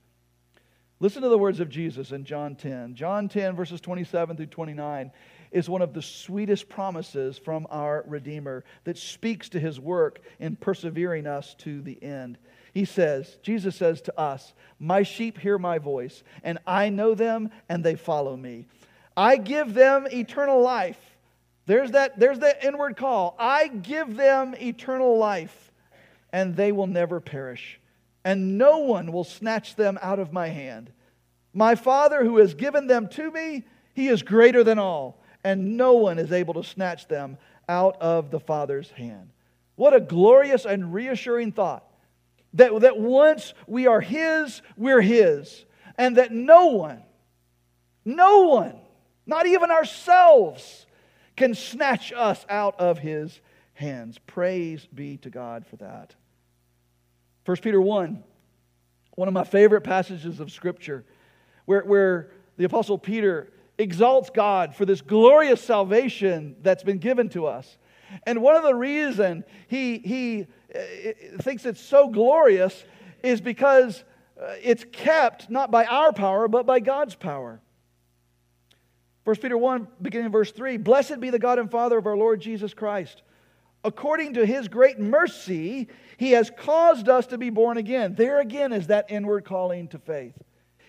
Listen 0.99 1.21
to 1.23 1.29
the 1.29 1.37
words 1.37 1.59
of 1.59 1.69
Jesus 1.69 2.11
in 2.11 2.23
John 2.23 2.55
10. 2.55 2.95
John 2.95 3.27
10, 3.27 3.55
verses 3.55 3.81
27 3.81 4.37
through 4.37 4.45
29 4.45 5.11
is 5.53 5.69
one 5.69 5.83
of 5.83 5.93
the 5.93 6.01
sweetest 6.01 6.67
promises 6.67 7.37
from 7.37 7.67
our 7.69 8.03
Redeemer 8.07 8.65
that 8.83 8.97
speaks 8.97 9.49
to 9.49 9.59
his 9.59 9.79
work 9.79 10.19
in 10.39 10.55
persevering 10.55 11.27
us 11.27 11.55
to 11.59 11.79
the 11.81 12.01
end. 12.03 12.39
He 12.73 12.85
says, 12.85 13.37
Jesus 13.43 13.75
says 13.75 14.01
to 14.01 14.19
us, 14.19 14.53
My 14.79 15.03
sheep 15.03 15.37
hear 15.37 15.59
my 15.59 15.77
voice, 15.77 16.23
and 16.43 16.57
I 16.65 16.89
know 16.89 17.13
them, 17.13 17.51
and 17.69 17.83
they 17.83 17.95
follow 17.95 18.35
me. 18.35 18.65
I 19.15 19.37
give 19.37 19.75
them 19.75 20.07
eternal 20.11 20.59
life. 20.59 20.99
There's 21.67 21.91
that, 21.91 22.19
there's 22.19 22.39
that 22.39 22.65
inward 22.65 22.97
call. 22.97 23.35
I 23.37 23.67
give 23.67 24.17
them 24.17 24.55
eternal 24.59 25.19
life, 25.19 25.71
and 26.33 26.55
they 26.55 26.71
will 26.71 26.87
never 26.87 27.19
perish, 27.19 27.79
and 28.25 28.57
no 28.57 28.79
one 28.79 29.11
will 29.11 29.23
snatch 29.23 29.75
them 29.75 29.99
out 30.01 30.17
of 30.17 30.33
my 30.33 30.47
hand. 30.47 30.91
My 31.53 31.75
Father, 31.75 32.23
who 32.23 32.37
has 32.37 32.55
given 32.55 32.87
them 32.87 33.07
to 33.09 33.29
me, 33.29 33.63
he 33.93 34.07
is 34.07 34.23
greater 34.23 34.63
than 34.63 34.79
all 34.79 35.22
and 35.43 35.77
no 35.77 35.93
one 35.93 36.19
is 36.19 36.31
able 36.31 36.53
to 36.55 36.63
snatch 36.63 37.07
them 37.07 37.37
out 37.67 38.01
of 38.01 38.31
the 38.31 38.39
Father's 38.39 38.89
hand. 38.91 39.29
What 39.75 39.93
a 39.93 39.99
glorious 39.99 40.65
and 40.65 40.93
reassuring 40.93 41.53
thought 41.53 41.85
that, 42.53 42.79
that 42.81 42.97
once 42.97 43.53
we 43.67 43.87
are 43.87 44.01
His, 44.01 44.61
we're 44.77 45.01
His, 45.01 45.65
and 45.97 46.17
that 46.17 46.31
no 46.31 46.67
one, 46.67 47.01
no 48.05 48.41
one, 48.47 48.75
not 49.25 49.45
even 49.45 49.71
ourselves, 49.71 50.85
can 51.35 51.55
snatch 51.55 52.13
us 52.13 52.45
out 52.49 52.79
of 52.79 52.99
His 52.99 53.39
hands. 53.73 54.19
Praise 54.27 54.85
be 54.93 55.17
to 55.17 55.29
God 55.29 55.65
for 55.65 55.77
that. 55.77 56.13
1 57.45 57.57
Peter 57.57 57.81
1, 57.81 58.23
one 59.15 59.27
of 59.27 59.33
my 59.33 59.43
favorite 59.43 59.81
passages 59.81 60.39
of 60.39 60.51
Scripture, 60.51 61.03
where, 61.65 61.81
where 61.81 62.31
the 62.57 62.63
Apostle 62.63 62.97
Peter 62.97 63.51
exalts 63.83 64.31
God 64.31 64.75
for 64.75 64.85
this 64.85 65.01
glorious 65.01 65.61
salvation 65.61 66.55
that's 66.61 66.83
been 66.83 66.97
given 66.97 67.29
to 67.29 67.45
us. 67.45 67.77
And 68.25 68.41
one 68.41 68.55
of 68.55 68.63
the 68.63 68.75
reasons 68.75 69.43
he, 69.67 69.99
he 69.99 70.47
uh, 70.73 70.79
thinks 71.41 71.65
it's 71.65 71.81
so 71.81 72.09
glorious 72.09 72.83
is 73.21 73.41
because 73.41 74.03
uh, 74.41 74.53
it's 74.61 74.85
kept 74.91 75.49
not 75.49 75.71
by 75.71 75.85
our 75.85 76.11
power, 76.11 76.47
but 76.47 76.65
by 76.65 76.79
God's 76.79 77.15
power. 77.15 77.61
1 79.23 79.35
Peter 79.37 79.57
1, 79.57 79.87
beginning 80.01 80.25
in 80.25 80.31
verse 80.31 80.51
3 80.51 80.77
Blessed 80.77 81.19
be 81.19 81.29
the 81.29 81.39
God 81.39 81.59
and 81.59 81.71
Father 81.71 81.97
of 81.97 82.07
our 82.07 82.17
Lord 82.17 82.41
Jesus 82.41 82.73
Christ. 82.73 83.21
According 83.85 84.35
to 84.35 84.45
his 84.45 84.67
great 84.67 84.99
mercy, 84.99 85.89
he 86.17 86.31
has 86.31 86.49
caused 86.55 87.09
us 87.09 87.27
to 87.27 87.37
be 87.37 87.49
born 87.49 87.77
again. 87.77 88.15
There 88.15 88.39
again 88.39 88.71
is 88.71 88.87
that 88.87 89.07
inward 89.09 89.43
calling 89.43 89.89
to 89.89 89.99
faith. 89.99 90.35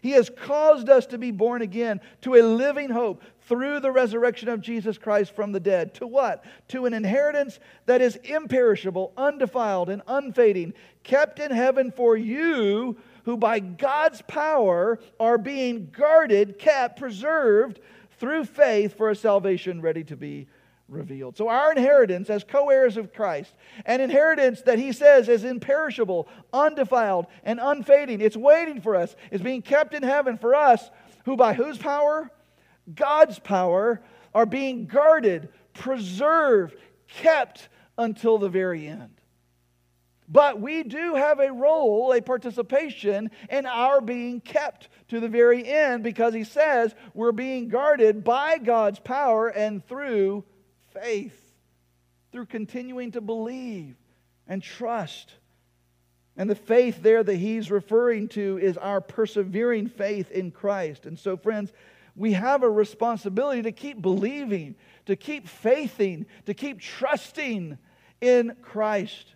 He 0.05 0.11
has 0.11 0.29
caused 0.29 0.91
us 0.91 1.07
to 1.07 1.17
be 1.17 1.31
born 1.31 1.63
again 1.63 1.99
to 2.21 2.35
a 2.35 2.43
living 2.43 2.91
hope 2.91 3.23
through 3.49 3.81
the 3.81 3.91
resurrection 3.91 4.51
of 4.51 4.61
Jesus 4.61 4.99
Christ 4.99 5.35
from 5.35 5.51
the 5.51 5.59
dead. 5.59 5.95
To 5.95 6.07
what? 6.07 6.45
To 6.69 6.85
an 6.85 6.93
inheritance 6.93 7.59
that 7.87 8.03
is 8.03 8.17
imperishable, 8.17 9.15
undefiled, 9.17 9.89
and 9.89 10.03
unfading, 10.07 10.75
kept 11.05 11.41
in 11.41 11.51
heaven 11.51 11.91
for 11.91 12.19
you, 12.19 12.99
who 13.25 13.39
by 13.39 13.61
God's 13.61 14.21
power 14.21 14.99
are 15.19 15.39
being 15.39 15.89
guarded, 15.91 16.59
kept, 16.59 16.99
preserved 16.99 17.81
through 18.19 18.45
faith 18.45 18.99
for 18.99 19.09
a 19.09 19.17
salvation 19.17 19.81
ready 19.81 20.05
to 20.05 20.17
be 20.17 20.47
revealed. 20.95 21.37
So, 21.37 21.49
our 21.49 21.73
inheritance 21.73 22.31
as 22.31 22.45
co 22.45 22.71
heirs 22.71 22.97
of 22.97 23.13
Christ, 23.13 23.55
an 23.85 24.01
inheritance 24.01 24.63
that 24.63 24.79
he 24.79 24.93
says 24.93 25.29
is 25.29 25.45
imperishable, 25.45 26.29
undefiled, 26.53 27.27
and 27.43 27.61
unfading, 27.61 28.21
it's 28.21 28.37
waiting 28.37 28.81
for 28.81 28.97
us, 28.97 29.15
is 29.31 29.43
being 29.43 29.63
kept 29.63 29.95
in 29.95 30.03
heaven 30.03 30.39
for 30.39 30.55
us, 30.55 30.91
who 31.25 31.37
by 31.37 31.55
whose 31.55 31.79
power? 31.79 32.31
God's 32.95 33.39
power, 33.39 34.03
are 34.35 34.47
being 34.47 34.87
guarded, 34.87 35.49
preserved, 35.75 36.77
kept 37.09 37.69
until 37.97 38.39
the 38.39 38.49
very 38.49 38.87
end. 38.87 39.11
But 40.29 40.61
we 40.61 40.83
do 40.83 41.15
have 41.15 41.39
a 41.39 41.53
role, 41.53 42.13
a 42.13 42.23
participation 42.23 43.31
in 43.51 43.67
our 43.67 44.01
being 44.01 44.41
kept 44.41 44.89
to 45.09 45.21
the 45.21 45.29
very 45.29 45.67
end 45.67 46.03
because 46.03 46.33
he 46.33 46.45
says 46.45 46.95
we're 47.13 47.33
being 47.33 47.69
guarded 47.69 48.25
by 48.25 48.59
God's 48.59 48.99
power 48.99 49.49
and 49.49 49.87
through 49.87 50.45
faith, 50.95 51.39
through 52.33 52.47
continuing 52.47 53.13
to 53.13 53.21
believe 53.21 53.97
and 54.49 54.63
trust. 54.63 55.35
And 56.37 56.49
the 56.49 56.55
faith 56.55 57.03
there 57.03 57.23
that 57.23 57.37
he's 57.37 57.71
referring 57.71 58.29
to 58.29 58.59
is 58.59 58.77
our 58.77 59.01
persevering 59.01 59.89
faith 59.89 60.31
in 60.31 60.51
Christ. 60.51 61.07
And 61.07 61.19
so, 61.19 61.37
friends, 61.37 61.73
we 62.17 62.33
have 62.33 62.63
a 62.63 62.71
responsibility 62.71 63.63
to 63.63 63.73
keep 63.73 64.01
believing, 64.01 64.75
to 65.07 65.17
keep 65.17 65.49
faithing, 65.49 66.27
to 66.47 66.55
keep 66.55 66.81
trusting 66.81 67.79
in 68.21 68.57
Christ. 68.63 69.35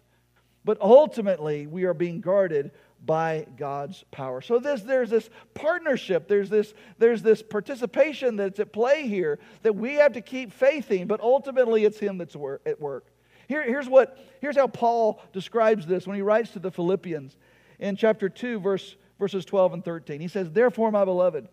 But 0.65 0.81
ultimately, 0.81 1.67
we 1.67 1.85
are 1.85 1.95
being 1.95 2.21
guarded 2.21 2.73
by 3.05 3.47
God's 3.57 4.05
power. 4.11 4.41
So 4.41 4.59
this, 4.59 4.83
there's 4.83 5.11
this 5.11 5.31
partnership, 5.55 6.29
there's 6.29 6.51
this, 6.51 6.75
there's 6.99 7.23
this 7.23 7.43
participation 7.43 8.37
that's 8.37 8.61
at 8.61 8.73
play 8.73 9.07
here 9.07 9.39
that 9.63 9.75
we 9.75 9.95
have 9.95 10.13
to 10.13 10.21
keep 10.21 10.53
faithing, 10.53 11.07
but 11.07 11.21
ultimately 11.21 11.85
it's 11.85 11.99
Him 11.99 12.19
that's 12.19 12.37
at 12.67 12.81
work. 12.81 13.07
Here, 13.49 13.63
here's, 13.63 13.89
what, 13.89 14.19
here's 14.41 14.57
how 14.57 14.67
Paul 14.67 15.23
describes 15.33 15.87
this 15.87 16.07
when 16.07 16.17
he 16.17 16.23
writes 16.23 16.51
to 16.51 16.59
the 16.59 16.71
Philippians 16.71 17.37
in 17.79 17.97
chapter 17.97 18.29
2, 18.29 18.61
verse, 18.61 18.97
verses 19.19 19.47
12 19.47 19.73
and 19.73 19.85
13. 19.85 20.21
He 20.21 20.29
says, 20.29 20.51
Therefore, 20.51 20.91
my 20.93 21.07
beloved, 21.07 21.49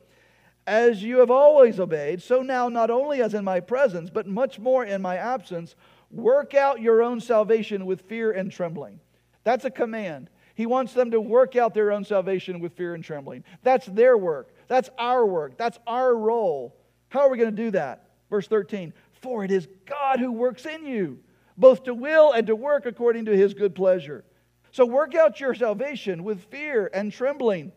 as 0.67 1.01
you 1.01 1.19
have 1.19 1.31
always 1.31 1.79
obeyed, 1.79 2.21
so 2.21 2.41
now, 2.41 2.67
not 2.67 2.89
only 2.89 3.21
as 3.21 3.33
in 3.33 3.45
my 3.45 3.61
presence, 3.61 4.09
but 4.09 4.27
much 4.27 4.59
more 4.59 4.83
in 4.83 5.01
my 5.01 5.15
absence, 5.15 5.75
work 6.11 6.53
out 6.53 6.81
your 6.81 7.01
own 7.01 7.21
salvation 7.21 7.85
with 7.85 8.01
fear 8.01 8.31
and 8.31 8.51
trembling. 8.51 8.99
That's 9.45 9.63
a 9.63 9.71
command. 9.71 10.29
He 10.55 10.65
wants 10.65 10.93
them 10.93 11.11
to 11.11 11.21
work 11.21 11.55
out 11.55 11.73
their 11.73 11.91
own 11.91 12.05
salvation 12.05 12.59
with 12.59 12.73
fear 12.73 12.95
and 12.95 13.03
trembling. 13.03 13.43
That's 13.61 13.85
their 13.85 14.17
work. 14.17 14.53
That's 14.67 14.89
our 14.97 15.25
work. 15.25 15.57
That's 15.57 15.77
our 15.85 16.15
role. 16.15 16.75
How 17.09 17.21
are 17.21 17.29
we 17.29 17.37
going 17.37 17.55
to 17.55 17.63
do 17.63 17.71
that? 17.71 18.09
Verse 18.29 18.47
13 18.47 18.93
For 19.21 19.43
it 19.43 19.51
is 19.51 19.67
God 19.85 20.19
who 20.19 20.31
works 20.31 20.65
in 20.65 20.85
you, 20.85 21.19
both 21.57 21.83
to 21.83 21.93
will 21.93 22.31
and 22.31 22.47
to 22.47 22.55
work 22.55 22.85
according 22.85 23.25
to 23.25 23.35
his 23.35 23.53
good 23.53 23.75
pleasure. 23.75 24.23
So 24.71 24.85
work 24.85 25.13
out 25.13 25.39
your 25.39 25.53
salvation 25.55 26.23
with 26.23 26.43
fear 26.45 26.89
and 26.93 27.11
trembling. 27.11 27.71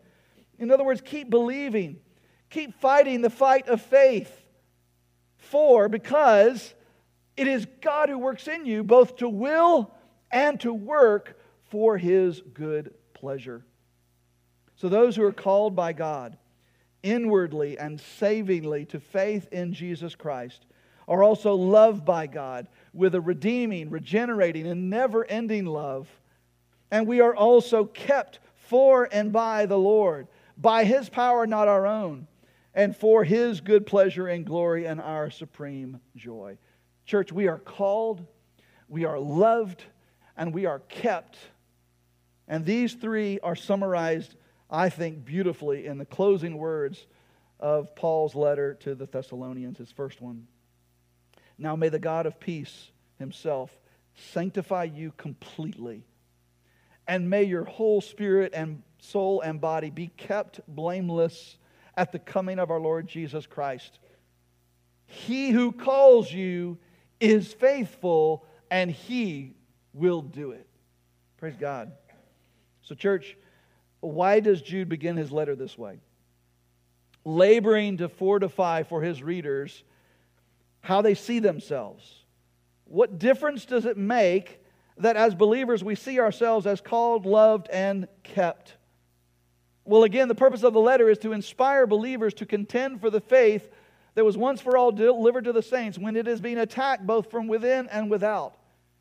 In 0.57 0.71
other 0.71 0.83
words, 0.83 1.01
keep 1.01 1.29
believing, 1.29 1.97
keep 2.49 2.73
fighting 2.81 3.21
the 3.21 3.29
fight 3.29 3.67
of 3.67 3.81
faith. 3.81 4.31
For, 5.37 5.87
because 5.87 6.73
It 7.37 7.47
is 7.47 7.65
God 7.79 8.09
who 8.09 8.17
works 8.17 8.49
in 8.49 8.65
you 8.65 8.83
both 8.83 9.15
to 9.17 9.29
will 9.29 9.91
and 10.29 10.59
to 10.59 10.73
work 10.73 11.38
for 11.69 11.97
his 11.97 12.41
good 12.53 12.93
pleasure. 13.13 13.65
So, 14.75 14.89
those 14.89 15.15
who 15.15 15.23
are 15.23 15.33
called 15.33 15.75
by 15.75 15.93
God 15.93 16.37
inwardly 17.03 17.77
and 17.77 17.99
savingly 17.99 18.85
to 18.85 18.99
faith 18.99 19.47
in 19.51 19.73
Jesus 19.73 20.15
Christ 20.15 20.65
are 21.07 21.23
also 21.23 21.55
loved 21.55 22.05
by 22.05 22.27
God 22.27 22.67
with 22.93 23.15
a 23.15 23.21
redeeming, 23.21 23.89
regenerating, 23.89 24.67
and 24.67 24.89
never 24.89 25.25
ending 25.25 25.65
love. 25.65 26.07
And 26.91 27.07
we 27.07 27.19
are 27.19 27.35
also 27.35 27.85
kept 27.85 28.39
for 28.55 29.09
and 29.11 29.31
by 29.31 29.65
the 29.65 29.77
Lord, 29.77 30.27
by 30.57 30.83
his 30.83 31.09
power, 31.09 31.47
not 31.47 31.67
our 31.67 31.87
own, 31.87 32.27
and 32.73 32.95
for 32.95 33.23
his 33.23 33.61
good 33.61 33.85
pleasure 33.85 34.27
and 34.27 34.45
glory 34.45 34.85
and 34.85 35.01
our 35.01 35.31
supreme 35.31 35.99
joy. 36.15 36.57
Church, 37.05 37.31
we 37.31 37.47
are 37.47 37.57
called, 37.57 38.25
we 38.87 39.05
are 39.05 39.19
loved, 39.19 39.83
and 40.37 40.53
we 40.53 40.67
are 40.67 40.79
kept. 40.79 41.37
And 42.49 42.65
these 42.65 42.95
three 42.95 43.39
are 43.41 43.55
summarized, 43.55 44.35
I 44.69 44.89
think, 44.89 45.23
beautifully 45.23 45.85
in 45.85 45.99
the 45.99 46.05
closing 46.05 46.57
words 46.57 47.05
of 47.59 47.95
Paul's 47.95 48.35
letter 48.35 48.73
to 48.81 48.95
the 48.95 49.05
Thessalonians, 49.05 49.77
his 49.77 49.91
first 49.91 50.19
one. 50.19 50.47
Now 51.57 51.75
may 51.75 51.89
the 51.89 51.99
God 51.99 52.25
of 52.25 52.39
peace 52.39 52.91
himself 53.19 53.71
sanctify 54.33 54.85
you 54.85 55.13
completely, 55.15 56.03
and 57.07 57.29
may 57.29 57.43
your 57.43 57.65
whole 57.65 58.01
spirit 58.01 58.53
and 58.55 58.81
soul 58.99 59.41
and 59.41 59.61
body 59.61 59.89
be 59.89 60.07
kept 60.07 60.61
blameless 60.67 61.57
at 61.95 62.11
the 62.11 62.19
coming 62.19 62.59
of 62.59 62.71
our 62.71 62.79
Lord 62.79 63.07
Jesus 63.07 63.45
Christ. 63.45 63.99
He 65.05 65.51
who 65.51 65.71
calls 65.71 66.31
you 66.31 66.77
is 67.19 67.53
faithful, 67.53 68.45
and 68.71 68.89
he 68.89 69.53
will 69.93 70.21
do 70.21 70.51
it. 70.51 70.67
Praise 71.37 71.57
God. 71.57 71.91
So, 72.89 72.95
church, 72.95 73.37
why 73.99 74.39
does 74.39 74.63
Jude 74.63 74.89
begin 74.89 75.15
his 75.15 75.31
letter 75.31 75.55
this 75.55 75.77
way? 75.77 75.99
Laboring 77.23 77.97
to 77.97 78.09
fortify 78.09 78.81
for 78.81 79.03
his 79.03 79.21
readers 79.21 79.83
how 80.81 81.03
they 81.03 81.13
see 81.13 81.37
themselves. 81.37 82.11
What 82.85 83.19
difference 83.19 83.65
does 83.65 83.85
it 83.85 83.95
make 83.95 84.59
that 84.97 85.15
as 85.15 85.35
believers 85.35 85.83
we 85.83 85.93
see 85.93 86.19
ourselves 86.19 86.65
as 86.65 86.81
called, 86.81 87.27
loved, 87.27 87.69
and 87.71 88.07
kept? 88.23 88.75
Well, 89.85 90.03
again, 90.03 90.27
the 90.27 90.33
purpose 90.33 90.63
of 90.63 90.73
the 90.73 90.79
letter 90.79 91.11
is 91.11 91.19
to 91.19 91.31
inspire 91.31 91.85
believers 91.85 92.33
to 92.35 92.45
contend 92.47 93.01
for 93.01 93.11
the 93.11 93.21
faith 93.21 93.69
that 94.15 94.25
was 94.25 94.35
once 94.35 94.61
for 94.61 94.75
all 94.75 94.91
delivered 94.91 95.43
to 95.43 95.53
the 95.53 95.61
saints 95.61 95.99
when 95.99 96.15
it 96.15 96.27
is 96.27 96.41
being 96.41 96.57
attacked 96.57 97.05
both 97.05 97.29
from 97.29 97.47
within 97.47 97.87
and 97.89 98.09
without. 98.09 98.57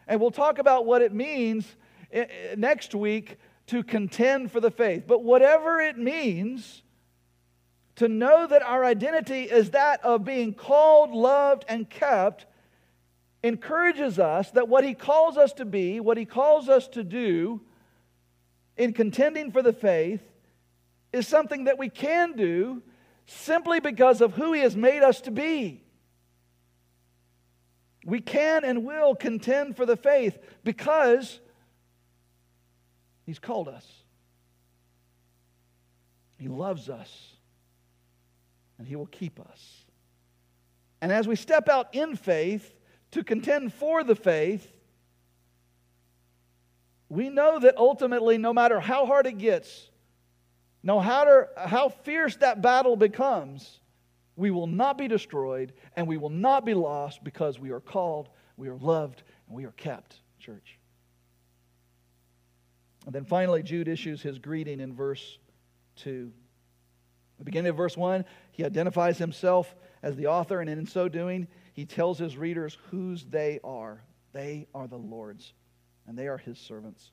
And 0.07 0.20
we'll 0.20 0.30
talk 0.30 0.59
about 0.59 0.84
what 0.84 1.01
it 1.01 1.14
means 1.14 1.64
eh, 2.12 2.26
eh, 2.28 2.55
next 2.55 2.95
week 2.95 3.39
to 3.68 3.82
contend 3.82 4.50
for 4.50 4.60
the 4.60 4.70
faith. 4.70 5.04
But 5.06 5.22
whatever 5.22 5.80
it 5.80 5.96
means, 5.96 6.82
to 7.96 8.08
know 8.08 8.46
that 8.46 8.62
our 8.62 8.84
identity 8.84 9.42
is 9.42 9.70
that 9.70 10.04
of 10.04 10.24
being 10.24 10.54
called, 10.54 11.10
loved, 11.10 11.64
and 11.68 11.88
kept 11.88 12.46
encourages 13.42 14.18
us 14.18 14.50
that 14.52 14.68
what 14.68 14.84
he 14.84 14.94
calls 14.94 15.36
us 15.36 15.52
to 15.54 15.64
be, 15.64 16.00
what 16.00 16.16
he 16.16 16.24
calls 16.24 16.68
us 16.68 16.88
to 16.88 17.04
do 17.04 17.60
in 18.76 18.92
contending 18.92 19.52
for 19.52 19.62
the 19.62 19.72
faith, 19.72 20.22
is 21.12 21.26
something 21.26 21.64
that 21.64 21.78
we 21.78 21.88
can 21.88 22.34
do 22.36 22.82
simply 23.26 23.80
because 23.80 24.20
of 24.20 24.34
who 24.34 24.52
he 24.52 24.60
has 24.60 24.76
made 24.76 25.02
us 25.02 25.20
to 25.22 25.30
be. 25.30 25.82
We 28.04 28.20
can 28.20 28.64
and 28.64 28.84
will 28.84 29.14
contend 29.14 29.76
for 29.76 29.84
the 29.84 29.96
faith 29.96 30.38
because 30.64 31.40
he's 33.28 33.38
called 33.38 33.68
us. 33.68 33.86
He 36.38 36.48
loves 36.48 36.88
us 36.88 37.32
and 38.78 38.86
He 38.86 38.96
will 38.96 39.06
keep 39.06 39.38
us. 39.38 39.84
And 41.00 41.12
as 41.12 41.28
we 41.28 41.36
step 41.36 41.68
out 41.68 41.94
in 41.94 42.16
faith 42.16 42.74
to 43.10 43.22
contend 43.22 43.74
for 43.74 44.02
the 44.02 44.14
faith, 44.14 44.72
we 47.08 47.28
know 47.28 47.58
that 47.58 47.76
ultimately, 47.76 48.38
no 48.38 48.52
matter 48.52 48.80
how 48.80 49.06
hard 49.06 49.26
it 49.26 49.38
gets, 49.38 49.90
no 50.82 51.00
matter 51.00 51.48
how 51.56 51.88
fierce 51.88 52.36
that 52.36 52.62
battle 52.62 52.96
becomes, 52.96 53.80
we 54.36 54.50
will 54.50 54.66
not 54.66 54.96
be 54.96 55.08
destroyed 55.08 55.72
and 55.96 56.06
we 56.06 56.16
will 56.16 56.30
not 56.30 56.64
be 56.64 56.74
lost 56.74 57.22
because 57.24 57.58
we 57.58 57.70
are 57.70 57.80
called, 57.80 58.28
we 58.56 58.68
are 58.68 58.76
loved, 58.76 59.22
and 59.46 59.56
we 59.56 59.64
are 59.64 59.72
kept, 59.72 60.16
church. 60.38 60.77
And 63.09 63.14
then 63.14 63.24
finally, 63.24 63.62
Jude 63.62 63.88
issues 63.88 64.20
his 64.20 64.38
greeting 64.38 64.80
in 64.80 64.92
verse 64.94 65.38
2. 65.96 66.30
The 67.38 67.44
beginning 67.44 67.70
of 67.70 67.76
verse 67.78 67.96
1, 67.96 68.22
he 68.52 68.66
identifies 68.66 69.16
himself 69.16 69.74
as 70.02 70.14
the 70.14 70.26
author, 70.26 70.61
and 70.61 70.68
in 70.68 70.86
so 70.86 71.09
doing, 71.09 71.48
he 71.72 71.86
tells 71.86 72.18
his 72.18 72.36
readers 72.36 72.76
whose 72.90 73.24
they 73.24 73.61
are. 73.64 74.02
They 74.34 74.66
are 74.74 74.86
the 74.86 74.98
Lord's, 74.98 75.54
and 76.06 76.18
they 76.18 76.28
are 76.28 76.36
his 76.36 76.59
servants. 76.59 77.12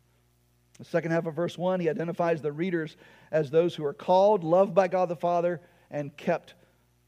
The 0.79 0.83
second 0.83 1.11
half 1.11 1.27
of 1.27 1.33
verse 1.33 1.57
1, 1.57 1.79
he 1.79 1.89
identifies 1.89 2.41
the 2.41 2.51
readers 2.51 2.97
as 3.31 3.49
those 3.49 3.73
who 3.73 3.85
are 3.85 3.93
called, 3.93 4.43
loved 4.43 4.75
by 4.75 4.89
God 4.89 5.07
the 5.07 5.15
Father, 5.15 5.61
and 5.89 6.17
kept 6.17 6.55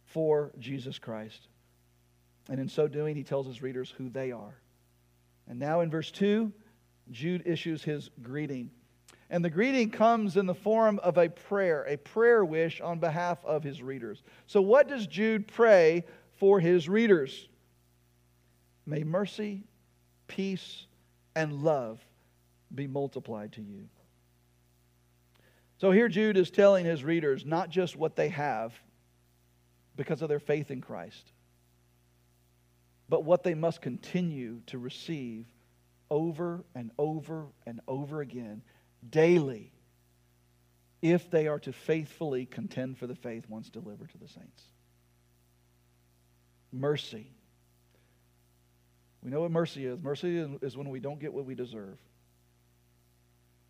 for 0.05 0.53
Jesus 0.59 0.97
Christ. 0.97 1.49
And 2.49 2.57
in 2.57 2.69
so 2.69 2.87
doing, 2.87 3.17
he 3.17 3.25
tells 3.25 3.47
his 3.47 3.61
readers 3.61 3.93
who 3.97 4.07
they 4.07 4.31
are. 4.31 4.61
And 5.45 5.59
now 5.59 5.81
in 5.81 5.89
verse 5.89 6.09
2, 6.09 6.53
Jude 7.11 7.43
issues 7.45 7.83
his 7.83 8.09
greeting. 8.21 8.71
And 9.29 9.43
the 9.43 9.49
greeting 9.49 9.91
comes 9.91 10.37
in 10.37 10.45
the 10.45 10.55
form 10.55 10.99
of 10.99 11.17
a 11.17 11.29
prayer, 11.29 11.83
a 11.83 11.97
prayer 11.97 12.45
wish 12.45 12.79
on 12.79 12.99
behalf 12.99 13.43
of 13.43 13.63
his 13.63 13.81
readers. 13.81 14.23
So, 14.45 14.61
what 14.61 14.87
does 14.87 15.05
Jude 15.05 15.47
pray 15.47 16.05
for 16.37 16.59
his 16.59 16.87
readers? 16.87 17.49
May 18.85 19.03
mercy, 19.03 19.63
peace, 20.27 20.85
and 21.35 21.61
love 21.61 21.99
be 22.73 22.87
multiplied 22.87 23.51
to 23.53 23.61
you. 23.61 23.89
So, 25.77 25.91
here 25.91 26.07
Jude 26.07 26.37
is 26.37 26.49
telling 26.49 26.85
his 26.85 27.03
readers 27.03 27.45
not 27.45 27.69
just 27.69 27.97
what 27.97 28.15
they 28.15 28.29
have 28.29 28.73
because 29.97 30.21
of 30.21 30.29
their 30.29 30.39
faith 30.39 30.71
in 30.71 30.79
Christ, 30.79 31.33
but 33.09 33.25
what 33.25 33.43
they 33.43 33.55
must 33.55 33.81
continue 33.81 34.61
to 34.67 34.77
receive 34.77 35.45
over 36.09 36.63
and 36.75 36.91
over 36.97 37.47
and 37.65 37.81
over 37.89 38.21
again 38.21 38.61
daily 39.09 39.71
if 41.01 41.29
they 41.29 41.47
are 41.47 41.59
to 41.59 41.71
faithfully 41.71 42.45
contend 42.45 42.97
for 42.97 43.07
the 43.07 43.15
faith 43.15 43.45
once 43.47 43.69
delivered 43.69 44.09
to 44.11 44.17
the 44.17 44.27
saints. 44.27 44.63
Mercy. 46.71 47.31
We 49.23 49.31
know 49.31 49.41
what 49.41 49.51
mercy 49.51 49.85
is. 49.85 49.99
Mercy 50.01 50.37
is 50.61 50.75
when 50.75 50.89
we 50.89 50.99
don't 50.99 51.19
get 51.19 51.33
what 51.33 51.45
we 51.45 51.55
deserve. 51.55 51.97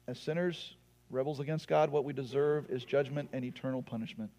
As 0.07 0.19
sinners, 0.19 0.75
rebels 1.09 1.39
against 1.39 1.67
God, 1.67 1.89
what 1.89 2.05
we 2.05 2.13
deserve 2.13 2.69
is 2.69 2.83
judgment 2.83 3.29
and 3.33 3.43
eternal 3.43 3.81
punishment. 3.81 4.31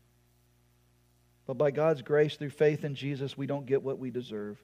But 1.46 1.58
by 1.58 1.70
God's 1.70 2.02
grace, 2.02 2.36
through 2.36 2.50
faith 2.50 2.84
in 2.84 2.94
Jesus, 2.94 3.36
we 3.36 3.46
don't 3.46 3.66
get 3.66 3.82
what 3.82 3.98
we 3.98 4.10
deserve. 4.10 4.58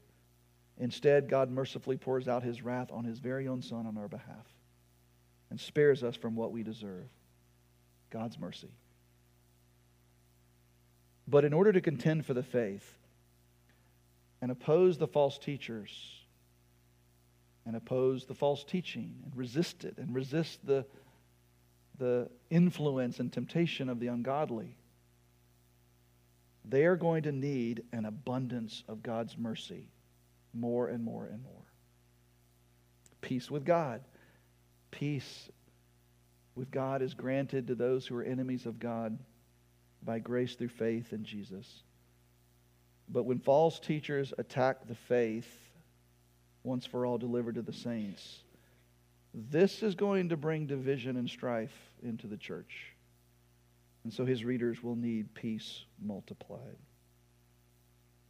Instead, 0.78 1.28
God 1.28 1.50
mercifully 1.50 1.96
pours 1.96 2.28
out 2.28 2.42
his 2.42 2.62
wrath 2.62 2.90
on 2.90 3.04
his 3.04 3.18
very 3.18 3.48
own 3.48 3.62
Son 3.62 3.86
on 3.86 3.96
our 3.96 4.08
behalf 4.08 4.53
and 5.50 5.60
spares 5.60 6.02
us 6.02 6.16
from 6.16 6.34
what 6.34 6.52
we 6.52 6.62
deserve 6.62 7.08
God's 8.10 8.38
mercy. 8.38 8.70
But 11.26 11.44
in 11.44 11.52
order 11.52 11.72
to 11.72 11.80
contend 11.80 12.26
for 12.26 12.34
the 12.34 12.42
faith 12.42 12.98
and 14.40 14.50
oppose 14.50 14.98
the 14.98 15.06
false 15.06 15.38
teachers 15.38 15.90
and 17.66 17.76
oppose 17.76 18.26
the 18.26 18.34
false 18.34 18.62
teaching 18.62 19.14
and 19.24 19.34
resist 19.36 19.84
it 19.84 19.96
and 19.96 20.14
resist 20.14 20.64
the, 20.66 20.84
the 21.98 22.28
influence 22.50 23.20
and 23.20 23.32
temptation 23.32 23.88
of 23.88 24.00
the 24.00 24.08
ungodly, 24.08 24.76
they 26.64 26.84
are 26.84 26.96
going 26.96 27.22
to 27.22 27.32
need 27.32 27.84
an 27.92 28.04
abundance 28.04 28.84
of 28.88 29.02
God's 29.02 29.36
mercy 29.36 29.88
more 30.52 30.88
and 30.88 31.02
more 31.02 31.26
and 31.26 31.42
more. 31.42 31.52
Peace 33.20 33.50
with 33.50 33.64
God 33.64 34.02
Peace 34.94 35.50
with 36.54 36.70
God 36.70 37.02
is 37.02 37.14
granted 37.14 37.66
to 37.66 37.74
those 37.74 38.06
who 38.06 38.16
are 38.16 38.22
enemies 38.22 38.64
of 38.64 38.78
God 38.78 39.18
by 40.04 40.20
grace 40.20 40.54
through 40.54 40.68
faith 40.68 41.12
in 41.12 41.24
Jesus. 41.24 41.82
But 43.08 43.24
when 43.24 43.40
false 43.40 43.80
teachers 43.80 44.32
attack 44.38 44.86
the 44.86 44.94
faith, 44.94 45.48
once 46.62 46.86
for 46.86 47.04
all 47.04 47.18
delivered 47.18 47.56
to 47.56 47.62
the 47.62 47.72
saints, 47.72 48.44
this 49.34 49.82
is 49.82 49.96
going 49.96 50.28
to 50.28 50.36
bring 50.36 50.66
division 50.66 51.16
and 51.16 51.28
strife 51.28 51.74
into 52.04 52.28
the 52.28 52.36
church. 52.36 52.94
And 54.04 54.12
so 54.12 54.24
his 54.24 54.44
readers 54.44 54.80
will 54.80 54.96
need 54.96 55.34
peace 55.34 55.84
multiplied. 56.00 56.78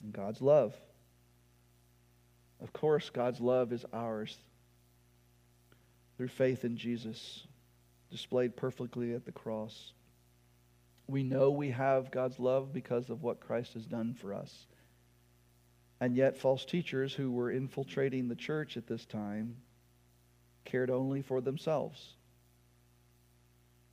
And 0.03 0.15
God's 0.15 0.41
love 0.41 0.75
Of 2.62 2.73
course, 2.73 3.11
God's 3.11 3.41
love 3.41 3.71
is 3.73 3.85
ours 3.93 4.39
through 6.17 6.29
faith 6.29 6.65
in 6.65 6.77
Jesus, 6.77 7.47
displayed 8.11 8.57
perfectly 8.57 9.15
at 9.15 9.25
the 9.25 9.33
cross. 9.33 9.93
We 11.07 11.23
know 11.23 11.51
we 11.51 11.71
have 11.71 12.11
God's 12.11 12.39
love 12.39 12.73
because 12.73 13.11
of 13.11 13.23
what 13.23 13.41
Christ 13.41 13.75
has 13.75 13.87
done 13.87 14.15
for 14.15 14.33
us. 14.33 14.67
And 16.01 16.17
yet, 16.17 16.37
false 16.37 16.65
teachers 16.65 17.12
who 17.15 17.31
were 17.31 17.51
infiltrating 17.51 18.29
the 18.29 18.35
church 18.35 18.77
at 18.77 18.87
this 18.87 19.05
time 19.05 19.57
cared 20.65 20.91
only 20.91 21.23
for 21.23 21.41
themselves. 21.41 22.15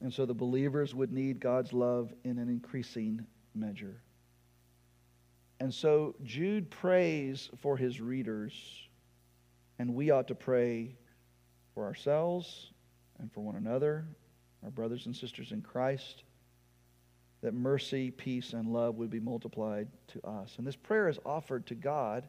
And 0.02 0.12
so 0.12 0.26
the 0.26 0.34
believers 0.34 0.96
would 0.96 1.12
need 1.12 1.40
God's 1.40 1.74
love 1.74 2.12
in 2.24 2.40
an 2.40 2.50
increasing 2.50 3.26
measure. 3.54 4.02
And 5.60 5.74
so 5.74 6.16
Jude 6.24 6.72
prays 6.72 7.50
for 7.58 7.78
his 7.78 8.02
readers, 8.02 8.54
and 9.78 9.94
we 9.94 10.10
ought 10.10 10.28
to 10.30 10.36
pray 10.36 10.96
for 11.74 11.86
ourselves 11.86 12.72
and 13.20 13.32
for 13.32 13.42
one 13.42 13.56
another, 13.56 14.06
our 14.64 14.70
brothers 14.70 15.06
and 15.06 15.16
sisters 15.16 15.52
in 15.52 15.62
Christ, 15.62 16.24
that 17.42 17.54
mercy, 17.54 18.12
peace, 18.12 18.54
and 18.54 18.72
love 18.72 18.96
would 18.96 19.10
be 19.10 19.20
multiplied 19.20 19.88
to 20.10 20.28
us. 20.28 20.56
And 20.58 20.68
this 20.68 20.76
prayer 20.76 21.10
is 21.10 21.20
offered 21.26 21.66
to 21.68 21.76
God 21.76 22.28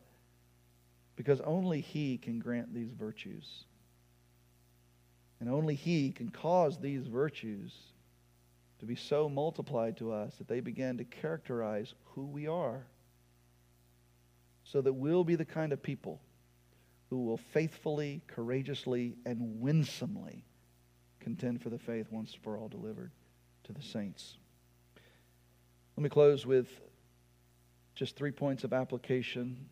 because 1.16 1.40
only 1.40 1.80
He 1.80 2.18
can 2.18 2.38
grant 2.38 2.72
these 2.72 2.90
virtues. 2.90 3.64
And 5.40 5.50
only 5.50 5.74
He 5.74 6.12
can 6.12 6.30
cause 6.30 6.78
these 6.78 7.06
virtues 7.06 7.74
to 8.78 8.86
be 8.86 8.96
so 8.96 9.28
multiplied 9.28 9.96
to 9.98 10.12
us 10.12 10.34
that 10.36 10.48
they 10.48 10.60
begin 10.60 10.98
to 10.98 11.04
characterize 11.04 11.94
who 12.14 12.26
we 12.26 12.46
are 12.46 12.86
so 14.64 14.80
that 14.80 14.92
we'll 14.92 15.24
be 15.24 15.36
the 15.36 15.44
kind 15.44 15.72
of 15.72 15.82
people 15.82 16.20
who 17.12 17.26
will 17.26 17.36
faithfully, 17.36 18.22
courageously, 18.26 19.18
and 19.26 19.60
winsomely 19.60 20.46
contend 21.20 21.60
for 21.60 21.68
the 21.68 21.78
faith 21.78 22.06
once 22.10 22.32
for 22.32 22.56
all 22.56 22.68
delivered 22.68 23.10
to 23.64 23.74
the 23.74 23.82
saints. 23.82 24.38
Let 25.94 26.04
me 26.04 26.08
close 26.08 26.46
with 26.46 26.68
just 27.94 28.16
three 28.16 28.30
points 28.30 28.64
of 28.64 28.72
application. 28.72 29.66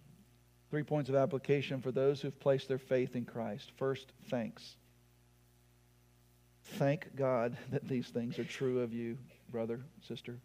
Three 0.69 0.83
points 0.83 1.09
of 1.09 1.15
application 1.15 1.81
for 1.81 1.91
those 1.91 2.21
who've 2.21 2.39
placed 2.39 2.69
their 2.69 2.77
faith 2.77 3.17
in 3.17 3.25
Christ. 3.25 3.73
First, 3.79 4.13
thanks. 4.29 4.77
Thank 6.63 7.17
God 7.17 7.57
that 7.71 7.89
these 7.89 8.09
things 8.09 8.39
are 8.39 8.45
true 8.45 8.81
of 8.81 8.93
you, 8.93 9.17
brother, 9.49 9.81
sister. 10.07 10.37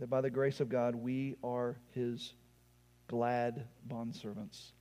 That 0.00 0.10
by 0.10 0.22
the 0.22 0.30
grace 0.30 0.58
of 0.58 0.68
God, 0.68 0.96
we 0.96 1.36
are 1.44 1.76
His 1.94 2.34
glad 3.06 3.68
bondservants. 3.88 4.72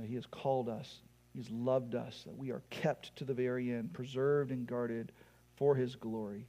That 0.00 0.08
He 0.08 0.14
has 0.14 0.26
called 0.26 0.68
us, 0.68 1.02
He's 1.34 1.50
loved 1.50 1.94
us, 1.94 2.22
that 2.24 2.36
we 2.36 2.50
are 2.50 2.62
kept 2.70 3.14
to 3.16 3.24
the 3.24 3.34
very 3.34 3.70
end, 3.70 3.92
preserved 3.92 4.50
and 4.50 4.66
guarded 4.66 5.12
for 5.56 5.74
His 5.74 5.94
glory. 5.96 6.46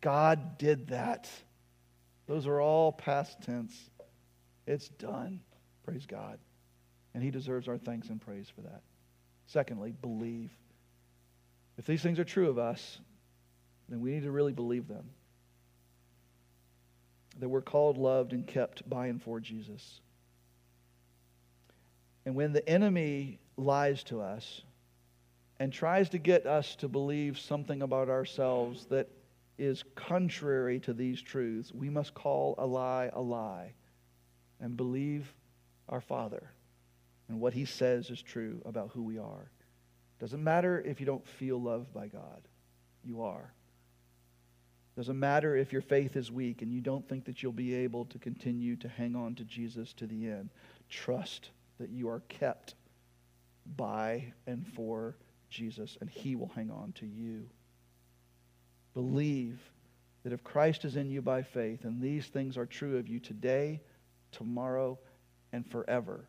God 0.00 0.58
did 0.58 0.88
that. 0.88 1.28
Those 2.26 2.46
are 2.46 2.60
all 2.60 2.92
past 2.92 3.40
tense. 3.42 3.74
It's 4.66 4.88
done. 4.88 5.40
Praise 5.84 6.06
God. 6.06 6.38
And 7.14 7.22
He 7.22 7.30
deserves 7.30 7.68
our 7.68 7.78
thanks 7.78 8.08
and 8.08 8.20
praise 8.20 8.48
for 8.54 8.62
that. 8.62 8.82
Secondly, 9.46 9.92
believe. 9.92 10.50
If 11.78 11.86
these 11.86 12.02
things 12.02 12.18
are 12.18 12.24
true 12.24 12.48
of 12.48 12.58
us, 12.58 12.98
then 13.88 14.00
we 14.00 14.12
need 14.12 14.24
to 14.24 14.30
really 14.30 14.52
believe 14.52 14.88
them 14.88 15.10
that 17.38 17.48
we're 17.48 17.62
called, 17.62 17.96
loved, 17.96 18.32
and 18.32 18.46
kept 18.46 18.88
by 18.88 19.06
and 19.06 19.22
for 19.22 19.40
Jesus. 19.40 20.00
And 22.24 22.34
when 22.34 22.52
the 22.52 22.68
enemy 22.68 23.38
lies 23.56 24.02
to 24.04 24.20
us 24.20 24.62
and 25.58 25.72
tries 25.72 26.08
to 26.10 26.18
get 26.18 26.46
us 26.46 26.76
to 26.76 26.88
believe 26.88 27.38
something 27.38 27.82
about 27.82 28.08
ourselves 28.08 28.86
that 28.86 29.08
is 29.58 29.84
contrary 29.94 30.80
to 30.80 30.92
these 30.92 31.20
truths, 31.20 31.72
we 31.72 31.90
must 31.90 32.14
call 32.14 32.54
a 32.58 32.66
lie 32.66 33.10
a 33.12 33.20
lie 33.20 33.72
and 34.60 34.76
believe 34.76 35.32
our 35.88 36.00
Father 36.00 36.50
and 37.28 37.40
what 37.40 37.52
He 37.52 37.64
says 37.64 38.10
is 38.10 38.22
true 38.22 38.60
about 38.64 38.90
who 38.92 39.02
we 39.02 39.18
are. 39.18 39.50
Doesn't 40.18 40.42
matter 40.42 40.80
if 40.80 41.00
you 41.00 41.06
don't 41.06 41.26
feel 41.26 41.60
loved 41.60 41.92
by 41.92 42.08
God, 42.08 42.42
you 43.04 43.22
are. 43.22 43.52
Doesn't 44.96 45.18
matter 45.18 45.56
if 45.56 45.72
your 45.72 45.82
faith 45.82 46.16
is 46.16 46.30
weak 46.30 46.62
and 46.62 46.72
you 46.72 46.80
don't 46.80 47.08
think 47.08 47.24
that 47.24 47.42
you'll 47.42 47.52
be 47.52 47.74
able 47.74 48.04
to 48.06 48.18
continue 48.18 48.76
to 48.76 48.88
hang 48.88 49.16
on 49.16 49.34
to 49.36 49.44
Jesus 49.44 49.92
to 49.94 50.06
the 50.06 50.26
end. 50.26 50.50
Trust 50.90 51.50
that 51.80 51.90
you 51.90 52.08
are 52.08 52.20
kept 52.28 52.74
by 53.76 54.32
and 54.46 54.66
for 54.74 55.16
Jesus, 55.48 55.96
and 56.00 56.08
he 56.08 56.36
will 56.36 56.52
hang 56.54 56.70
on 56.70 56.92
to 56.92 57.06
you. 57.06 57.48
Believe 58.94 59.58
that 60.22 60.32
if 60.32 60.44
Christ 60.44 60.84
is 60.84 60.96
in 60.96 61.10
you 61.10 61.22
by 61.22 61.42
faith, 61.42 61.84
and 61.84 62.00
these 62.00 62.26
things 62.26 62.56
are 62.56 62.66
true 62.66 62.98
of 62.98 63.08
you 63.08 63.18
today, 63.18 63.80
tomorrow, 64.30 64.98
and 65.52 65.66
forever, 65.66 66.28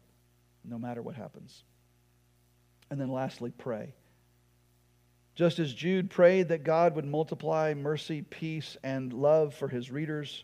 no 0.64 0.80
matter 0.80 1.02
what 1.02 1.16
happens. 1.16 1.64
And 2.90 3.00
then 3.00 3.12
lastly, 3.12 3.52
pray. 3.58 3.94
Just 5.36 5.60
as 5.60 5.74
Jude 5.74 6.10
prayed 6.10 6.50
that 6.50 6.64
God 6.64 6.96
would 6.96 7.06
multiply 7.06 7.74
mercy, 7.74 8.22
peace, 8.22 8.78
and 8.84 9.12
love 9.14 9.54
for 9.54 9.68
his 9.68 9.92
readers 9.92 10.44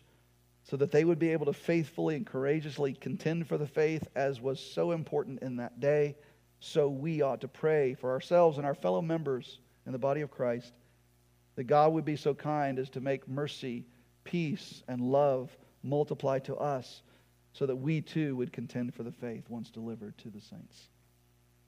so 0.68 0.76
that 0.76 0.92
they 0.92 1.04
would 1.04 1.18
be 1.18 1.30
able 1.30 1.46
to 1.46 1.52
faithfully 1.52 2.14
and 2.14 2.26
courageously 2.26 2.92
contend 2.92 3.46
for 3.46 3.56
the 3.56 3.66
faith 3.66 4.06
as 4.14 4.40
was 4.40 4.60
so 4.60 4.92
important 4.92 5.42
in 5.42 5.56
that 5.56 5.80
day, 5.80 6.14
so 6.60 6.88
we 6.90 7.22
ought 7.22 7.40
to 7.40 7.48
pray 7.48 7.94
for 7.94 8.10
ourselves 8.10 8.58
and 8.58 8.66
our 8.66 8.74
fellow 8.74 9.00
members 9.00 9.60
in 9.86 9.92
the 9.92 9.98
body 9.98 10.20
of 10.20 10.30
Christ 10.30 10.74
that 11.54 11.64
God 11.64 11.94
would 11.94 12.04
be 12.04 12.16
so 12.16 12.34
kind 12.34 12.78
as 12.78 12.90
to 12.90 13.00
make 13.00 13.26
mercy, 13.26 13.86
peace, 14.24 14.82
and 14.88 15.00
love 15.00 15.56
multiply 15.82 16.38
to 16.40 16.56
us 16.56 17.02
so 17.54 17.64
that 17.64 17.76
we 17.76 18.02
too 18.02 18.36
would 18.36 18.52
contend 18.52 18.94
for 18.94 19.02
the 19.02 19.12
faith 19.12 19.48
once 19.48 19.70
delivered 19.70 20.18
to 20.18 20.28
the 20.28 20.40
saints. 20.40 20.88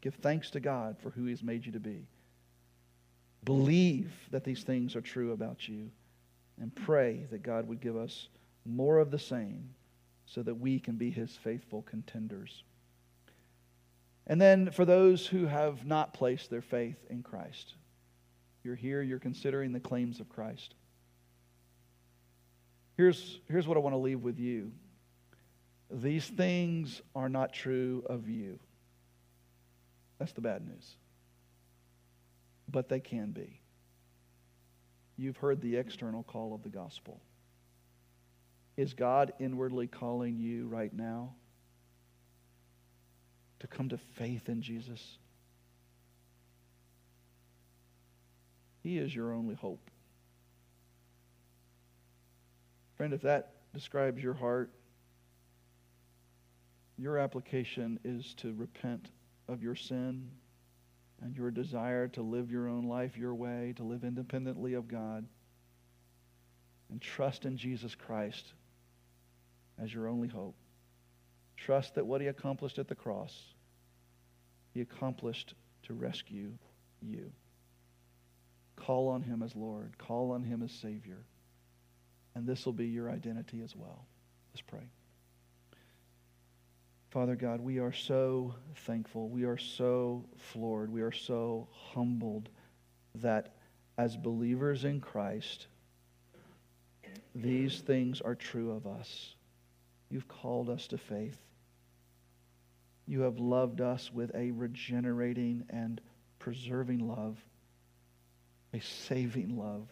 Give 0.03 0.15
thanks 0.15 0.51
to 0.51 0.61
God 0.61 0.99
for 0.99 1.09
who 1.09 1.25
He's 1.25 1.43
made 1.43 1.65
you 1.65 1.73
to 1.73 1.81
be. 1.81 2.07
Believe 3.45 4.13
that 4.31 4.45
these 4.45 4.63
things 4.63 4.95
are 4.95 5.01
true 5.01 5.33
about 5.33 5.67
you 5.67 5.91
and 6.61 6.75
pray 6.75 7.27
that 7.31 7.43
God 7.43 7.67
would 7.67 7.81
give 7.81 7.97
us 7.97 8.29
more 8.65 8.99
of 8.99 9.11
the 9.11 9.19
same 9.19 9.71
so 10.27 10.43
that 10.43 10.55
we 10.55 10.79
can 10.79 10.97
be 10.97 11.11
his 11.11 11.37
faithful 11.37 11.83
contenders. 11.83 12.63
And 14.27 14.41
then 14.41 14.71
for 14.71 14.85
those 14.85 15.27
who 15.27 15.47
have 15.47 15.85
not 15.87 16.15
placed 16.15 16.51
their 16.51 16.63
faith 16.63 16.99
in 17.09 17.23
Christ, 17.23 17.75
you're 18.63 18.77
here, 18.77 19.03
you're 19.03 19.19
considering 19.19 19.73
the 19.73 19.81
claims 19.81 20.21
of 20.21 20.29
Christ. 20.29 20.75
Here's, 22.97 23.41
here's 23.49 23.67
what 23.67 23.77
I 23.77 23.81
want 23.81 23.95
to 23.95 23.99
leave 23.99 24.21
with 24.23 24.39
you 24.39 24.73
these 25.93 26.29
things 26.29 27.03
are 27.17 27.29
not 27.29 27.53
true 27.53 28.05
of 28.09 28.29
you. 28.29 28.61
That's 30.21 30.33
the 30.33 30.41
bad 30.41 30.65
news 30.65 30.95
but 32.71 32.89
they 32.89 33.01
can 33.01 33.31
be. 33.31 33.61
You've 35.17 35.37
heard 35.37 35.61
the 35.61 35.77
external 35.77 36.23
call 36.23 36.55
of 36.55 36.63
the 36.63 36.69
gospel. 36.69 37.21
Is 38.81 38.95
God 38.95 39.35
inwardly 39.39 39.89
calling 39.89 40.39
you 40.39 40.67
right 40.67 40.91
now 40.91 41.35
to 43.59 43.67
come 43.67 43.91
to 43.91 43.99
faith 43.99 44.49
in 44.49 44.63
Jesus? 44.63 45.19
He 48.83 48.97
is 48.97 49.15
your 49.15 49.35
only 49.35 49.55
hope. 49.55 49.91
Friend, 52.97 53.13
if 53.13 53.21
that 53.21 53.53
describes 53.75 54.23
your 54.23 54.33
heart, 54.33 54.71
your 56.97 57.19
application 57.19 58.01
is 58.03 58.33
to 58.37 58.55
repent 58.55 59.11
of 59.47 59.63
your 59.63 59.75
sin 59.75 60.31
and 61.21 61.37
your 61.37 61.51
desire 61.51 62.09
to 62.09 62.23
live 62.23 62.51
your 62.51 62.67
own 62.67 62.85
life 62.85 63.19
your 63.19 63.35
way, 63.35 63.75
to 63.77 63.83
live 63.83 64.05
independently 64.05 64.73
of 64.73 64.89
God, 64.89 65.27
and 66.89 66.99
trust 66.99 67.45
in 67.45 67.59
Jesus 67.59 67.95
Christ 67.95 68.55
as 69.83 69.93
your 69.93 70.09
only 70.09 70.29
hope. 70.29 70.57
Trust 71.57 71.95
that 71.95 72.07
what 72.07 72.21
he 72.21 72.27
accomplished 72.27 72.79
at 72.79 72.89
the 72.89 72.95
cross, 72.95 73.35
he 74.73 74.81
accomplished 74.81 75.55
to 75.85 75.95
rescue 75.95 76.53
you. 77.03 77.31
Call 78.77 79.09
on 79.09 79.23
him 79.23 79.43
as 79.43 79.55
Lord, 79.55 79.97
call 79.99 80.33
on 80.33 80.43
him 80.43 80.63
as 80.63 80.73
Savior, 80.73 81.25
and 82.35 82.47
this 82.47 82.65
will 82.65 82.73
be 82.73 82.87
your 82.87 83.11
identity 83.11 83.61
as 83.63 83.77
well. 83.77 84.07
Let's 84.53 84.63
pray. 84.63 84.89
Father 87.11 87.35
God, 87.35 87.61
we 87.61 87.79
are 87.79 87.93
so 87.93 88.55
thankful. 88.87 89.29
We 89.29 89.45
are 89.45 89.59
so 89.59 90.25
floored. 90.53 90.93
We 90.93 91.03
are 91.03 91.13
so 91.13 91.69
humbled 91.93 92.49
that 93.17 93.55
as 93.99 94.17
believers 94.17 94.85
in 94.85 95.01
Christ, 95.01 95.67
these 97.35 97.81
things 97.81 98.21
are 98.21 98.37
true 98.37 98.71
of 98.71 98.87
us. 98.87 99.35
You've 100.11 100.29
called 100.29 100.69
us 100.69 100.89
to 100.89 100.99
faith. 100.99 101.39
you 103.07 103.23
have 103.23 103.39
loved 103.41 103.81
us 103.81 104.13
with 104.13 104.31
a 104.37 104.53
regenerating 104.53 105.65
and 105.69 106.01
preserving 106.39 107.07
love, 107.07 107.37
a 108.73 108.81
saving 108.81 109.57
love. 109.59 109.89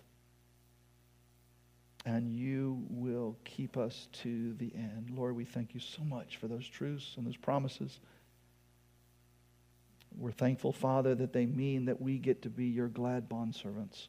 And 2.06 2.30
you 2.32 2.84
will 2.88 3.36
keep 3.44 3.76
us 3.76 4.08
to 4.22 4.54
the 4.54 4.72
end. 4.74 5.10
Lord, 5.10 5.34
we 5.34 5.44
thank 5.44 5.74
you 5.74 5.80
so 5.80 6.02
much 6.04 6.36
for 6.36 6.46
those 6.46 6.66
truths 6.66 7.14
and 7.16 7.26
those 7.26 7.36
promises. 7.36 7.98
We're 10.16 10.30
thankful, 10.30 10.72
Father, 10.72 11.14
that 11.16 11.32
they 11.32 11.44
mean 11.44 11.86
that 11.86 12.00
we 12.00 12.18
get 12.18 12.42
to 12.42 12.50
be 12.50 12.66
your 12.66 12.88
glad 12.88 13.28
bondservants. 13.28 14.06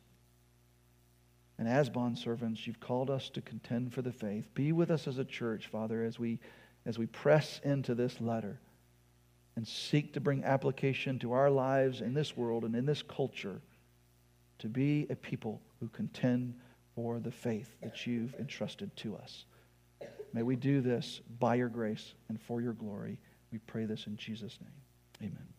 And 1.60 1.68
as 1.68 1.90
bondservants, 1.90 2.66
you've 2.66 2.80
called 2.80 3.10
us 3.10 3.30
to 3.32 3.42
contend 3.42 3.94
for 3.94 4.02
the 4.02 4.14
faith. 4.14 4.48
Be 4.54 4.72
with 4.72 4.90
us 4.90 5.08
as 5.08 5.18
a 5.18 5.26
church, 5.26 5.68
Father, 5.68 6.04
as 6.06 6.18
we, 6.18 6.40
as 6.86 6.98
we 6.98 7.06
press 7.06 7.60
into 7.66 7.94
this 7.94 8.22
letter 8.22 8.62
and 9.58 9.68
seek 9.68 10.14
to 10.14 10.22
bring 10.22 10.46
application 10.46 11.20
to 11.20 11.34
our 11.34 11.50
lives 11.50 12.00
in 12.00 12.14
this 12.14 12.38
world 12.38 12.64
and 12.64 12.74
in 12.78 12.86
this 12.86 13.04
culture 13.04 13.62
to 14.60 14.70
be 14.70 15.06
a 15.10 15.16
people 15.18 15.62
who 15.82 15.90
contend 15.90 16.56
for 16.96 17.20
the 17.20 17.32
faith 17.32 17.76
that 17.84 18.08
you've 18.08 18.34
entrusted 18.36 18.96
to 18.96 19.18
us. 19.18 19.44
May 20.32 20.44
we 20.44 20.56
do 20.56 20.80
this 20.80 21.20
by 21.40 21.56
your 21.56 21.70
grace 21.70 22.14
and 22.30 22.42
for 22.42 22.62
your 22.62 22.74
glory. 22.74 23.20
We 23.52 23.58
pray 23.58 23.84
this 23.84 24.08
in 24.08 24.16
Jesus' 24.16 24.58
name. 24.62 25.30
Amen. 25.30 25.59